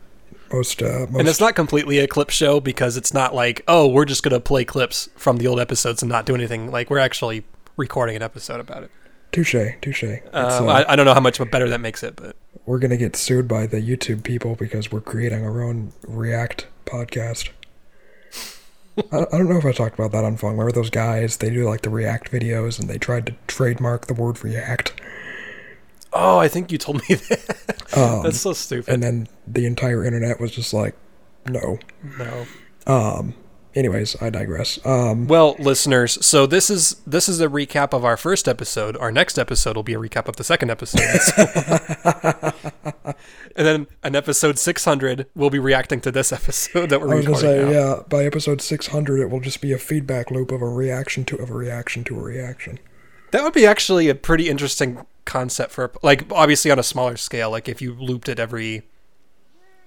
Most, 0.51 0.81
uh, 0.81 1.07
most 1.09 1.19
And 1.19 1.27
it's 1.27 1.39
not 1.39 1.55
completely 1.55 1.97
a 1.99 2.07
clip 2.07 2.29
show 2.29 2.59
because 2.59 2.95
it's 2.95 3.13
not 3.13 3.33
like, 3.33 3.63
oh, 3.67 3.87
we're 3.87 4.05
just 4.05 4.23
gonna 4.23 4.39
play 4.39 4.63
clips 4.63 5.09
from 5.15 5.37
the 5.37 5.47
old 5.47 5.59
episodes 5.59 6.01
and 6.01 6.09
not 6.09 6.25
do 6.25 6.35
anything. 6.35 6.71
Like 6.71 6.89
we're 6.89 6.99
actually 6.99 7.43
recording 7.77 8.15
an 8.15 8.21
episode 8.21 8.59
about 8.59 8.83
it. 8.83 8.91
touche, 9.31 9.55
touche. 9.81 10.03
Uh, 10.03 10.17
uh, 10.33 10.65
I, 10.67 10.93
I 10.93 10.95
don't 10.95 11.05
know 11.05 11.13
how 11.13 11.19
much 11.19 11.39
better 11.51 11.67
that 11.69 11.81
makes 11.81 12.03
it, 12.03 12.15
but 12.15 12.35
we're 12.65 12.79
gonna 12.79 12.97
get 12.97 13.15
sued 13.15 13.47
by 13.47 13.65
the 13.65 13.81
YouTube 13.81 14.23
people 14.23 14.55
because 14.55 14.91
we're 14.91 15.01
creating 15.01 15.43
our 15.43 15.61
own 15.63 15.91
React 16.07 16.67
podcast. 16.85 17.49
I, 19.11 19.19
I 19.19 19.37
don't 19.37 19.49
know 19.49 19.57
if 19.57 19.65
I 19.65 19.71
talked 19.71 19.95
about 19.95 20.11
that 20.13 20.23
on 20.23 20.37
Fun. 20.37 20.51
Remember 20.51 20.71
those 20.71 20.89
guys? 20.89 21.37
They 21.37 21.49
do 21.49 21.67
like 21.67 21.81
the 21.81 21.89
React 21.89 22.31
videos, 22.31 22.79
and 22.79 22.89
they 22.89 22.97
tried 22.97 23.25
to 23.27 23.35
trademark 23.47 24.07
the 24.07 24.13
word 24.13 24.43
React, 24.43 24.93
oh, 26.13 26.37
I 26.37 26.47
think 26.47 26.71
you 26.71 26.77
told 26.77 26.97
me 27.07 27.15
that. 27.15 27.97
um, 27.97 28.23
That's 28.23 28.39
so 28.39 28.53
stupid. 28.53 28.91
and 28.93 29.03
then 29.03 29.27
the 29.45 29.65
entire 29.65 30.03
internet 30.03 30.39
was 30.39 30.51
just 30.51 30.73
like, 30.73 30.95
no. 31.45 31.77
no. 32.17 32.45
Um. 32.87 33.35
Anyways, 33.75 34.21
I 34.21 34.29
digress. 34.29 34.79
Um. 34.85 35.27
Well, 35.27 35.57
listeners, 35.59 36.25
so 36.25 36.45
this 36.45 36.69
is 36.69 37.01
this 37.05 37.27
is 37.27 37.41
a 37.41 37.49
recap 37.49 37.93
of 37.93 38.05
our 38.05 38.15
first 38.15 38.47
episode. 38.47 38.95
Our 38.95 39.11
next 39.11 39.37
episode 39.37 39.75
will 39.75 39.83
be 39.83 39.93
a 39.93 39.99
recap 39.99 40.29
of 40.29 40.37
the 40.37 40.45
second 40.45 40.71
episode. 40.71 41.01
and 43.55 43.67
then 43.67 43.87
an 44.01 44.15
episode 44.15 44.57
600 44.57 45.27
we'll 45.35 45.49
be 45.49 45.59
reacting 45.59 45.99
to 46.01 46.11
this 46.11 46.31
episode 46.31 46.89
that 46.89 47.01
we're 47.01 47.11
I 47.11 47.15
was 47.15 47.27
recording 47.27 47.49
say, 47.49 47.63
now. 47.65 47.69
yeah. 47.69 47.99
By 48.07 48.23
episode 48.23 48.61
600, 48.61 49.19
it 49.19 49.29
will 49.29 49.41
just 49.41 49.59
be 49.59 49.73
a 49.73 49.77
feedback 49.77 50.31
loop 50.31 50.51
of 50.51 50.61
a 50.61 50.69
reaction 50.69 51.25
to 51.25 51.35
of 51.35 51.49
a 51.49 51.53
reaction 51.53 52.05
to 52.05 52.17
a 52.17 52.21
reaction. 52.21 52.79
That 53.31 53.43
would 53.43 53.53
be 53.53 53.65
actually 53.65 54.07
a 54.07 54.15
pretty 54.15 54.47
interesting 54.47 55.05
concept 55.25 55.73
for 55.73 55.91
like 56.01 56.31
obviously 56.31 56.71
on 56.71 56.79
a 56.79 56.83
smaller 56.83 57.17
scale. 57.17 57.51
Like 57.51 57.67
if 57.67 57.81
you 57.81 57.93
looped 57.93 58.29
it 58.29 58.39
every, 58.39 58.83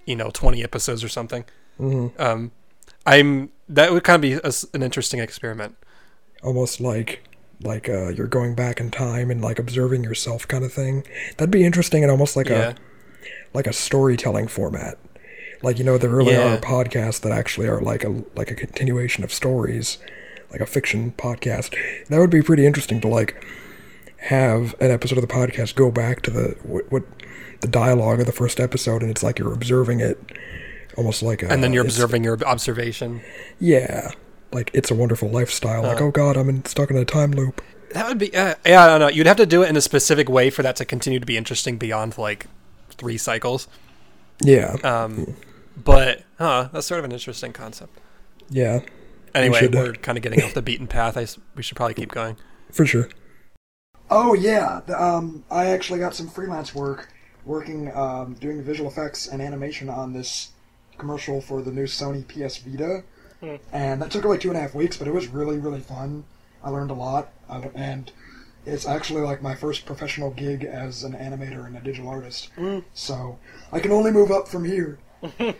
you 0.04 0.14
know, 0.14 0.28
twenty 0.30 0.62
episodes 0.62 1.02
or 1.02 1.08
something. 1.08 1.46
Mm-hmm. 1.80 2.20
Um, 2.20 2.50
I'm 3.12 3.50
that 3.68 3.92
would 3.92 4.04
kind 4.04 4.16
of 4.16 4.22
be 4.22 4.32
a 4.34 4.52
an 4.74 4.82
interesting 4.82 5.20
experiment. 5.20 5.76
almost 6.42 6.80
like 6.80 7.24
like 7.60 7.88
uh, 7.88 8.08
you're 8.08 8.28
going 8.28 8.54
back 8.54 8.78
in 8.80 8.90
time 8.90 9.30
and 9.32 9.40
like 9.42 9.58
observing 9.58 10.04
yourself 10.04 10.46
kind 10.46 10.64
of 10.64 10.72
thing. 10.72 11.04
That'd 11.36 11.50
be 11.50 11.64
interesting 11.64 12.02
and 12.04 12.10
almost 12.10 12.36
like 12.36 12.48
Yeah. 12.48 12.70
a 12.70 12.74
like 13.52 13.66
a 13.66 13.72
storytelling 13.72 14.46
format. 14.48 14.96
Like 15.62 15.78
you 15.78 15.84
know, 15.84 15.98
there 15.98 16.10
really 16.10 16.34
Yeah. 16.34 16.54
are 16.54 16.58
podcasts 16.60 17.20
that 17.22 17.32
actually 17.32 17.66
are 17.66 17.80
like 17.80 18.04
a 18.04 18.22
like 18.36 18.50
a 18.50 18.54
continuation 18.54 19.24
of 19.24 19.32
stories, 19.32 19.98
like 20.52 20.60
a 20.60 20.66
fiction 20.66 21.12
podcast. 21.18 21.74
That 22.08 22.18
would 22.20 22.30
be 22.30 22.42
pretty 22.42 22.64
interesting 22.66 23.00
to 23.00 23.08
like 23.08 23.44
have 24.22 24.74
an 24.80 24.90
episode 24.90 25.18
of 25.18 25.22
the 25.26 25.34
podcast 25.34 25.74
go 25.74 25.90
back 25.90 26.22
to 26.22 26.30
the 26.30 26.56
what, 26.62 26.90
what 26.92 27.02
the 27.60 27.68
dialogue 27.68 28.20
of 28.20 28.26
the 28.26 28.32
first 28.32 28.60
episode, 28.60 29.02
and 29.02 29.10
it's 29.10 29.22
like 29.22 29.38
you're 29.40 29.52
observing 29.52 29.98
it, 30.00 30.16
almost 30.98 31.22
like 31.22 31.42
a, 31.42 31.48
And 31.50 31.64
then 31.64 31.72
you're 31.72 31.84
observing 31.84 32.24
your 32.24 32.38
observation. 32.44 33.22
Yeah, 33.58 34.10
like 34.52 34.70
it's 34.74 34.90
a 34.90 34.94
wonderful 34.94 35.30
lifestyle. 35.30 35.82
Like 35.82 36.00
Uh. 36.00 36.04
oh 36.04 36.10
god, 36.10 36.36
I'm 36.36 36.48
in, 36.50 36.64
stuck 36.66 36.90
in 36.90 36.96
a 36.96 37.04
time 37.06 37.30
loop. 37.32 37.62
That 37.94 38.06
would 38.08 38.18
be 38.18 38.34
uh, 38.36 38.56
yeah. 38.66 38.84
I 38.84 38.86
don't 38.88 39.00
know. 39.00 39.08
You'd 39.08 39.26
have 39.26 39.38
to 39.38 39.46
do 39.46 39.62
it 39.62 39.70
in 39.70 39.76
a 39.76 39.80
specific 39.80 40.28
way 40.28 40.50
for 40.50 40.62
that 40.62 40.76
to 40.76 40.84
continue 40.84 41.18
to 41.20 41.24
be 41.26 41.36
interesting 41.38 41.78
beyond 41.78 42.18
like 42.18 42.46
three 42.90 43.16
cycles. 43.16 43.66
Yeah, 44.42 44.76
Um, 44.84 45.34
but 45.82 46.22
huh, 46.38 46.68
that's 46.72 46.86
sort 46.86 46.98
of 47.00 47.04
an 47.06 47.12
interesting 47.12 47.52
concept. 47.52 47.98
yeah, 48.50 48.80
Anyway, 49.34 49.58
should, 49.60 49.74
uh, 49.74 49.78
we're 49.80 49.92
kind 49.94 50.16
of 50.18 50.22
getting 50.22 50.42
off 50.44 50.54
the 50.54 50.62
beaten 50.62 50.86
path. 50.86 51.16
I 51.16 51.22
s- 51.22 51.38
we 51.56 51.62
should 51.62 51.76
probably 51.76 51.94
keep 51.94 52.12
going. 52.12 52.36
for 52.70 52.86
sure. 52.86 53.08
Oh 54.10 54.34
yeah, 54.34 54.80
um, 54.96 55.44
I 55.50 55.66
actually 55.66 55.98
got 55.98 56.14
some 56.14 56.28
freelance 56.28 56.74
work 56.74 57.08
working 57.44 57.90
um, 57.96 58.34
doing 58.34 58.62
visual 58.62 58.90
effects 58.90 59.26
and 59.26 59.40
animation 59.42 59.88
on 59.88 60.12
this 60.12 60.48
commercial 60.98 61.40
for 61.40 61.62
the 61.62 61.70
new 61.70 61.84
Sony 61.84 62.26
PS 62.26 62.58
Vita, 62.58 63.02
and 63.72 64.02
that 64.02 64.10
took 64.10 64.24
like 64.24 64.40
two 64.40 64.48
and 64.48 64.58
a 64.58 64.60
half 64.60 64.74
weeks, 64.74 64.96
but 64.96 65.08
it 65.08 65.14
was 65.14 65.28
really 65.28 65.58
really 65.58 65.80
fun. 65.80 66.24
I 66.62 66.70
learned 66.70 66.90
a 66.90 66.94
lot, 66.94 67.30
uh, 67.48 67.62
and 67.74 68.10
it's 68.66 68.86
actually 68.86 69.22
like 69.22 69.42
my 69.42 69.54
first 69.54 69.86
professional 69.86 70.30
gig 70.30 70.64
as 70.64 71.04
an 71.04 71.12
animator 71.12 71.66
and 71.66 71.76
a 71.76 71.80
digital 71.80 72.10
artist. 72.10 72.50
So 72.94 73.38
I 73.72 73.80
can 73.80 73.92
only 73.92 74.10
move 74.10 74.30
up 74.30 74.48
from 74.48 74.64
here. 74.64 74.98
I 75.22 75.54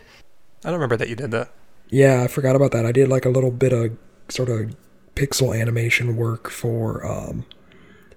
don't 0.63 0.73
remember 0.73 0.97
that 0.97 1.09
you 1.09 1.15
did 1.15 1.31
that. 1.31 1.51
Yeah, 1.89 2.21
I 2.23 2.27
forgot 2.27 2.55
about 2.55 2.71
that. 2.71 2.85
I 2.85 2.91
did 2.91 3.07
like 3.07 3.25
a 3.25 3.29
little 3.29 3.51
bit 3.51 3.73
of 3.73 3.97
sort 4.29 4.49
of 4.49 4.75
pixel 5.15 5.59
animation 5.59 6.15
work 6.15 6.49
for 6.49 7.05
um, 7.05 7.45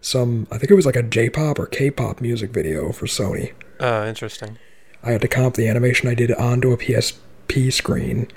some, 0.01 0.47
I 0.51 0.59
think 0.59 0.71
it 0.71 0.75
was 0.75 0.87
like 0.87 0.97
a 0.97 1.03
J-pop 1.03 1.59
or 1.59 1.67
K-pop 1.67 2.21
music 2.21 2.51
video 2.51 2.93
for 2.93 3.07
Sony. 3.07 3.53
Uh, 3.81 4.05
interesting. 4.07 4.59
I 5.03 5.13
had 5.13 5.21
to 5.23 5.29
comp 5.29 5.55
the 5.57 5.69
animation 5.69 6.09
I 6.09 6.15
did 6.15 6.33
onto 6.33 6.73
a 6.73 6.77
PSP 6.77 7.73
screen. 7.73 8.29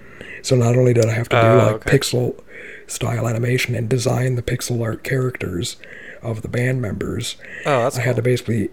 So 0.41 0.55
not 0.55 0.75
only 0.75 0.93
did 0.93 1.05
I 1.05 1.11
have 1.13 1.29
to 1.29 1.35
do 1.35 1.41
Oh, 1.47 1.57
like 1.57 1.75
okay. 1.87 1.97
pixel 1.97 2.39
style 2.87 3.27
animation 3.27 3.75
and 3.75 3.89
design 3.89 4.35
the 4.35 4.41
pixel 4.43 4.81
art 4.83 5.03
characters 5.03 5.77
of 6.21 6.41
the 6.41 6.47
band 6.47 6.81
members, 6.81 7.35
Oh, 7.65 7.83
that's 7.83 7.97
I 7.97 8.01
had 8.01 8.15
to 8.17 8.21
basically 8.21 8.69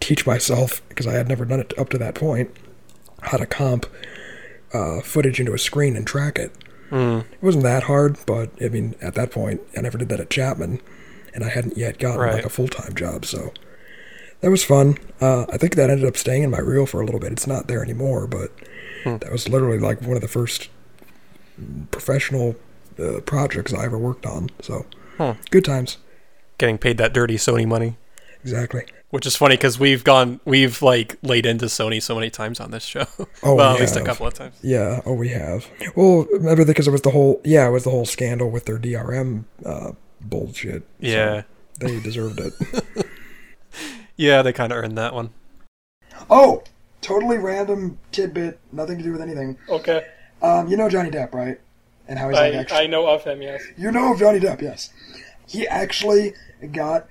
teach 0.00 0.26
myself 0.26 0.80
because 0.88 1.06
I 1.06 1.12
had 1.12 1.28
never 1.28 1.44
done 1.44 1.60
it 1.60 1.72
up 1.78 1.88
to 1.90 1.98
that 1.98 2.14
point 2.14 2.50
how 3.22 3.36
to 3.36 3.46
comp 3.46 3.86
uh, 4.72 5.00
footage 5.02 5.38
into 5.40 5.52
a 5.52 5.58
screen 5.58 5.96
and 5.96 6.06
track 6.06 6.38
it. 6.38 6.52
Hmm. 6.88 7.18
It 7.32 7.42
wasn't 7.42 7.64
that 7.64 7.84
hard, 7.84 8.16
but 8.26 8.50
I 8.62 8.68
mean, 8.68 8.94
at 9.02 9.14
that 9.14 9.30
point, 9.30 9.60
I 9.76 9.80
never 9.82 9.98
did 9.98 10.08
that 10.08 10.20
at 10.20 10.30
Chapman, 10.30 10.80
and 11.34 11.44
I 11.44 11.48
hadn't 11.50 11.76
yet 11.76 11.98
gotten 11.98 12.20
Right. 12.20 12.34
like 12.34 12.44
a 12.46 12.50
full 12.50 12.68
time 12.68 12.94
job, 12.94 13.24
so 13.26 13.52
that 14.40 14.50
was 14.50 14.64
fun. 14.64 14.96
Uh, 15.20 15.46
I 15.52 15.56
think 15.58 15.74
that 15.76 15.90
ended 15.90 16.06
up 16.06 16.16
staying 16.16 16.42
in 16.42 16.50
my 16.50 16.60
reel 16.60 16.86
for 16.86 17.00
a 17.00 17.04
little 17.04 17.20
bit. 17.20 17.32
It's 17.32 17.46
not 17.46 17.66
there 17.68 17.82
anymore, 17.82 18.26
but 18.26 18.50
Hmm. 19.04 19.16
that 19.18 19.32
was 19.32 19.48
literally 19.48 19.78
like 19.78 20.02
one 20.02 20.16
of 20.16 20.20
the 20.22 20.28
first 20.28 20.68
professional 21.90 22.56
uh, 22.98 23.20
projects 23.20 23.72
I 23.72 23.84
ever 23.84 23.98
worked 23.98 24.26
on. 24.26 24.50
So 24.60 24.86
Hmm. 25.18 25.32
good 25.50 25.64
times, 25.64 25.98
Getting 26.58 26.76
paid 26.78 26.98
that 26.98 27.14
dirty 27.14 27.36
Sony 27.36 27.66
money, 27.66 27.96
exactly. 28.44 28.84
which 29.08 29.24
is 29.26 29.34
funny 29.36 29.56
because 29.56 29.78
we've 29.80 30.04
gone, 30.04 30.38
we've 30.44 30.82
like 30.82 31.16
laid 31.22 31.46
into 31.46 31.66
Sony 31.66 32.02
so 32.02 32.14
many 32.14 32.28
times 32.28 32.60
on 32.60 32.70
this 32.70 32.82
show. 32.84 33.06
Oh, 33.42 33.54
well, 33.54 33.70
we 33.70 33.76
at 33.76 33.80
least 33.80 33.96
a 33.96 34.02
couple 34.04 34.26
of 34.26 34.34
times. 34.34 34.54
Yeah, 34.62 35.00
oh, 35.06 35.14
we 35.14 35.28
have. 35.30 35.66
Well, 35.96 36.26
remember 36.30 36.66
because 36.66 36.86
it 36.86 36.90
was 36.90 37.00
the 37.02 37.10
whole 37.12 37.40
yeah, 37.44 37.66
it 37.66 37.70
was 37.70 37.84
the 37.84 37.90
whole 37.90 38.04
scandal 38.04 38.50
with 38.50 38.66
their 38.66 38.78
DRM 38.78 39.44
uh, 39.64 39.92
bullshit. 40.20 40.82
so 40.82 40.86
Yeah, 41.00 41.42
they 41.78 41.98
deserved 42.00 42.40
it. 42.40 42.52
yeah, 44.20 44.42
they 44.42 44.52
kind 44.52 44.70
of 44.72 44.78
earned 44.78 44.98
that 44.98 45.14
one. 45.14 45.30
oh, 46.28 46.62
totally 47.00 47.38
random 47.38 47.98
tidbit, 48.12 48.58
nothing 48.72 48.98
to 48.98 49.04
do 49.04 49.12
with 49.12 49.22
anything. 49.22 49.56
Okay. 49.68 50.06
Um, 50.42 50.68
you 50.68 50.76
know 50.76 50.88
Johnny 50.88 51.10
Depp, 51.10 51.32
right? 51.34 51.58
And 52.06 52.18
how 52.18 52.28
he's 52.28 52.36
like 52.38 52.54
I, 52.54 52.56
actually. 52.58 52.78
I 52.78 52.86
know 52.86 53.06
of 53.08 53.24
him, 53.24 53.40
yes. 53.42 53.62
You 53.76 53.90
know 53.90 54.12
of 54.12 54.18
Johnny 54.18 54.40
Depp, 54.40 54.60
yes. 54.60 54.90
He 55.46 55.66
actually 55.66 56.34
got 56.72 57.06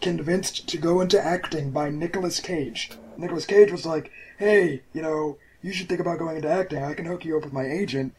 convinced 0.00 0.68
to 0.68 0.78
go 0.78 1.00
into 1.00 1.22
acting 1.24 1.70
by 1.70 1.90
Nicolas 1.90 2.40
Cage. 2.40 2.90
Nicolas 3.16 3.46
Cage 3.46 3.70
was 3.70 3.84
like, 3.86 4.10
hey, 4.38 4.82
you 4.92 5.02
know, 5.02 5.36
you 5.62 5.72
should 5.72 5.88
think 5.88 6.00
about 6.00 6.18
going 6.18 6.36
into 6.36 6.48
acting. 6.48 6.82
I 6.82 6.94
can 6.94 7.04
hook 7.04 7.24
you 7.24 7.36
up 7.36 7.44
with 7.44 7.52
my 7.52 7.64
agent. 7.66 8.14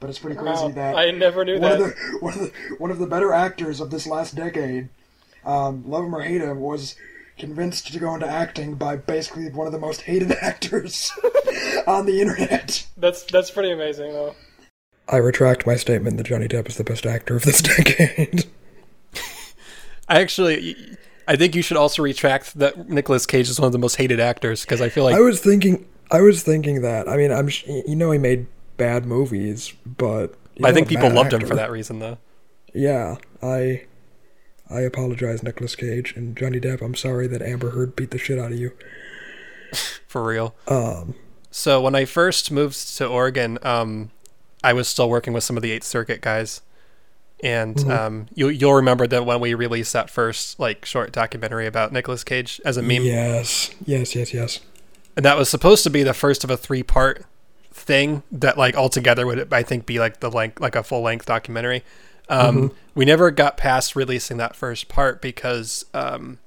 But 0.00 0.08
it's 0.08 0.18
pretty 0.18 0.36
crazy 0.36 0.62
Wow. 0.62 0.68
that 0.70 0.96
I 0.96 1.10
never 1.10 1.44
knew 1.44 1.60
one 1.60 1.78
that. 1.78 1.80
of 1.80 1.86
the 1.88 2.18
one 2.20 2.32
of 2.32 2.40
the 2.40 2.52
one 2.78 2.90
of 2.90 2.98
the 2.98 3.06
better 3.06 3.34
actors 3.34 3.80
of 3.80 3.90
this 3.90 4.06
last 4.06 4.34
decade, 4.34 4.88
um, 5.44 5.84
love 5.86 6.04
him 6.04 6.14
or 6.16 6.22
hate 6.22 6.40
him, 6.40 6.58
was 6.60 6.94
convinced 7.40 7.92
to 7.92 7.98
go 7.98 8.14
into 8.14 8.26
acting 8.26 8.74
by 8.74 8.96
basically 8.96 9.50
one 9.50 9.66
of 9.66 9.72
the 9.72 9.78
most 9.78 10.02
hated 10.02 10.32
actors 10.42 11.10
on 11.86 12.06
the 12.06 12.20
internet. 12.20 12.86
That's 12.96 13.24
that's 13.24 13.50
pretty 13.50 13.72
amazing, 13.72 14.12
though. 14.12 14.36
I 15.08 15.16
retract 15.16 15.66
my 15.66 15.74
statement 15.74 16.18
that 16.18 16.26
Johnny 16.26 16.46
Depp 16.46 16.68
is 16.68 16.76
the 16.76 16.84
best 16.84 17.04
actor 17.04 17.34
of 17.34 17.42
this 17.42 17.60
decade. 17.76 18.44
I 20.08 20.20
actually, 20.20 20.76
I 21.26 21.36
think 21.36 21.54
you 21.54 21.62
should 21.62 21.76
also 21.76 22.02
retract 22.02 22.58
that 22.58 22.88
Nicolas 22.88 23.26
Cage 23.26 23.48
is 23.48 23.58
one 23.58 23.66
of 23.66 23.72
the 23.72 23.78
most 23.78 23.96
hated 23.96 24.20
actors 24.20 24.62
because 24.62 24.80
I 24.80 24.88
feel 24.88 25.04
like 25.04 25.16
I 25.16 25.20
was 25.20 25.40
thinking, 25.40 25.86
I 26.10 26.20
was 26.20 26.42
thinking 26.42 26.82
that. 26.82 27.08
I 27.08 27.16
mean, 27.16 27.32
I'm, 27.32 27.48
you 27.66 27.96
know, 27.96 28.10
he 28.12 28.18
made 28.18 28.46
bad 28.76 29.04
movies, 29.04 29.72
but 29.84 30.34
I 30.62 30.72
think 30.72 30.88
people 30.88 31.08
bad 31.08 31.14
loved 31.14 31.32
him 31.32 31.46
for 31.46 31.56
that 31.56 31.70
reason 31.70 31.98
though. 31.98 32.18
Yeah, 32.72 33.16
I, 33.42 33.86
I 34.70 34.80
apologize, 34.80 35.42
Nicolas 35.42 35.74
Cage 35.76 36.14
and 36.16 36.36
Johnny 36.36 36.60
Depp. 36.60 36.80
I'm 36.82 36.94
sorry 36.94 37.26
that 37.26 37.42
Amber 37.42 37.70
Heard 37.70 37.96
beat 37.96 38.10
the 38.10 38.18
shit 38.18 38.38
out 38.38 38.52
of 38.52 38.58
you. 38.58 38.72
for 40.06 40.22
real. 40.24 40.54
Um, 40.68 41.14
So 41.50 41.80
when 41.80 41.94
I 41.94 42.04
first 42.04 42.50
moved 42.50 42.96
to 42.98 43.06
Oregon, 43.06 43.58
um, 43.62 44.10
I 44.62 44.72
was 44.72 44.88
still 44.88 45.08
working 45.08 45.32
with 45.32 45.42
some 45.44 45.56
of 45.56 45.62
the 45.62 45.70
Eighth 45.72 45.84
Circuit 45.84 46.20
guys, 46.20 46.60
and 47.42 47.74
Mm-hmm. 47.76 47.90
um, 47.90 48.26
you 48.34 48.48
you'll 48.48 48.74
remember 48.74 49.06
that 49.06 49.24
when 49.24 49.40
we 49.40 49.54
released 49.54 49.92
that 49.94 50.10
first 50.10 50.58
like 50.60 50.84
short 50.84 51.10
documentary 51.12 51.66
about 51.66 51.92
Nicolas 51.92 52.22
Cage 52.24 52.60
as 52.64 52.76
a 52.76 52.82
meme, 52.82 53.02
yes, 53.02 53.70
yes, 53.84 54.14
yes, 54.14 54.34
yes. 54.34 54.60
and 55.16 55.24
that 55.24 55.38
was 55.38 55.48
supposed 55.48 55.82
to 55.84 55.90
be 55.90 56.02
the 56.02 56.14
first 56.14 56.44
of 56.44 56.50
a 56.50 56.56
three 56.56 56.82
part 56.82 57.24
thing 57.72 58.22
that 58.30 58.58
like 58.58 58.74
altogether 58.76 59.26
would 59.26 59.52
I 59.52 59.62
think 59.62 59.86
be 59.86 59.98
like 59.98 60.20
the 60.20 60.30
length 60.30 60.60
like 60.60 60.76
a 60.76 60.82
full 60.82 61.00
length 61.02 61.24
documentary. 61.26 61.82
Um, 62.30 62.72
We 62.94 63.04
never 63.04 63.30
got 63.30 63.56
past 63.56 63.94
releasing 63.96 64.36
that 64.38 64.56
first 64.56 64.88
part 64.88 65.22
because 65.22 65.84
um, 65.94 66.38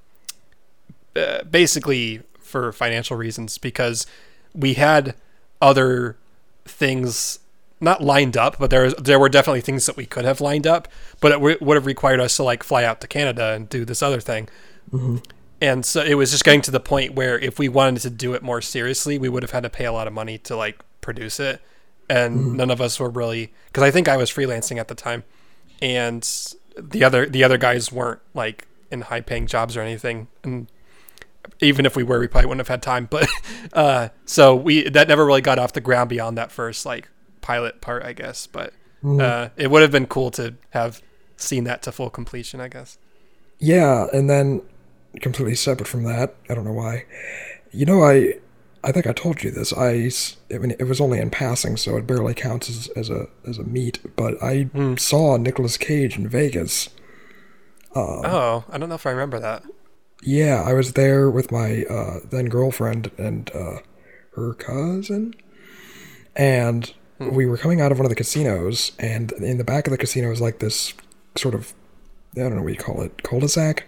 uh, 1.16 1.44
basically 1.44 2.22
for 2.40 2.72
financial 2.72 3.18
reasons 3.18 3.58
because 3.58 4.06
we 4.54 4.74
had 4.76 5.16
other 5.62 6.18
things 6.66 7.40
not 7.80 8.02
lined 8.02 8.38
up, 8.38 8.58
but 8.60 8.70
there 8.70 8.84
was, 8.84 8.94
there 8.96 9.20
were 9.20 9.30
definitely 9.30 9.62
things 9.62 9.86
that 9.86 9.98
we 9.98 10.06
could 10.06 10.26
have 10.26 10.40
lined 10.42 10.68
up, 10.68 10.88
but 11.20 11.32
it 11.32 11.36
w- 11.36 11.58
would 11.60 11.76
have 11.76 11.86
required 11.86 12.20
us 12.20 12.36
to 12.38 12.44
like 12.44 12.64
fly 12.64 12.84
out 12.84 13.02
to 13.02 13.08
Canada 13.08 13.54
and 13.54 13.68
do 13.70 13.84
this 13.86 14.02
other 14.04 14.20
thing. 14.20 14.48
And 15.62 15.86
so 15.86 16.04
it 16.04 16.16
was 16.16 16.32
just 16.32 16.44
getting 16.44 16.62
to 16.62 16.72
the 16.72 16.80
point 16.80 17.14
where 17.16 17.40
if 17.40 17.58
we 17.58 17.70
wanted 17.70 18.02
to 18.02 18.10
do 18.10 18.34
it 18.34 18.44
more 18.44 18.62
seriously, 18.62 19.18
we 19.18 19.30
would 19.30 19.44
have 19.44 19.52
had 19.52 19.64
to 19.64 19.70
pay 19.70 19.86
a 19.86 19.92
lot 19.94 20.08
of 20.08 20.14
money 20.14 20.38
to 20.40 20.56
like 20.56 20.80
produce 21.02 21.40
it. 21.40 21.62
And 22.10 22.56
none 22.58 22.70
of 22.70 22.80
us 22.82 23.00
were 23.00 23.10
really 23.10 23.54
because 23.68 23.84
I 23.84 23.92
think 23.92 24.08
I 24.08 24.18
was 24.18 24.30
freelancing 24.30 24.78
at 24.78 24.88
the 24.88 24.96
time, 24.96 25.24
and 25.84 26.56
the 26.78 27.04
other 27.04 27.28
the 27.28 27.44
other 27.44 27.58
guys 27.58 27.92
weren't 27.92 28.22
like 28.34 28.68
in 28.90 29.02
high 29.02 29.20
paying 29.20 29.46
jobs 29.48 29.76
or 29.76 29.82
anything. 29.82 30.30
And 30.44 30.68
even 31.60 31.86
if 31.86 31.96
we 31.98 32.04
were, 32.04 32.20
we 32.20 32.28
probably 32.28 32.48
wouldn't 32.48 32.62
have 32.62 32.70
had 32.70 32.82
time. 32.82 33.08
But 33.12 33.28
uh, 33.74 34.10
so 34.26 34.56
we 34.56 34.90
that 34.90 35.10
never 35.10 35.26
really 35.26 35.42
got 35.42 35.60
off 35.60 35.74
the 35.74 35.82
ground 35.82 36.10
beyond 36.10 36.38
that 36.38 36.52
first 36.52 36.86
like 36.86 37.10
pilot 37.42 37.82
part, 37.82 38.04
I 38.04 38.14
guess. 38.14 38.48
But 38.48 38.74
uh, 39.06 39.50
it 39.58 39.70
would 39.70 39.82
have 39.82 39.92
been 39.92 40.08
cool 40.08 40.32
to 40.32 40.56
have 40.70 41.04
seen 41.36 41.66
that 41.66 41.84
to 41.84 41.92
full 41.92 42.10
completion, 42.10 42.62
I 42.62 42.70
guess. 42.70 42.98
Yeah, 43.60 44.08
and 44.14 44.30
then 44.30 44.62
completely 45.22 45.56
separate 45.56 45.88
from 45.88 46.04
that, 46.04 46.36
I 46.50 46.56
don't 46.56 46.64
know 46.64 46.72
why. 46.72 47.06
You 47.72 47.86
know, 47.86 48.04
I 48.04 48.36
I 48.84 48.92
think 48.92 49.08
I 49.08 49.14
told 49.14 49.44
you 49.44 49.52
this. 49.52 49.74
I 49.78 50.12
mean, 50.50 50.76
it 50.78 50.88
was 50.88 51.00
only 51.00 51.20
in 51.20 51.30
passing, 51.30 51.78
so 51.78 51.96
it 51.96 52.06
barely 52.06 52.34
counts 52.34 52.70
as, 52.70 52.88
as 52.90 53.10
a 53.10 53.28
as 53.48 53.58
a 53.58 53.64
meet. 53.64 54.00
But 54.16 54.42
I 54.44 54.70
saw 54.98 55.38
Nicolas 55.38 55.78
Cage 55.78 56.18
in 56.18 56.28
Vegas. 56.28 56.90
oh, 57.96 58.66
I 58.70 58.78
don't 58.78 58.90
know 58.90 58.96
if 58.96 59.06
I 59.06 59.12
remember 59.12 59.40
that. 59.40 59.64
Yeah, 60.22 60.64
I 60.66 60.74
was 60.74 60.94
there 60.94 61.30
with 61.30 61.52
my 61.52 61.84
uh, 61.90 62.20
then 62.30 62.46
girlfriend 62.46 63.12
and 63.18 63.50
uh, 63.54 63.78
her 64.36 64.54
cousin, 64.54 65.34
and 66.36 66.94
we 67.20 67.46
were 67.46 67.58
coming 67.58 67.80
out 67.80 67.92
of 67.92 68.00
one 68.00 68.06
of 68.06 68.10
the 68.10 68.16
casinos, 68.16 68.92
and 69.00 69.32
in 69.34 69.58
the 69.58 69.64
back 69.64 69.88
of 69.88 69.92
the 69.92 69.98
casino 69.98 70.30
was 70.30 70.42
like 70.42 70.60
this 70.60 70.94
sort 71.36 71.56
of 71.56 71.74
I 72.36 72.42
don't 72.42 72.56
know 72.56 72.64
what 72.64 72.74
you 72.74 72.80
call 72.80 73.02
it 73.02 73.24
cul-de-sac, 73.24 73.86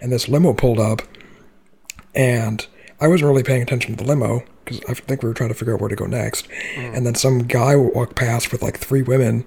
and 0.00 0.12
this 0.12 0.28
limo 0.28 0.52
pulled 0.52 0.80
up, 0.80 1.02
and 2.14 2.66
I 3.02 3.08
wasn't 3.08 3.28
really 3.28 3.42
paying 3.42 3.62
attention 3.62 3.96
to 3.96 4.04
the 4.04 4.08
limo 4.08 4.42
because 4.64 4.80
I 4.88 4.94
think 4.94 5.22
we 5.22 5.28
were 5.28 5.34
trying 5.34 5.48
to 5.50 5.54
figure 5.54 5.74
out 5.74 5.80
where 5.80 5.88
to 5.88 5.96
go 5.96 6.06
next, 6.06 6.46
and 6.76 7.04
then 7.04 7.14
some 7.14 7.40
guy 7.40 7.74
walked 7.76 8.14
past 8.16 8.52
with 8.52 8.62
like 8.62 8.78
three 8.78 9.02
women, 9.02 9.44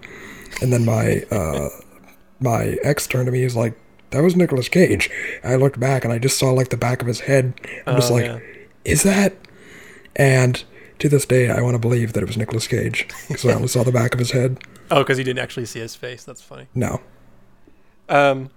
and 0.61 0.73
then 0.73 0.83
my 0.85 1.23
uh, 1.31 1.69
my 2.39 2.77
ex 2.83 3.07
turned 3.07 3.27
to 3.27 3.31
me. 3.31 3.41
He's 3.43 3.55
like, 3.55 3.77
that 4.11 4.21
was 4.21 4.35
Nicolas 4.35 4.67
Cage. 4.69 5.09
I 5.43 5.55
looked 5.55 5.79
back 5.79 6.03
and 6.03 6.13
I 6.13 6.19
just 6.19 6.37
saw 6.37 6.51
like 6.51 6.69
the 6.69 6.77
back 6.77 7.01
of 7.01 7.07
his 7.07 7.21
head. 7.21 7.53
I'm 7.87 7.95
just 7.95 8.11
Oh, 8.11 8.15
like, 8.15 8.25
yeah. 8.25 8.39
is 8.83 9.03
that? 9.03 9.33
And 10.17 10.63
to 10.99 11.09
this 11.09 11.25
day, 11.25 11.49
I 11.49 11.61
want 11.61 11.75
to 11.75 11.79
believe 11.79 12.13
that 12.13 12.23
it 12.23 12.25
was 12.25 12.37
Nicolas 12.37 12.67
Cage 12.67 13.07
because 13.27 13.45
I 13.45 13.53
only 13.53 13.67
saw 13.67 13.83
the 13.83 13.91
back 13.91 14.13
of 14.13 14.19
his 14.19 14.31
head. 14.31 14.59
Oh, 14.91 14.99
because 15.01 15.17
he 15.17 15.23
didn't 15.23 15.39
actually 15.39 15.65
see 15.65 15.79
his 15.79 15.95
face. 15.95 16.23
That's 16.23 16.43
funny. 16.43 16.67
No. 16.75 17.01
Um, 18.07 18.51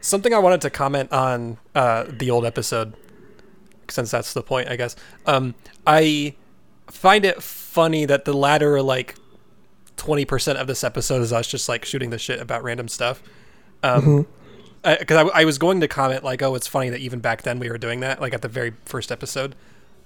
something 0.00 0.32
I 0.32 0.38
wanted 0.38 0.62
to 0.62 0.70
comment 0.70 1.12
on 1.12 1.58
uh, 1.74 2.06
the 2.08 2.30
old 2.30 2.46
episode, 2.46 2.94
since 3.90 4.10
that's 4.10 4.32
the 4.34 4.42
point, 4.42 4.68
I 4.68 4.76
guess. 4.76 4.96
Um, 5.26 5.54
I 5.86 6.34
find 6.88 7.24
it 7.24 7.42
funny 7.42 8.04
that 8.04 8.24
the 8.24 8.32
latter 8.32 8.80
like 8.82 9.16
twenty 9.96 10.24
percent 10.24 10.58
of 10.58 10.66
this 10.66 10.84
episode 10.84 11.22
is 11.22 11.32
us 11.32 11.46
just 11.46 11.68
like 11.68 11.84
shooting 11.84 12.10
the 12.10 12.18
shit 12.18 12.40
about 12.40 12.62
random 12.62 12.88
stuff. 12.88 13.22
Um, 13.82 14.26
because 14.82 15.30
I, 15.30 15.40
I 15.40 15.44
was 15.44 15.58
going 15.58 15.80
to 15.80 15.88
comment 15.88 16.24
like, 16.24 16.42
oh, 16.42 16.54
it's 16.54 16.66
funny 16.66 16.90
that 16.90 17.00
even 17.00 17.20
back 17.20 17.42
then 17.42 17.58
we 17.58 17.70
were 17.70 17.78
doing 17.78 18.00
that, 18.00 18.20
like 18.20 18.34
at 18.34 18.42
the 18.42 18.48
very 18.48 18.74
first 18.84 19.10
episode. 19.10 19.54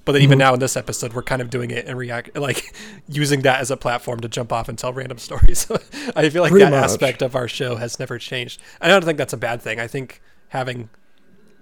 But 0.05 0.13
then 0.13 0.23
even 0.23 0.39
now 0.39 0.55
in 0.55 0.61
this 0.61 0.77
episode, 0.77 1.13
we're 1.13 1.23
kind 1.23 1.43
of 1.43 1.51
doing 1.51 1.71
it 1.71 1.87
and 1.87 1.99
react 1.99 2.35
like 2.37 2.75
using 3.09 3.43
that 3.43 3.61
as 3.61 3.71
a 3.71 3.77
platform 3.77 4.21
to 4.21 4.29
jump 4.29 4.53
off 4.53 4.69
and 4.69 4.79
tell 4.79 4.93
random 4.93 5.19
stories. 5.29 5.71
I 6.17 6.31
feel 6.31 6.43
like 6.43 6.51
Pretty 6.51 6.65
that 6.65 6.71
much. 6.71 6.85
aspect 6.85 7.23
of 7.23 7.37
our 7.37 7.47
show 7.49 7.77
has 7.77 7.99
never 7.99 8.19
changed. 8.19 8.61
I 8.81 8.89
don't 8.89 9.05
think 9.05 9.19
that's 9.19 9.33
a 9.33 9.37
bad 9.39 9.61
thing. 9.61 9.79
I 9.81 9.87
think 9.87 10.23
having 10.49 10.89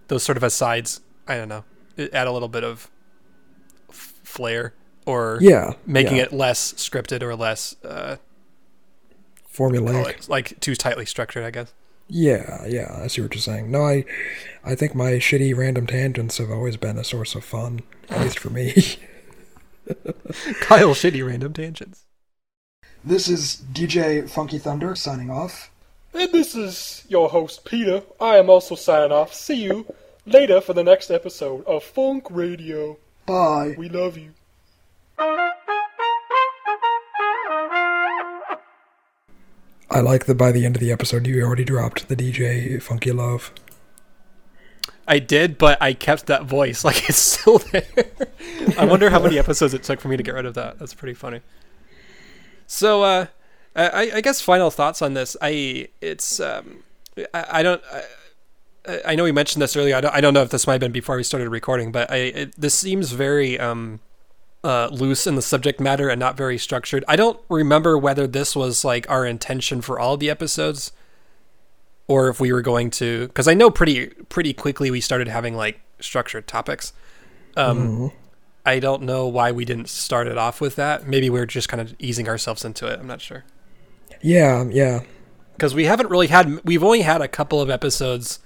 those 0.09 0.23
sort 0.23 0.37
of 0.37 0.45
asides, 0.45 1.01
I 1.27 1.37
don't 1.37 1.49
know, 1.49 1.65
add 1.99 2.27
a 2.27 2.33
little 2.33 2.49
bit 2.49 2.65
of 2.65 2.91
f- 3.89 4.15
flair 4.23 4.75
or 5.07 5.39
Yeah. 5.41 5.75
making 5.87 6.17
yeah. 6.17 6.25
it 6.25 6.33
less 6.33 6.73
scripted 6.75 7.23
or 7.23 7.35
less 7.37 7.77
uh, 7.85 8.17
formulaic. 9.53 10.05
like, 10.05 10.29
like 10.29 10.61
too 10.61 10.75
tightly 10.75 11.07
structured. 11.07 11.45
I 11.45 11.51
guess. 11.51 11.73
Yeah, 12.09 12.65
yeah, 12.67 13.01
I 13.03 13.09
see 13.09 13.21
what 13.21 13.35
you're 13.35 13.43
saying. 13.43 13.69
No, 13.71 13.83
I, 13.83 14.05
I 14.65 14.77
think 14.77 14.95
my 14.95 15.13
shitty 15.15 15.57
random 15.57 15.89
tangents 15.89 16.39
have 16.39 16.53
always 16.53 16.77
been 16.77 16.99
a 16.99 17.03
source 17.05 17.35
of 17.35 17.43
fun, 17.45 17.81
at 18.09 18.21
least 18.21 18.39
for 18.39 18.49
me. 18.51 18.73
Kyle 20.61 20.95
shitty 20.95 21.27
random 21.27 21.53
tangents. 21.53 22.05
This 23.05 23.29
is 23.29 23.63
DJ 23.73 24.29
Funky 24.31 24.59
Thunder 24.59 24.95
signing 24.95 25.31
off. 25.31 25.71
And 26.15 26.31
this 26.31 26.55
is 26.55 27.05
your 27.09 27.29
host, 27.29 27.65
Peter. 27.65 28.03
I 28.21 28.37
am 28.37 28.51
also 28.51 28.77
signing 28.77 29.11
off. 29.11 29.35
See 29.35 29.65
you 29.65 29.87
later 30.27 30.61
for 30.61 30.73
the 30.73 30.85
next 30.85 31.11
episode 31.11 31.65
of 31.67 31.83
Funk 31.85 32.27
Radio. 32.31 32.99
Bye. 33.27 33.75
We 33.79 33.89
love 33.89 34.19
you. 34.19 34.33
I 39.89 40.01
like 40.01 40.27
that 40.27 40.35
by 40.35 40.53
the 40.53 40.67
end 40.67 40.77
of 40.77 40.81
the 40.81 40.93
episode 40.93 41.27
you 41.27 41.43
already 41.43 41.65
dropped 41.65 42.09
the 42.09 42.17
DJ 42.17 42.83
Funky 42.83 43.13
Love. 43.13 43.53
I 45.09 45.21
did, 45.21 45.57
but 45.57 45.81
I 45.81 45.95
kept 45.95 46.27
that 46.27 46.45
voice. 46.45 46.85
Like 46.85 47.09
it's 47.09 47.19
still 47.19 47.59
there. 47.59 47.87
I 48.77 48.85
wonder 48.85 49.09
how 49.11 49.23
many 49.23 49.39
episodes 49.39 49.75
it 49.75 49.85
took 49.85 50.01
for 50.01 50.09
me 50.09 50.17
to 50.17 50.23
get 50.23 50.35
rid 50.35 50.45
of 50.45 50.55
that. 50.55 50.79
That's 50.79 50.95
pretty 50.95 51.15
funny. 51.15 51.41
So, 52.67 53.05
uh, 53.05 53.27
I, 53.77 54.11
I 54.15 54.21
guess 54.21 54.41
final 54.41 54.71
thoughts 54.71 55.03
on 55.03 55.15
this. 55.15 55.37
I 55.41 55.89
it's 56.01 56.41
um, 56.41 56.83
I, 57.33 57.47
I 57.51 57.63
don't. 57.63 57.83
I, 57.93 58.03
I 59.05 59.15
know 59.15 59.25
we 59.25 59.33
mentioned 59.33 59.63
this 59.63 59.77
earlier. 59.77 59.97
I 59.97 60.01
don't, 60.01 60.15
I 60.15 60.21
don't 60.21 60.35
know 60.35 60.43
if 60.43 60.51
this 60.51 60.67
might 60.67 60.75
have 60.75 60.81
been 60.81 60.93
before 60.93 61.17
we 61.17 61.23
started 61.23 61.49
recording, 61.49 61.93
but 61.93 62.11
I 62.11 62.17
it, 62.17 62.61
this 62.61 62.75
seems 62.75 63.13
very 63.13 63.59
um, 63.59 64.01
uh, 64.65 64.89
loose 64.93 65.27
in 65.27 65.35
the 65.35 65.43
subject 65.43 65.81
matter 65.81 66.09
and 66.09 66.19
not 66.21 66.37
very 66.37 66.59
structured. 66.59 67.05
I 67.09 67.17
don't 67.17 67.39
remember 67.49 67.99
whether 67.99 68.27
this 68.27 68.55
was 68.57 68.85
like 68.85 69.09
our 69.11 69.27
intention 69.27 69.81
for 69.81 69.99
all 69.99 70.17
the 70.17 70.31
episodes, 70.31 70.93
or 72.07 72.29
if 72.29 72.41
we 72.41 72.53
were 72.53 72.63
going 72.63 72.91
to. 72.93 73.27
Because 73.29 73.49
I 73.49 73.55
know 73.55 73.71
pretty 73.71 74.07
pretty 74.29 74.53
quickly 74.53 74.91
we 74.91 75.01
started 75.01 75.29
having 75.29 75.57
like 75.57 75.81
structured 76.01 76.47
topics. 76.47 76.93
Um, 77.57 78.13
I 78.65 78.81
don't 78.81 79.03
know 79.03 79.29
why 79.29 79.53
we 79.53 79.65
didn't 79.65 79.89
start 79.89 80.27
it 80.27 80.37
off 80.37 80.61
with 80.61 80.77
that. 80.77 81.07
Maybe 81.07 81.31
we 81.31 81.39
are 81.41 81.47
just 81.47 81.69
kind 81.69 81.81
of 81.81 81.95
easing 81.99 82.29
ourselves 82.29 82.65
into 82.65 82.87
it. 82.87 82.99
I'm 83.01 83.07
not 83.07 83.21
sure 83.21 83.45
Yeah, 84.21 84.65
yeah. 84.71 85.01
because 85.53 85.75
we 85.75 85.85
haven't 85.85 86.11
really 86.11 86.27
had 86.27 86.61
we've 86.65 86.83
only 86.83 87.03
had 87.03 87.23
a 87.23 87.29
couple 87.29 87.61
of 87.63 87.71
episodes 87.71 88.41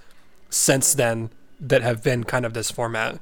since 0.50 0.94
then 0.94 1.30
that 1.58 1.82
have 1.82 2.02
been 2.02 2.24
kind 2.24 2.44
of 2.44 2.52
this 2.54 2.70
format 2.70 3.20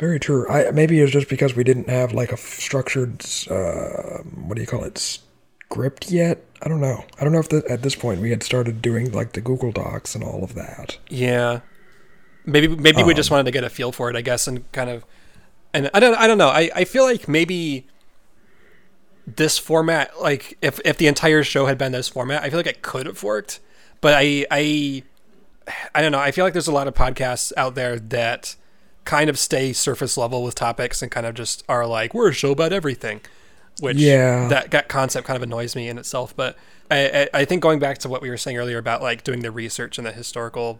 Very 0.00 0.18
true. 0.18 0.48
I 0.48 0.70
maybe 0.72 1.00
it's 1.00 1.12
just 1.12 1.28
because 1.28 1.54
we 1.54 1.62
didn't 1.64 1.88
have 1.88 2.12
like 2.12 2.32
a 2.32 2.36
structured 2.36 3.24
uh, 3.50 4.18
what 4.46 4.56
do 4.56 4.60
you 4.60 4.66
call 4.66 4.84
it 4.84 4.98
script 4.98 6.10
yet. 6.10 6.44
I 6.62 6.68
don't 6.68 6.80
know. 6.80 7.04
I 7.20 7.24
don't 7.24 7.32
know 7.32 7.38
if 7.38 7.48
the, 7.48 7.62
at 7.70 7.82
this 7.82 7.94
point 7.94 8.20
we 8.20 8.30
had 8.30 8.42
started 8.42 8.82
doing 8.82 9.12
like 9.12 9.32
the 9.32 9.40
Google 9.40 9.70
Docs 9.70 10.14
and 10.16 10.24
all 10.24 10.42
of 10.42 10.54
that. 10.54 10.98
yeah 11.08 11.60
maybe 12.44 12.68
maybe 12.68 13.02
we 13.02 13.14
just 13.14 13.30
wanted 13.30 13.44
to 13.44 13.50
get 13.50 13.64
a 13.64 13.70
feel 13.70 13.92
for 13.92 14.10
it 14.10 14.16
i 14.16 14.20
guess 14.20 14.46
and 14.46 14.70
kind 14.72 14.90
of 14.90 15.04
and 15.72 15.90
i 15.94 16.00
don't 16.00 16.14
i 16.16 16.26
don't 16.26 16.38
know 16.38 16.48
i 16.48 16.70
i 16.74 16.84
feel 16.84 17.04
like 17.04 17.26
maybe 17.28 17.86
this 19.26 19.58
format 19.58 20.20
like 20.20 20.58
if 20.60 20.78
if 20.84 20.98
the 20.98 21.06
entire 21.06 21.42
show 21.42 21.66
had 21.66 21.78
been 21.78 21.92
this 21.92 22.08
format 22.08 22.42
i 22.42 22.50
feel 22.50 22.58
like 22.58 22.66
it 22.66 22.82
could 22.82 23.06
have 23.06 23.22
worked 23.22 23.60
but 24.00 24.14
i 24.14 24.44
i 24.50 25.02
i 25.94 26.02
don't 26.02 26.12
know. 26.12 26.18
I 26.18 26.30
feel 26.30 26.44
like 26.44 26.52
there's 26.52 26.68
a 26.68 26.72
lot 26.72 26.88
of 26.88 26.94
podcasts 26.94 27.52
out 27.56 27.74
there 27.74 27.98
that 27.98 28.56
kind 29.04 29.28
of 29.30 29.38
stay 29.38 29.72
surface 29.72 30.16
level 30.16 30.42
with 30.42 30.54
topics 30.54 31.02
and 31.02 31.10
kind 31.10 31.26
of 31.26 31.34
just 31.34 31.62
are 31.68 31.86
like 31.86 32.14
we're 32.14 32.30
a 32.30 32.32
show 32.32 32.52
about 32.52 32.72
everything 32.72 33.20
which 33.80 33.96
Yeah. 33.98 34.48
that 34.48 34.70
that 34.70 34.88
concept 34.88 35.26
kind 35.26 35.36
of 35.36 35.42
annoys 35.42 35.74
me 35.76 35.88
in 35.88 35.98
itself. 35.98 36.34
But 36.36 36.56
I, 36.90 37.28
I 37.34 37.40
i 37.40 37.44
think 37.44 37.62
going 37.62 37.78
back 37.80 37.98
to 37.98 38.08
what 38.08 38.22
we 38.22 38.28
were 38.30 38.36
saying 38.36 38.56
earlier 38.56 38.78
about 38.78 39.02
like 39.02 39.24
doing 39.24 39.40
the 39.40 39.50
research 39.50 39.98
and 39.98 40.06
the 40.06 40.12
historical 40.12 40.78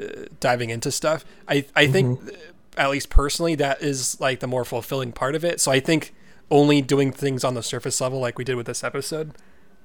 uh, 0.00 0.04
diving 0.40 0.70
into 0.70 0.90
stuff 0.90 1.24
i 1.48 1.64
i 1.76 1.86
think 1.86 2.18
uh, 2.28 2.32
at 2.78 2.90
least 2.90 3.10
personally 3.10 3.54
that 3.54 3.82
is 3.82 4.18
like 4.20 4.40
the 4.40 4.46
more 4.46 4.64
fulfilling 4.64 5.12
part 5.12 5.34
of 5.34 5.44
it. 5.44 5.60
So 5.60 5.70
i 5.70 5.80
think 5.80 6.14
only 6.50 6.80
doing 6.82 7.12
things 7.12 7.44
on 7.44 7.54
the 7.54 7.62
surface 7.62 8.00
level 8.00 8.18
like 8.20 8.36
we 8.38 8.44
did 8.44 8.56
with 8.56 8.66
this 8.66 8.82
episode 8.82 9.32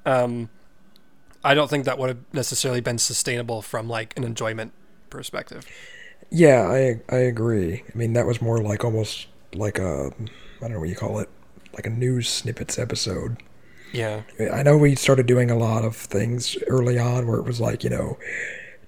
um 0.05 0.49
i 1.43 1.53
don't 1.53 1.69
think 1.69 1.85
that 1.85 1.97
would 1.97 2.09
have 2.09 2.19
necessarily 2.33 2.81
been 2.81 2.97
sustainable 2.97 3.61
from 3.61 3.88
like 3.89 4.15
an 4.17 4.23
enjoyment 4.23 4.71
perspective 5.09 5.65
Yeah, 6.29 6.67
I 6.69 6.99
I 7.15 7.19
agree. 7.19 7.83
I 7.93 7.97
mean 7.97 8.13
that 8.13 8.25
was 8.25 8.41
more 8.41 8.57
like 8.61 8.83
almost 8.83 9.27
like 9.53 9.79
a 9.79 10.11
I 10.17 10.59
don't 10.61 10.71
know 10.73 10.79
what 10.79 10.89
you 10.89 10.95
call 10.95 11.19
it, 11.19 11.29
like 11.73 11.85
a 11.85 11.89
news 11.89 12.27
snippets 12.27 12.77
episode. 12.77 13.38
yeah 13.93 14.23
I 14.53 14.61
know 14.63 14.77
we 14.77 14.95
started 14.95 15.25
doing 15.25 15.49
a 15.49 15.57
lot 15.57 15.85
of 15.85 15.95
things 15.95 16.57
early 16.67 16.99
on 16.99 17.27
where 17.27 17.39
it 17.39 17.45
was 17.45 17.61
like, 17.61 17.83
you 17.85 17.89
know, 17.89 18.17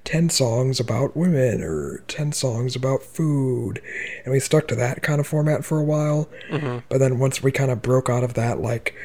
10 0.03 0.29
songs 0.29 0.79
about 0.79 1.15
women 1.15 1.61
or 1.61 2.03
10 2.07 2.31
songs 2.33 2.75
about 2.75 3.03
food. 3.03 3.81
And 4.25 4.33
we 4.33 4.39
stuck 4.39 4.67
to 4.69 4.75
that 4.75 5.01
kind 5.03 5.19
of 5.21 5.27
format 5.27 5.63
for 5.63 5.77
a 5.79 5.83
while. 5.83 6.27
Mm-hmm. 6.51 6.79
But 6.89 6.97
then 6.99 7.19
once 7.19 7.41
we 7.43 7.51
kind 7.51 7.71
of 7.71 7.81
broke 7.81 8.09
out 8.09 8.23
of 8.23 8.33
that, 8.33 8.59
like, 8.59 8.95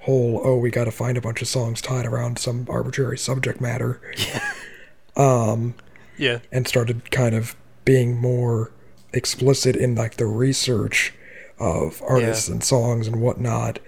whole, 0.00 0.40
oh, 0.44 0.56
we 0.56 0.70
got 0.70 0.84
to 0.84 0.90
find 0.90 1.16
a 1.18 1.20
bunch 1.20 1.42
of 1.42 1.48
songs 1.48 1.80
tied 1.80 2.06
around 2.06 2.38
some 2.38 2.66
arbitrary 2.70 3.18
subject 3.18 3.60
matter 3.60 4.00
yeah 4.16 4.52
um, 5.16 5.74
yeah, 6.16 6.38
and 6.52 6.66
started 6.66 7.10
kind 7.10 7.34
of 7.34 7.54
being 7.84 8.16
more 8.20 8.72
explicit 9.12 9.76
in 9.76 9.94
like 9.94 10.16
the 10.16 10.26
research 10.26 11.12
of 11.58 12.02
artists 12.06 12.48
Yeah. 12.48 12.54
and 12.54 12.64
songs 12.64 13.06
and 13.06 13.20
whatnot, 13.20 13.78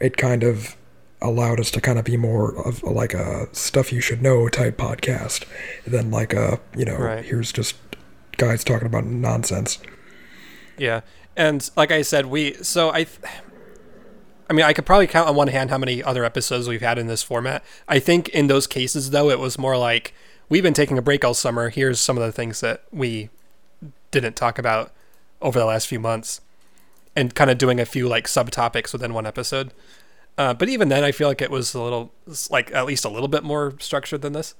it 0.00 0.16
kind 0.16 0.42
of 0.42 0.76
allowed 1.22 1.58
us 1.60 1.70
to 1.72 1.80
kind 1.80 1.98
of 1.98 2.04
be 2.04 2.16
more 2.16 2.54
of 2.66 2.82
like 2.82 3.14
a 3.14 3.48
stuff 3.54 3.92
you 3.92 4.00
should 4.00 4.22
know 4.22 4.48
type 4.48 4.76
podcast 4.76 5.44
than 5.86 6.10
like 6.10 6.32
a 6.34 6.60
you 6.76 6.84
know 6.84 6.96
Right. 6.98 7.24
here's 7.24 7.52
just 7.52 7.74
guys 8.36 8.62
talking 8.64 8.86
about 8.86 9.04
nonsense. 9.06 9.78
Yeah, 10.78 11.00
and 11.36 11.68
like 11.76 11.90
I 11.90 12.02
said, 12.02 12.26
we 12.26 12.54
so 12.62 12.90
I, 12.90 13.06
I 14.48 14.52
mean, 14.52 14.64
I 14.64 14.72
could 14.72 14.86
probably 14.86 15.06
count 15.06 15.28
on 15.28 15.34
one 15.34 15.48
hand 15.48 15.70
how 15.70 15.78
many 15.78 16.02
other 16.02 16.24
episodes 16.24 16.68
we've 16.68 16.80
had 16.80 16.98
in 16.98 17.06
this 17.06 17.22
format. 17.22 17.64
I 17.88 17.98
think 17.98 18.28
in 18.28 18.46
those 18.46 18.66
cases, 18.66 19.10
though, 19.10 19.30
it 19.30 19.38
was 19.38 19.58
more 19.58 19.76
like 19.76 20.14
we've 20.48 20.62
been 20.62 20.74
taking 20.74 20.98
a 20.98 21.02
break 21.02 21.24
all 21.24 21.34
summer. 21.34 21.68
Here's 21.68 21.98
some 21.98 22.16
of 22.16 22.22
the 22.24 22.32
things 22.32 22.60
that 22.60 22.84
we 22.92 23.30
didn't 24.10 24.36
talk 24.36 24.58
about 24.58 24.92
over 25.42 25.58
the 25.58 25.66
last 25.66 25.86
few 25.88 26.00
months, 26.00 26.40
and 27.14 27.34
kind 27.34 27.50
of 27.50 27.58
doing 27.58 27.80
a 27.80 27.86
few 27.86 28.08
like 28.08 28.26
subtopics 28.26 28.92
within 28.92 29.12
one 29.12 29.26
episode. 29.26 29.72
Uh, 30.38 30.54
but 30.54 30.68
even 30.68 30.88
then, 30.88 31.02
I 31.02 31.12
feel 31.12 31.28
like 31.28 31.42
it 31.42 31.50
was 31.50 31.74
a 31.74 31.82
little, 31.82 32.12
like 32.50 32.72
at 32.74 32.86
least 32.86 33.04
a 33.04 33.08
little 33.08 33.28
bit 33.28 33.42
more 33.42 33.74
structured 33.80 34.22
than 34.22 34.32
this. 34.32 34.54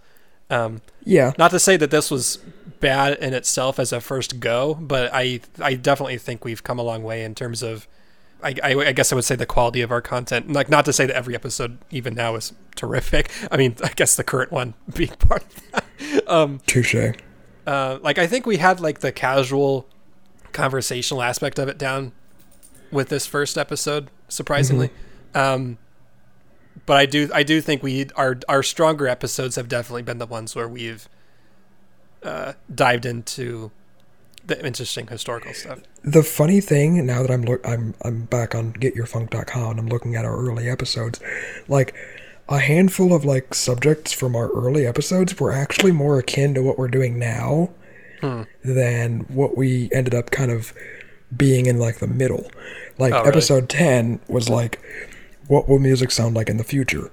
Um, 0.49 0.81
Yeah, 1.05 1.33
not 1.39 1.51
to 1.51 1.59
say 1.59 1.77
that 1.77 1.91
this 1.91 2.11
was 2.11 2.39
bad 2.81 3.19
in 3.19 3.35
itself 3.35 3.79
as 3.79 3.93
a 3.93 4.01
first 4.01 4.41
go, 4.41 4.75
but 4.75 5.11
I 5.13 5.41
I 5.61 5.75
definitely 5.75 6.19
think 6.19 6.45
we've 6.45 6.63
come 6.63 6.79
a 6.79 6.83
long 6.83 7.03
way 7.03 7.25
in 7.25 7.35
terms 7.35 7.63
of 7.63 7.87
I, 8.43 8.55
I, 8.63 8.75
I 8.75 8.93
guess 8.93 9.13
I 9.13 9.15
would 9.15 9.25
say 9.25 9.35
the 9.37 9.47
quality 9.47 9.81
of 9.81 9.91
our 9.91 10.01
content. 10.01 10.53
Like 10.53 10.69
not 10.69 10.85
to 10.85 10.93
say 10.93 11.07
that 11.07 11.17
every 11.17 11.35
episode 11.35 11.79
even 11.91 12.15
now 12.15 12.35
is 12.37 12.53
terrific. 12.75 13.31
I 13.51 13.57
mean, 13.57 13.77
I 13.83 13.89
guess 13.89 14.17
the 14.17 14.25
current 14.25 14.53
one 14.53 14.75
being 14.95 15.11
part 15.11 15.45
of 15.45 15.71
that. 15.73 16.29
Um, 16.29 16.61
touche. 16.67 16.95
uh, 17.67 17.99
like 18.03 18.19
I 18.19 18.27
think 18.27 18.47
we 18.47 18.59
had 18.59 18.81
like 18.81 19.01
the 19.01 19.13
casual 19.13 19.87
conversational 20.53 21.23
aspect 21.23 21.59
of 21.59 21.69
it 21.69 21.79
down 21.79 22.13
with 22.91 23.09
this 23.09 23.27
first 23.27 23.59
episode, 23.59 24.11
surprisingly. 24.29 24.91
Um, 25.35 25.79
but 26.85 26.97
I 26.97 27.07
do 27.07 27.31
I 27.35 27.43
do 27.43 27.61
think 27.61 27.83
we 27.83 28.07
our 28.17 28.39
our 28.49 28.63
stronger 28.63 29.09
episodes 29.09 29.57
have 29.57 29.69
definitely 29.69 30.03
been 30.03 30.19
the 30.19 30.27
ones 30.27 30.55
where 30.55 30.69
we've 30.69 31.09
uh, 32.23 32.53
dived 32.73 33.07
into 33.07 33.71
the 34.47 34.65
interesting 34.65 35.07
historical 35.09 35.53
stuff. 35.55 35.81
The 36.03 36.23
funny 36.23 36.61
thing 36.61 37.05
now 37.05 37.23
that 37.23 37.31
I'm 37.31 37.43
look 37.43 37.67
I'm 37.67 37.95
I'm 38.03 38.23
back 38.27 38.55
on 38.55 38.73
getyourfunk.com 38.75 39.71
and 39.73 39.81
I'm 39.81 39.89
looking 39.89 40.15
at 40.15 40.25
our 40.25 40.37
early 40.37 40.69
episodes, 40.69 41.21
like 41.69 41.95
a 42.49 42.59
handful 42.61 43.13
of 43.13 43.25
like 43.25 43.55
subjects 43.55 44.13
from 44.13 44.37
our 44.37 44.49
early 44.51 44.87
episodes 44.87 45.39
were 45.41 45.53
actually 45.53 45.91
more 45.93 46.19
akin 46.19 46.55
to 46.55 46.63
what 46.63 46.79
we're 46.79 46.87
doing 46.89 47.19
now 47.19 47.71
than 48.65 49.21
what 49.29 49.57
we 49.57 49.89
ended 49.93 50.15
up 50.15 50.31
kind 50.31 50.51
of 50.51 50.73
being 51.37 51.67
in 51.67 51.79
like 51.79 51.99
the 51.99 52.07
middle. 52.07 52.51
Like 52.99 53.13
Oh, 53.13 53.19
really? 53.19 53.29
episode 53.29 53.69
10 53.69 54.21
was 54.29 54.49
like 54.49 54.81
what 55.49 55.69
will 55.69 55.79
music 55.79 56.11
sound 56.11 56.35
like 56.35 56.49
in 56.49 56.57
the 56.57 56.65
future? 56.65 57.11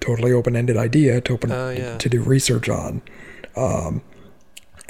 Totally 0.00 0.32
open-ended 0.32 0.76
idea 0.76 1.20
to 1.20 1.32
open 1.32 1.50
Oh, 1.52 1.70
yeah. 1.70 1.96
to 1.98 2.08
do 2.08 2.22
research 2.22 2.68
on. 2.68 3.02
Um, 3.56 4.02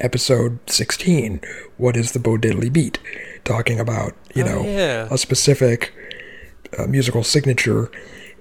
episode 0.03 0.59
16 0.69 1.41
what 1.77 1.97
is 1.97 2.13
the 2.13 2.19
Bo 2.19 2.37
Diddley 2.37 2.73
beat 2.73 2.99
talking 3.45 3.81
about 3.81 4.15
you 4.35 4.45
Oh, 4.45 4.47
know 4.47 4.63
yeah. 4.65 5.09
a 5.11 5.17
specific 5.17 5.93
uh, 6.79 6.87
musical 6.87 7.23
signature 7.25 7.91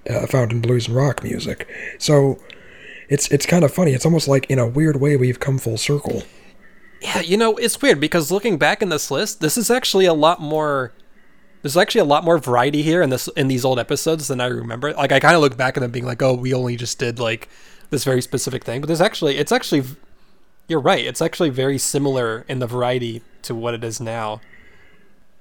uh, 0.09 0.25
found 0.27 0.51
in 0.51 0.61
blues 0.61 0.87
and 0.87 0.95
rock 0.95 1.23
music 1.23 1.67
so 1.99 2.37
it's 3.09 3.29
it's 3.31 3.45
kind 3.45 3.63
of 3.63 3.73
funny 3.73 3.91
it's 3.93 4.05
almost 4.05 4.27
like 4.27 4.49
in 4.49 4.57
a 4.59 4.67
weird 4.67 4.99
way 4.99 5.15
we've 5.15 5.39
come 5.39 5.57
full 5.57 5.77
circle 5.77 6.23
Yeah, 7.01 7.21
you 7.21 7.35
know, 7.35 7.55
it's 7.57 7.81
weird 7.81 7.99
because 7.99 8.29
looking 8.31 8.57
back 8.59 8.83
in 8.83 8.89
this 8.89 9.09
list, 9.09 9.41
this 9.41 9.57
is 9.57 9.71
actually 9.71 10.05
a 10.05 10.13
lot 10.13 10.39
more. 10.39 10.93
There's 11.63 11.75
actually 11.75 12.01
a 12.01 12.05
lot 12.13 12.23
more 12.23 12.37
variety 12.37 12.83
here 12.83 13.01
in 13.01 13.09
this 13.09 13.27
in 13.35 13.47
these 13.47 13.65
old 13.65 13.79
episodes 13.79 14.27
than 14.27 14.39
I 14.39 14.45
remember. 14.45 14.93
Like 14.93 15.11
I 15.11 15.19
kind 15.19 15.33
of 15.35 15.41
look 15.41 15.57
back 15.57 15.75
at 15.75 15.79
them 15.81 15.89
being 15.89 16.05
like, 16.05 16.21
"Oh, 16.21 16.35
we 16.35 16.53
only 16.53 16.75
just 16.75 16.99
did 16.99 17.17
like 17.17 17.49
this 17.89 18.03
very 18.03 18.21
specific 18.21 18.63
thing," 18.63 18.81
but 18.81 18.87
there's 18.87 19.01
actually 19.01 19.37
it's 19.37 19.51
actually 19.51 19.81
you're 20.67 20.79
right. 20.79 21.03
It's 21.05 21.21
actually 21.21 21.49
very 21.49 21.77
similar 21.77 22.45
in 22.47 22.59
the 22.59 22.67
variety 22.67 23.21
to 23.43 23.53
what 23.55 23.73
it 23.73 23.83
is 23.83 23.99
now. 23.99 24.39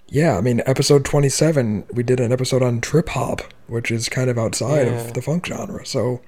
yeah 0.09 0.37
i 0.37 0.41
mean 0.41 0.61
episode 0.67 1.05
27 1.05 1.85
we 1.93 2.03
did 2.03 2.19
an 2.19 2.33
episode 2.33 2.63
on 2.63 2.81
trip 2.81 3.11
hop 3.11 3.43
which 3.69 3.91
is 3.93 4.09
kind 4.09 4.29
of 4.31 4.37
outside 4.39 4.87
Yeah. 4.89 5.01
of 5.05 5.13
the 5.15 5.23
funk 5.23 5.47
genre 5.47 5.85
so 5.87 6.21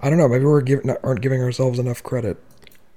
i 0.00 0.08
don't 0.08 0.18
know 0.18 0.28
maybe 0.28 0.44
we're 0.44 0.62
giving 0.62 0.88
aren't 1.02 1.20
giving 1.20 1.42
ourselves 1.42 1.78
enough 1.78 2.02
credit 2.02 2.38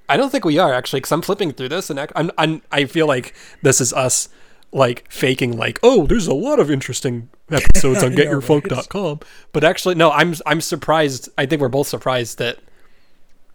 I 0.06 0.18
don't 0.18 0.28
think 0.30 0.44
we 0.44 0.58
are 0.58 0.70
actually, 0.74 1.00
because 1.00 1.12
I'm 1.12 1.22
flipping 1.22 1.52
through 1.52 1.70
this 1.70 1.88
and 1.88 1.98
I'm, 2.14 2.30
I'm 2.36 2.60
I 2.70 2.84
feel 2.84 3.06
like 3.06 3.34
this 3.62 3.80
is 3.80 3.90
us 3.94 4.28
like 4.70 5.10
faking 5.10 5.56
like 5.56 5.78
oh 5.82 6.06
there's 6.06 6.26
a 6.26 6.34
lot 6.34 6.60
of 6.60 6.70
interesting 6.70 7.30
episodes 7.50 8.02
on 8.04 8.12
getyourfunk.com 8.12 9.20
but 9.52 9.64
actually 9.64 9.94
no 9.94 10.10
I'm 10.10 10.34
I'm 10.46 10.60
surprised 10.60 11.30
I 11.38 11.46
think 11.46 11.60
we're 11.62 11.68
both 11.70 11.88
surprised 11.88 12.36
that 12.38 12.58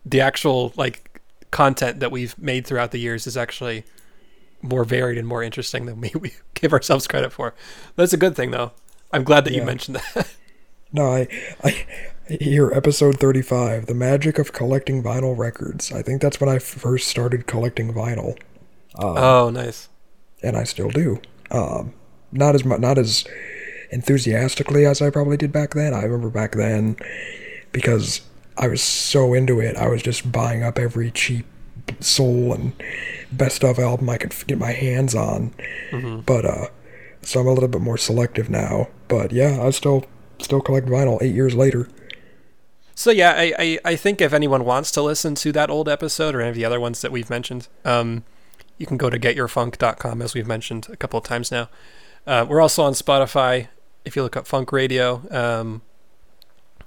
the 0.05 0.21
actual 0.21 0.73
like 0.75 1.18
content 1.51 1.99
that 1.99 2.11
we've 2.11 2.37
made 2.37 2.65
throughout 2.65 2.91
the 2.91 2.99
years 2.99 3.25
is 3.27 3.35
actually 3.35 3.83
more 4.61 4.83
varied 4.83 5.17
and 5.17 5.27
more 5.27 5.41
interesting 5.41 5.85
than 5.85 6.01
we, 6.01 6.11
we 6.19 6.33
give 6.53 6.73
ourselves 6.73 7.07
credit 7.07 7.31
for 7.31 7.53
that's 7.95 8.13
a 8.13 8.17
good 8.17 8.35
thing 8.35 8.51
though 8.51 8.71
I'm 9.11 9.23
glad 9.23 9.45
that 9.45 9.53
you 9.53 9.63
mentioned 9.63 9.97
that 9.97 10.29
No, 10.91 11.11
I, 11.13 11.27
I 11.63 11.85
here 12.27 12.71
episode 12.71 13.19
thirty-five, 13.19 13.85
the 13.85 13.93
magic 13.93 14.39
of 14.39 14.53
collecting 14.53 15.03
vinyl 15.03 15.37
records. 15.37 15.91
I 15.91 16.01
think 16.01 16.19
that's 16.19 16.39
when 16.39 16.49
I 16.49 16.57
first 16.57 17.07
started 17.07 17.45
collecting 17.45 17.93
vinyl, 17.93 18.37
oh 18.95 19.51
nice 19.51 19.89
and 20.41 20.57
I 20.57 20.63
still 20.63 20.89
do. 20.89 21.21
Um, 21.51 21.93
not 22.31 22.55
as 22.55 22.65
much, 22.65 22.79
not 22.79 22.97
as 22.97 23.25
enthusiastically 23.91 24.85
as 24.85 25.01
I 25.01 25.09
probably 25.09 25.37
did 25.37 25.51
back 25.51 25.73
then. 25.73 25.93
I 25.93 26.03
remember 26.03 26.29
back 26.29 26.53
then 26.53 26.97
because 27.71 28.21
I 28.59 28.67
was 28.67 28.83
so 28.83 29.33
into 29.33 29.59
it. 29.61 29.77
I 29.77 29.87
was 29.87 30.03
just 30.03 30.31
buying 30.31 30.63
up 30.63 30.77
every 30.77 31.11
cheap 31.11 31.45
soul 32.01 32.53
and 32.53 32.73
best 33.31 33.63
of 33.63 33.79
album 33.79 34.09
I 34.09 34.17
could 34.17 34.35
get 34.47 34.59
my 34.59 34.73
hands 34.73 35.15
on. 35.15 35.53
But 36.25 36.45
uh, 36.45 36.67
so 37.21 37.39
I'm 37.39 37.47
a 37.47 37.53
little 37.53 37.69
bit 37.69 37.81
more 37.81 37.97
selective 37.97 38.49
now. 38.49 38.89
But 39.07 39.31
yeah, 39.31 39.63
I 39.63 39.69
still 39.71 40.05
still 40.39 40.61
collect 40.61 40.87
vinyl 40.87 41.21
eight 41.21 41.33
years 41.33 41.55
later. 41.55 41.87
So 42.95 43.11
yeah, 43.11 43.31
I, 43.31 43.53
I, 43.57 43.79
I 43.85 43.95
think 43.95 44.19
if 44.19 44.33
anyone 44.33 44.65
wants 44.65 44.91
to 44.91 45.01
listen 45.01 45.33
to 45.35 45.53
that 45.53 45.69
old 45.69 45.87
episode 45.87 46.35
or 46.35 46.41
any 46.41 46.49
of 46.49 46.55
the 46.55 46.65
other 46.65 46.81
ones 46.81 46.99
that 47.01 47.13
we've 47.13 47.29
mentioned, 47.29 47.69
um, 47.85 48.25
you 48.77 48.85
can 48.85 48.97
go 48.97 49.09
to 49.09 49.17
getyourfunk.com 49.17 50.21
as 50.21 50.33
we've 50.33 50.47
mentioned 50.47 50.87
a 50.91 50.97
couple 50.97 51.17
of 51.17 51.23
times 51.23 51.49
now. 51.49 51.69
Uh, 52.27 52.45
we're 52.47 52.59
also 52.59 52.83
on 52.83 52.91
Spotify. 52.91 53.69
If 54.03 54.17
you 54.17 54.23
look 54.23 54.35
up 54.35 54.47
Funk 54.47 54.73
Radio, 54.73 55.23
um, 55.31 55.81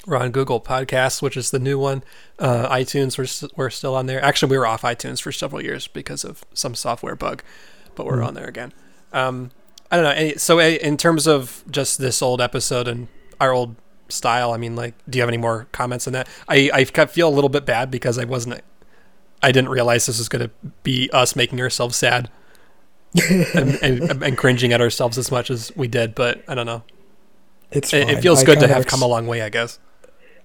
we're 0.06 0.16
on 0.16 0.30
Google 0.32 0.60
Podcasts, 0.60 1.22
which 1.22 1.36
is 1.36 1.50
the 1.50 1.58
new 1.58 1.78
one. 1.78 2.02
Uh, 2.38 2.68
iTunes, 2.74 3.16
we're, 3.16 3.50
we're 3.56 3.70
still 3.70 3.94
on 3.94 4.06
there. 4.06 4.22
Actually, 4.22 4.50
we 4.50 4.58
were 4.58 4.66
off 4.66 4.82
iTunes 4.82 5.20
for 5.22 5.30
several 5.32 5.62
years 5.62 5.86
because 5.86 6.24
of 6.24 6.44
some 6.54 6.74
software 6.74 7.14
bug, 7.14 7.42
but 7.94 8.04
we're 8.06 8.22
on 8.22 8.34
there 8.34 8.46
again. 8.46 8.72
Um, 9.12 9.50
I 9.90 9.96
don't 9.96 10.04
know. 10.04 10.10
any- 10.10 10.36
So 10.38 10.58
in 10.58 10.96
terms 10.96 11.26
of 11.28 11.62
just 11.70 11.98
this 11.98 12.20
old 12.22 12.40
episode 12.40 12.88
and 12.88 13.08
our 13.40 13.52
old 13.52 13.76
style, 14.08 14.52
I 14.52 14.56
mean, 14.56 14.74
like, 14.74 14.94
do 15.08 15.18
you 15.18 15.22
have 15.22 15.28
any 15.28 15.36
more 15.38 15.68
comments 15.72 16.06
on 16.06 16.12
that? 16.14 16.28
I 16.48 16.70
I 16.72 16.84
feel 16.84 17.28
a 17.28 17.30
little 17.34 17.50
bit 17.50 17.64
bad 17.64 17.90
because 17.90 18.18
I 18.18 18.24
wasn't, 18.24 18.60
I 19.42 19.52
didn't 19.52 19.70
realize 19.70 20.06
this 20.06 20.18
was 20.18 20.28
going 20.28 20.48
to 20.48 20.50
be 20.82 21.10
us 21.12 21.36
making 21.36 21.60
ourselves 21.60 21.96
sad 21.96 22.30
and, 23.54 23.78
and, 23.82 24.22
and 24.22 24.38
cringing 24.38 24.72
at 24.72 24.80
ourselves 24.80 25.16
as 25.18 25.30
much 25.30 25.50
as 25.50 25.70
we 25.76 25.86
did. 25.88 26.14
But 26.14 26.42
I 26.48 26.54
don't 26.54 26.66
know. 26.66 26.82
It's 27.70 27.92
It, 27.92 28.08
it 28.08 28.20
feels 28.22 28.42
I 28.42 28.46
good 28.46 28.60
to 28.60 28.68
have 28.68 28.82
ex- 28.82 28.90
come 28.90 29.02
a 29.02 29.06
long 29.06 29.26
way, 29.26 29.42
I 29.42 29.48
guess. 29.48 29.78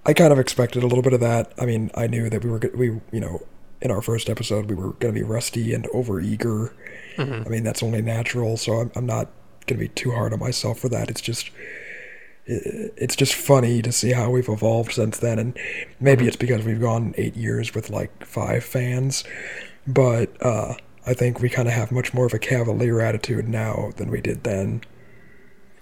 I 0.08 0.14
kind 0.14 0.32
of 0.32 0.38
expected 0.38 0.82
a 0.82 0.86
little 0.86 1.02
bit 1.02 1.12
of 1.12 1.20
that. 1.20 1.52
I 1.58 1.66
mean, 1.66 1.90
I 1.94 2.06
knew 2.06 2.28
that 2.30 2.42
we 2.42 2.50
were 2.50 2.60
we 2.74 2.86
you 3.12 3.20
know 3.20 3.46
in 3.80 3.90
our 3.92 4.02
first 4.02 4.28
episode 4.28 4.66
we 4.66 4.74
were 4.74 4.94
going 4.94 5.14
to 5.14 5.20
be 5.20 5.22
rusty 5.22 5.72
and 5.74 5.84
overeager. 5.90 6.72
Mm-hmm. 7.16 7.42
I 7.46 7.48
mean, 7.48 7.62
that's 7.62 7.82
only 7.82 8.02
natural, 8.02 8.56
so 8.56 8.72
I'm, 8.80 8.90
I'm 8.96 9.06
not 9.06 9.28
going 9.66 9.78
to 9.78 9.84
be 9.86 9.88
too 9.88 10.10
hard 10.12 10.32
on 10.32 10.40
myself 10.40 10.78
for 10.80 10.88
that. 10.88 11.10
It's 11.10 11.20
just 11.20 11.50
it's 12.46 13.14
just 13.14 13.34
funny 13.34 13.82
to 13.82 13.92
see 13.92 14.12
how 14.12 14.30
we've 14.30 14.48
evolved 14.48 14.92
since 14.92 15.18
then, 15.18 15.38
and 15.38 15.58
maybe 16.00 16.20
Mm-hmm. 16.22 16.28
it's 16.28 16.36
because 16.36 16.64
we've 16.64 16.80
gone 16.80 17.14
eight 17.18 17.36
years 17.36 17.74
with 17.74 17.90
like 17.90 18.24
five 18.24 18.64
fans, 18.64 19.22
but 19.86 20.34
uh, 20.40 20.74
I 21.06 21.12
think 21.12 21.40
we 21.40 21.50
kind 21.50 21.68
of 21.68 21.74
have 21.74 21.92
much 21.92 22.14
more 22.14 22.24
of 22.24 22.32
a 22.32 22.38
cavalier 22.38 23.02
attitude 23.02 23.46
now 23.48 23.92
than 23.96 24.10
we 24.10 24.22
did 24.22 24.44
then. 24.44 24.80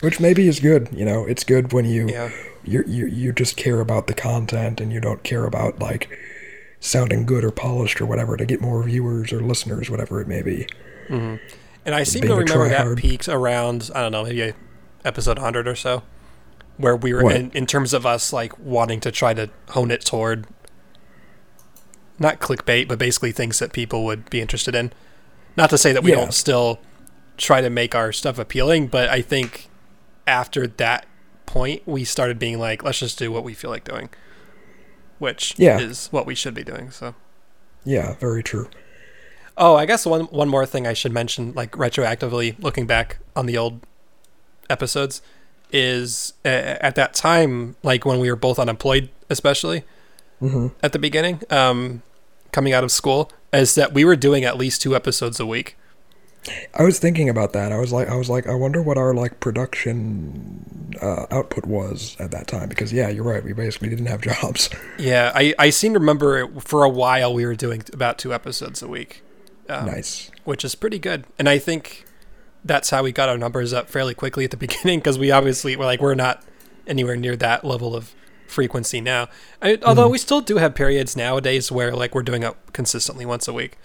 Which 0.03 0.21
maybe 0.21 0.47
is 0.49 0.61
good, 0.61 0.89
you 0.93 1.05
know. 1.07 1.25
It's 1.25 1.45
good 1.45 1.73
when 1.73 1.85
you 1.87 2.09
Yeah. 2.09 2.31
You 2.67 2.85
you 2.87 3.07
you 3.07 3.33
just 3.33 3.57
care 3.57 3.81
about 3.81 4.07
the 4.07 4.15
content 4.15 4.81
and 4.81 4.93
you 4.93 5.01
don't 5.01 5.23
care 5.23 5.45
about 5.45 5.79
like 5.79 6.09
sounding 6.81 7.25
good 7.25 7.45
or 7.45 7.51
polished 7.51 8.01
or 8.01 8.07
whatever 8.07 8.37
to 8.37 8.45
get 8.45 8.61
more 8.61 8.83
viewers 8.83 9.33
or 9.33 9.41
listeners, 9.41 9.89
whatever 9.91 10.21
it 10.21 10.29
may 10.29 10.43
be. 10.43 10.67
Mm-hmm. 11.09 11.37
And 11.85 11.95
I 11.95 12.03
seem 12.03 12.23
to 12.23 12.35
remember 12.35 12.69
that 12.69 12.97
peaked 12.99 13.29
around 13.29 13.91
I 13.95 14.03
don't 14.03 14.13
know 14.13 14.25
maybe 14.25 14.53
episode 15.05 15.39
100 15.39 15.69
or 15.69 15.77
so, 15.77 16.03
where 16.77 16.97
we 16.97 17.13
were 17.15 17.31
in, 17.31 17.51
in 17.53 17.65
terms 17.67 17.95
of 17.95 18.05
us 18.05 18.33
like 18.33 18.59
wanting 18.59 19.01
to 19.01 19.13
try 19.13 19.33
to 19.35 19.49
hone 19.71 19.91
it 19.91 20.05
toward 20.05 20.47
not 22.19 22.41
clickbait, 22.41 22.89
but 22.89 22.99
basically 22.99 23.31
things 23.31 23.59
that 23.59 23.73
people 23.73 24.05
would 24.05 24.29
be 24.31 24.41
interested 24.41 24.75
in. 24.75 24.93
Not 25.57 25.71
to 25.71 25.79
say 25.79 25.93
that 25.93 26.03
we 26.03 26.11
Yeah. 26.11 26.17
don't 26.17 26.35
still 26.35 26.81
try 27.37 27.61
to 27.61 27.71
make 27.71 27.95
our 27.95 28.13
stuff 28.13 28.39
appealing, 28.39 28.87
but 28.89 29.09
I 29.09 29.21
think 29.21 29.69
after 30.27 30.67
that 30.67 31.07
point, 31.47 31.83
we 31.87 32.05
started 32.05 32.39
being 32.39 32.59
like, 32.59 32.83
let's 32.83 32.99
just 32.99 33.19
do 33.19 33.31
what 33.33 33.45
we 33.45 33.55
feel 33.55 33.71
like 33.71 33.85
doing, 33.85 34.09
which 35.19 35.55
Yeah. 35.59 35.79
is 35.79 36.09
what 36.09 36.27
we 36.27 36.35
should 36.35 36.55
be 36.55 36.65
doing. 36.65 36.91
So. 36.91 37.15
Yeah, 37.85 38.15
very 38.15 38.43
true. 38.43 38.69
Oh, 39.57 39.75
I 39.77 39.87
guess 39.87 40.05
one 40.05 40.23
one 40.25 40.49
more 40.49 40.67
thing 40.67 40.87
I 40.87 40.93
should 40.93 41.13
mention, 41.13 41.53
like 41.55 41.73
retroactively 41.73 42.57
looking 42.63 42.87
back 42.87 43.19
on 43.35 43.47
the 43.47 43.57
old 43.57 43.81
episodes, 44.69 45.23
is 45.73 46.35
uh, 46.45 46.49
at 46.49 46.95
that 46.97 47.15
time, 47.15 47.77
like 47.83 48.05
when 48.05 48.19
we 48.21 48.29
were 48.31 48.37
both 48.37 48.59
unemployed, 48.59 49.09
especially 49.31 49.85
at 50.83 50.93
the 50.93 50.99
beginning, 50.99 51.41
um, 51.49 52.03
coming 52.53 52.75
out 52.75 52.85
of 52.85 52.93
school, 52.93 53.33
is 53.55 53.75
that 53.75 53.95
we 53.95 54.05
were 54.05 54.17
doing 54.17 54.45
at 54.45 54.59
least 54.59 54.83
two 54.83 54.95
episodes 54.95 55.41
a 55.41 55.47
week. 55.47 55.79
I 56.75 56.83
was 56.83 56.99
thinking 56.99 57.29
about 57.29 57.53
that. 57.53 57.73
I 57.73 57.79
was 57.79 57.93
like, 57.93 58.09
I 58.09 58.17
was 58.17 58.29
like, 58.29 58.47
I 58.47 58.55
wonder 58.55 58.83
what 58.83 58.99
our 58.99 59.15
like 59.15 59.41
production 59.41 60.95
uh, 61.01 61.27
output 61.31 61.67
was 61.67 62.17
at 62.19 62.31
that 62.31 62.47
time 62.47 62.69
because 62.69 62.93
yeah, 62.93 63.09
you're 63.09 63.25
right. 63.25 63.43
We 63.43 63.53
basically 63.53 63.89
didn't 63.89 64.07
have 64.07 64.21
jobs. 64.41 64.71
Yeah, 64.99 65.33
I 65.35 65.55
I 65.59 65.71
seem 65.71 65.95
to 65.95 65.99
remember 65.99 66.49
for 66.61 66.85
a 66.85 66.89
while 66.89 67.33
we 67.35 67.47
were 67.47 67.57
doing 67.57 67.83
about 67.93 68.19
two 68.19 68.33
episodes 68.33 68.83
a 68.83 68.89
week. 68.89 69.23
Um, 69.69 69.87
nice. 69.87 70.31
which 70.45 70.65
is 70.65 70.77
pretty 70.77 71.01
good. 71.01 71.25
And 71.39 71.49
I 71.49 71.59
think 71.59 72.05
that's 72.65 72.91
how 72.91 73.03
we 73.03 73.11
got 73.11 73.29
our 73.29 73.39
numbers 73.39 73.73
up 73.73 73.89
fairly 73.89 74.15
quickly 74.15 74.45
at 74.45 74.51
the 74.51 74.57
beginning 74.67 75.01
because 75.01 75.19
we 75.19 75.31
obviously 75.31 75.77
were 75.77 75.85
like 75.85 76.01
we're 76.01 76.15
not 76.15 76.43
anywhere 76.87 77.17
near 77.17 77.37
that 77.37 77.65
level 77.65 77.97
of 77.97 78.15
frequency 78.47 79.01
now. 79.01 79.29
I, 79.61 79.79
although 79.85 80.09
we 80.09 80.19
still 80.19 80.41
do 80.41 80.59
have 80.59 80.75
periods 80.75 81.17
nowadays 81.17 81.73
where 81.73 81.95
like 81.95 82.15
we're 82.15 82.23
doing 82.23 82.43
it 82.43 82.55
consistently 82.73 83.27
once 83.27 83.49
a 83.49 83.53
week. 83.53 83.77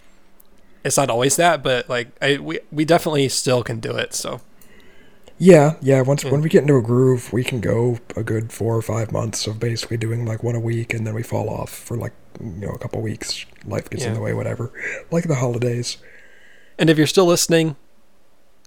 It's 0.83 0.97
not 0.97 1.09
always 1.09 1.35
that, 1.35 1.61
but 1.63 1.89
like 1.89 2.09
I 2.21 2.37
we 2.37 2.59
we 2.71 2.85
definitely 2.85 3.29
still 3.29 3.63
can 3.63 3.79
do 3.79 3.91
it. 3.91 4.13
So 4.13 4.41
Yeah, 5.37 5.75
yeah. 5.81 6.01
Once 6.01 6.23
when 6.25 6.41
we 6.41 6.49
get 6.49 6.61
into 6.61 6.75
a 6.75 6.81
groove, 6.81 7.31
we 7.31 7.43
can 7.43 7.61
go 7.61 7.99
a 8.15 8.23
good 8.23 8.51
four 8.51 8.75
or 8.75 8.81
five 8.81 9.11
months 9.11 9.47
of 9.47 9.59
basically 9.59 9.97
doing 9.97 10.25
like 10.25 10.43
one 10.43 10.55
a 10.55 10.59
week, 10.59 10.93
and 10.93 11.05
then 11.05 11.13
we 11.13 11.23
fall 11.23 11.49
off 11.49 11.69
for 11.69 11.97
like 11.97 12.13
you 12.39 12.67
know 12.67 12.71
a 12.71 12.77
couple 12.79 13.01
weeks. 13.01 13.45
Life 13.65 13.89
gets 13.89 14.05
in 14.05 14.13
the 14.13 14.21
way, 14.21 14.33
whatever. 14.33 14.71
Like 15.11 15.27
the 15.27 15.35
holidays. 15.35 15.97
And 16.79 16.89
if 16.89 16.97
you're 16.97 17.07
still 17.07 17.25
listening 17.25 17.75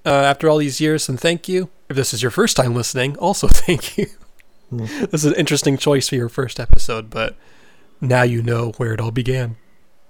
uh, 0.06 0.10
after 0.10 0.48
all 0.48 0.58
these 0.58 0.80
years, 0.80 1.06
then 1.06 1.16
thank 1.16 1.48
you. 1.48 1.70
If 1.88 1.96
this 1.96 2.14
is 2.14 2.22
your 2.22 2.30
first 2.30 2.56
time 2.56 2.74
listening, 2.74 3.16
also 3.18 3.48
thank 3.48 3.98
you. 3.98 4.06
this 4.70 5.14
is 5.14 5.26
an 5.26 5.34
interesting 5.34 5.76
choice 5.76 6.08
for 6.08 6.14
your 6.14 6.28
first 6.28 6.60
episode, 6.60 7.10
but 7.10 7.36
now 8.00 8.22
you 8.22 8.42
know 8.42 8.72
where 8.76 8.92
it 8.92 9.00
all 9.00 9.10
began. 9.10 9.56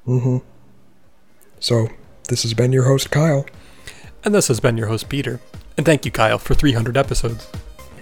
Mm-hmm. 0.07 0.39
So 1.65 1.89
this 2.29 2.43
has 2.43 2.53
been 2.53 2.75
your 2.75 2.85
host 2.85 3.11
Kyle, 3.11 3.47
And 4.23 4.35
this 4.35 4.49
has 4.49 4.61
been 4.61 4.77
your 4.77 4.89
host, 4.89 5.09
Peter. 5.09 5.41
And 5.79 5.87
thank 5.87 6.05
you, 6.05 6.11
Kyle, 6.11 6.39
for 6.39 6.53
300 6.53 6.95
episodes. 6.95 7.49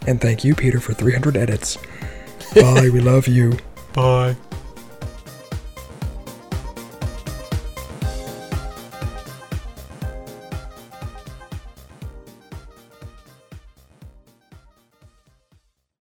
and 0.05 0.21
thank 0.21 0.43
you, 0.43 0.57
Peter, 0.57 0.81
for 0.81 0.95
300 0.95 1.37
edits. 1.37 1.79
Bye. 2.57 2.91
we 2.93 2.99
love 2.99 3.29
you. 3.29 3.57
Bye. 3.93 4.37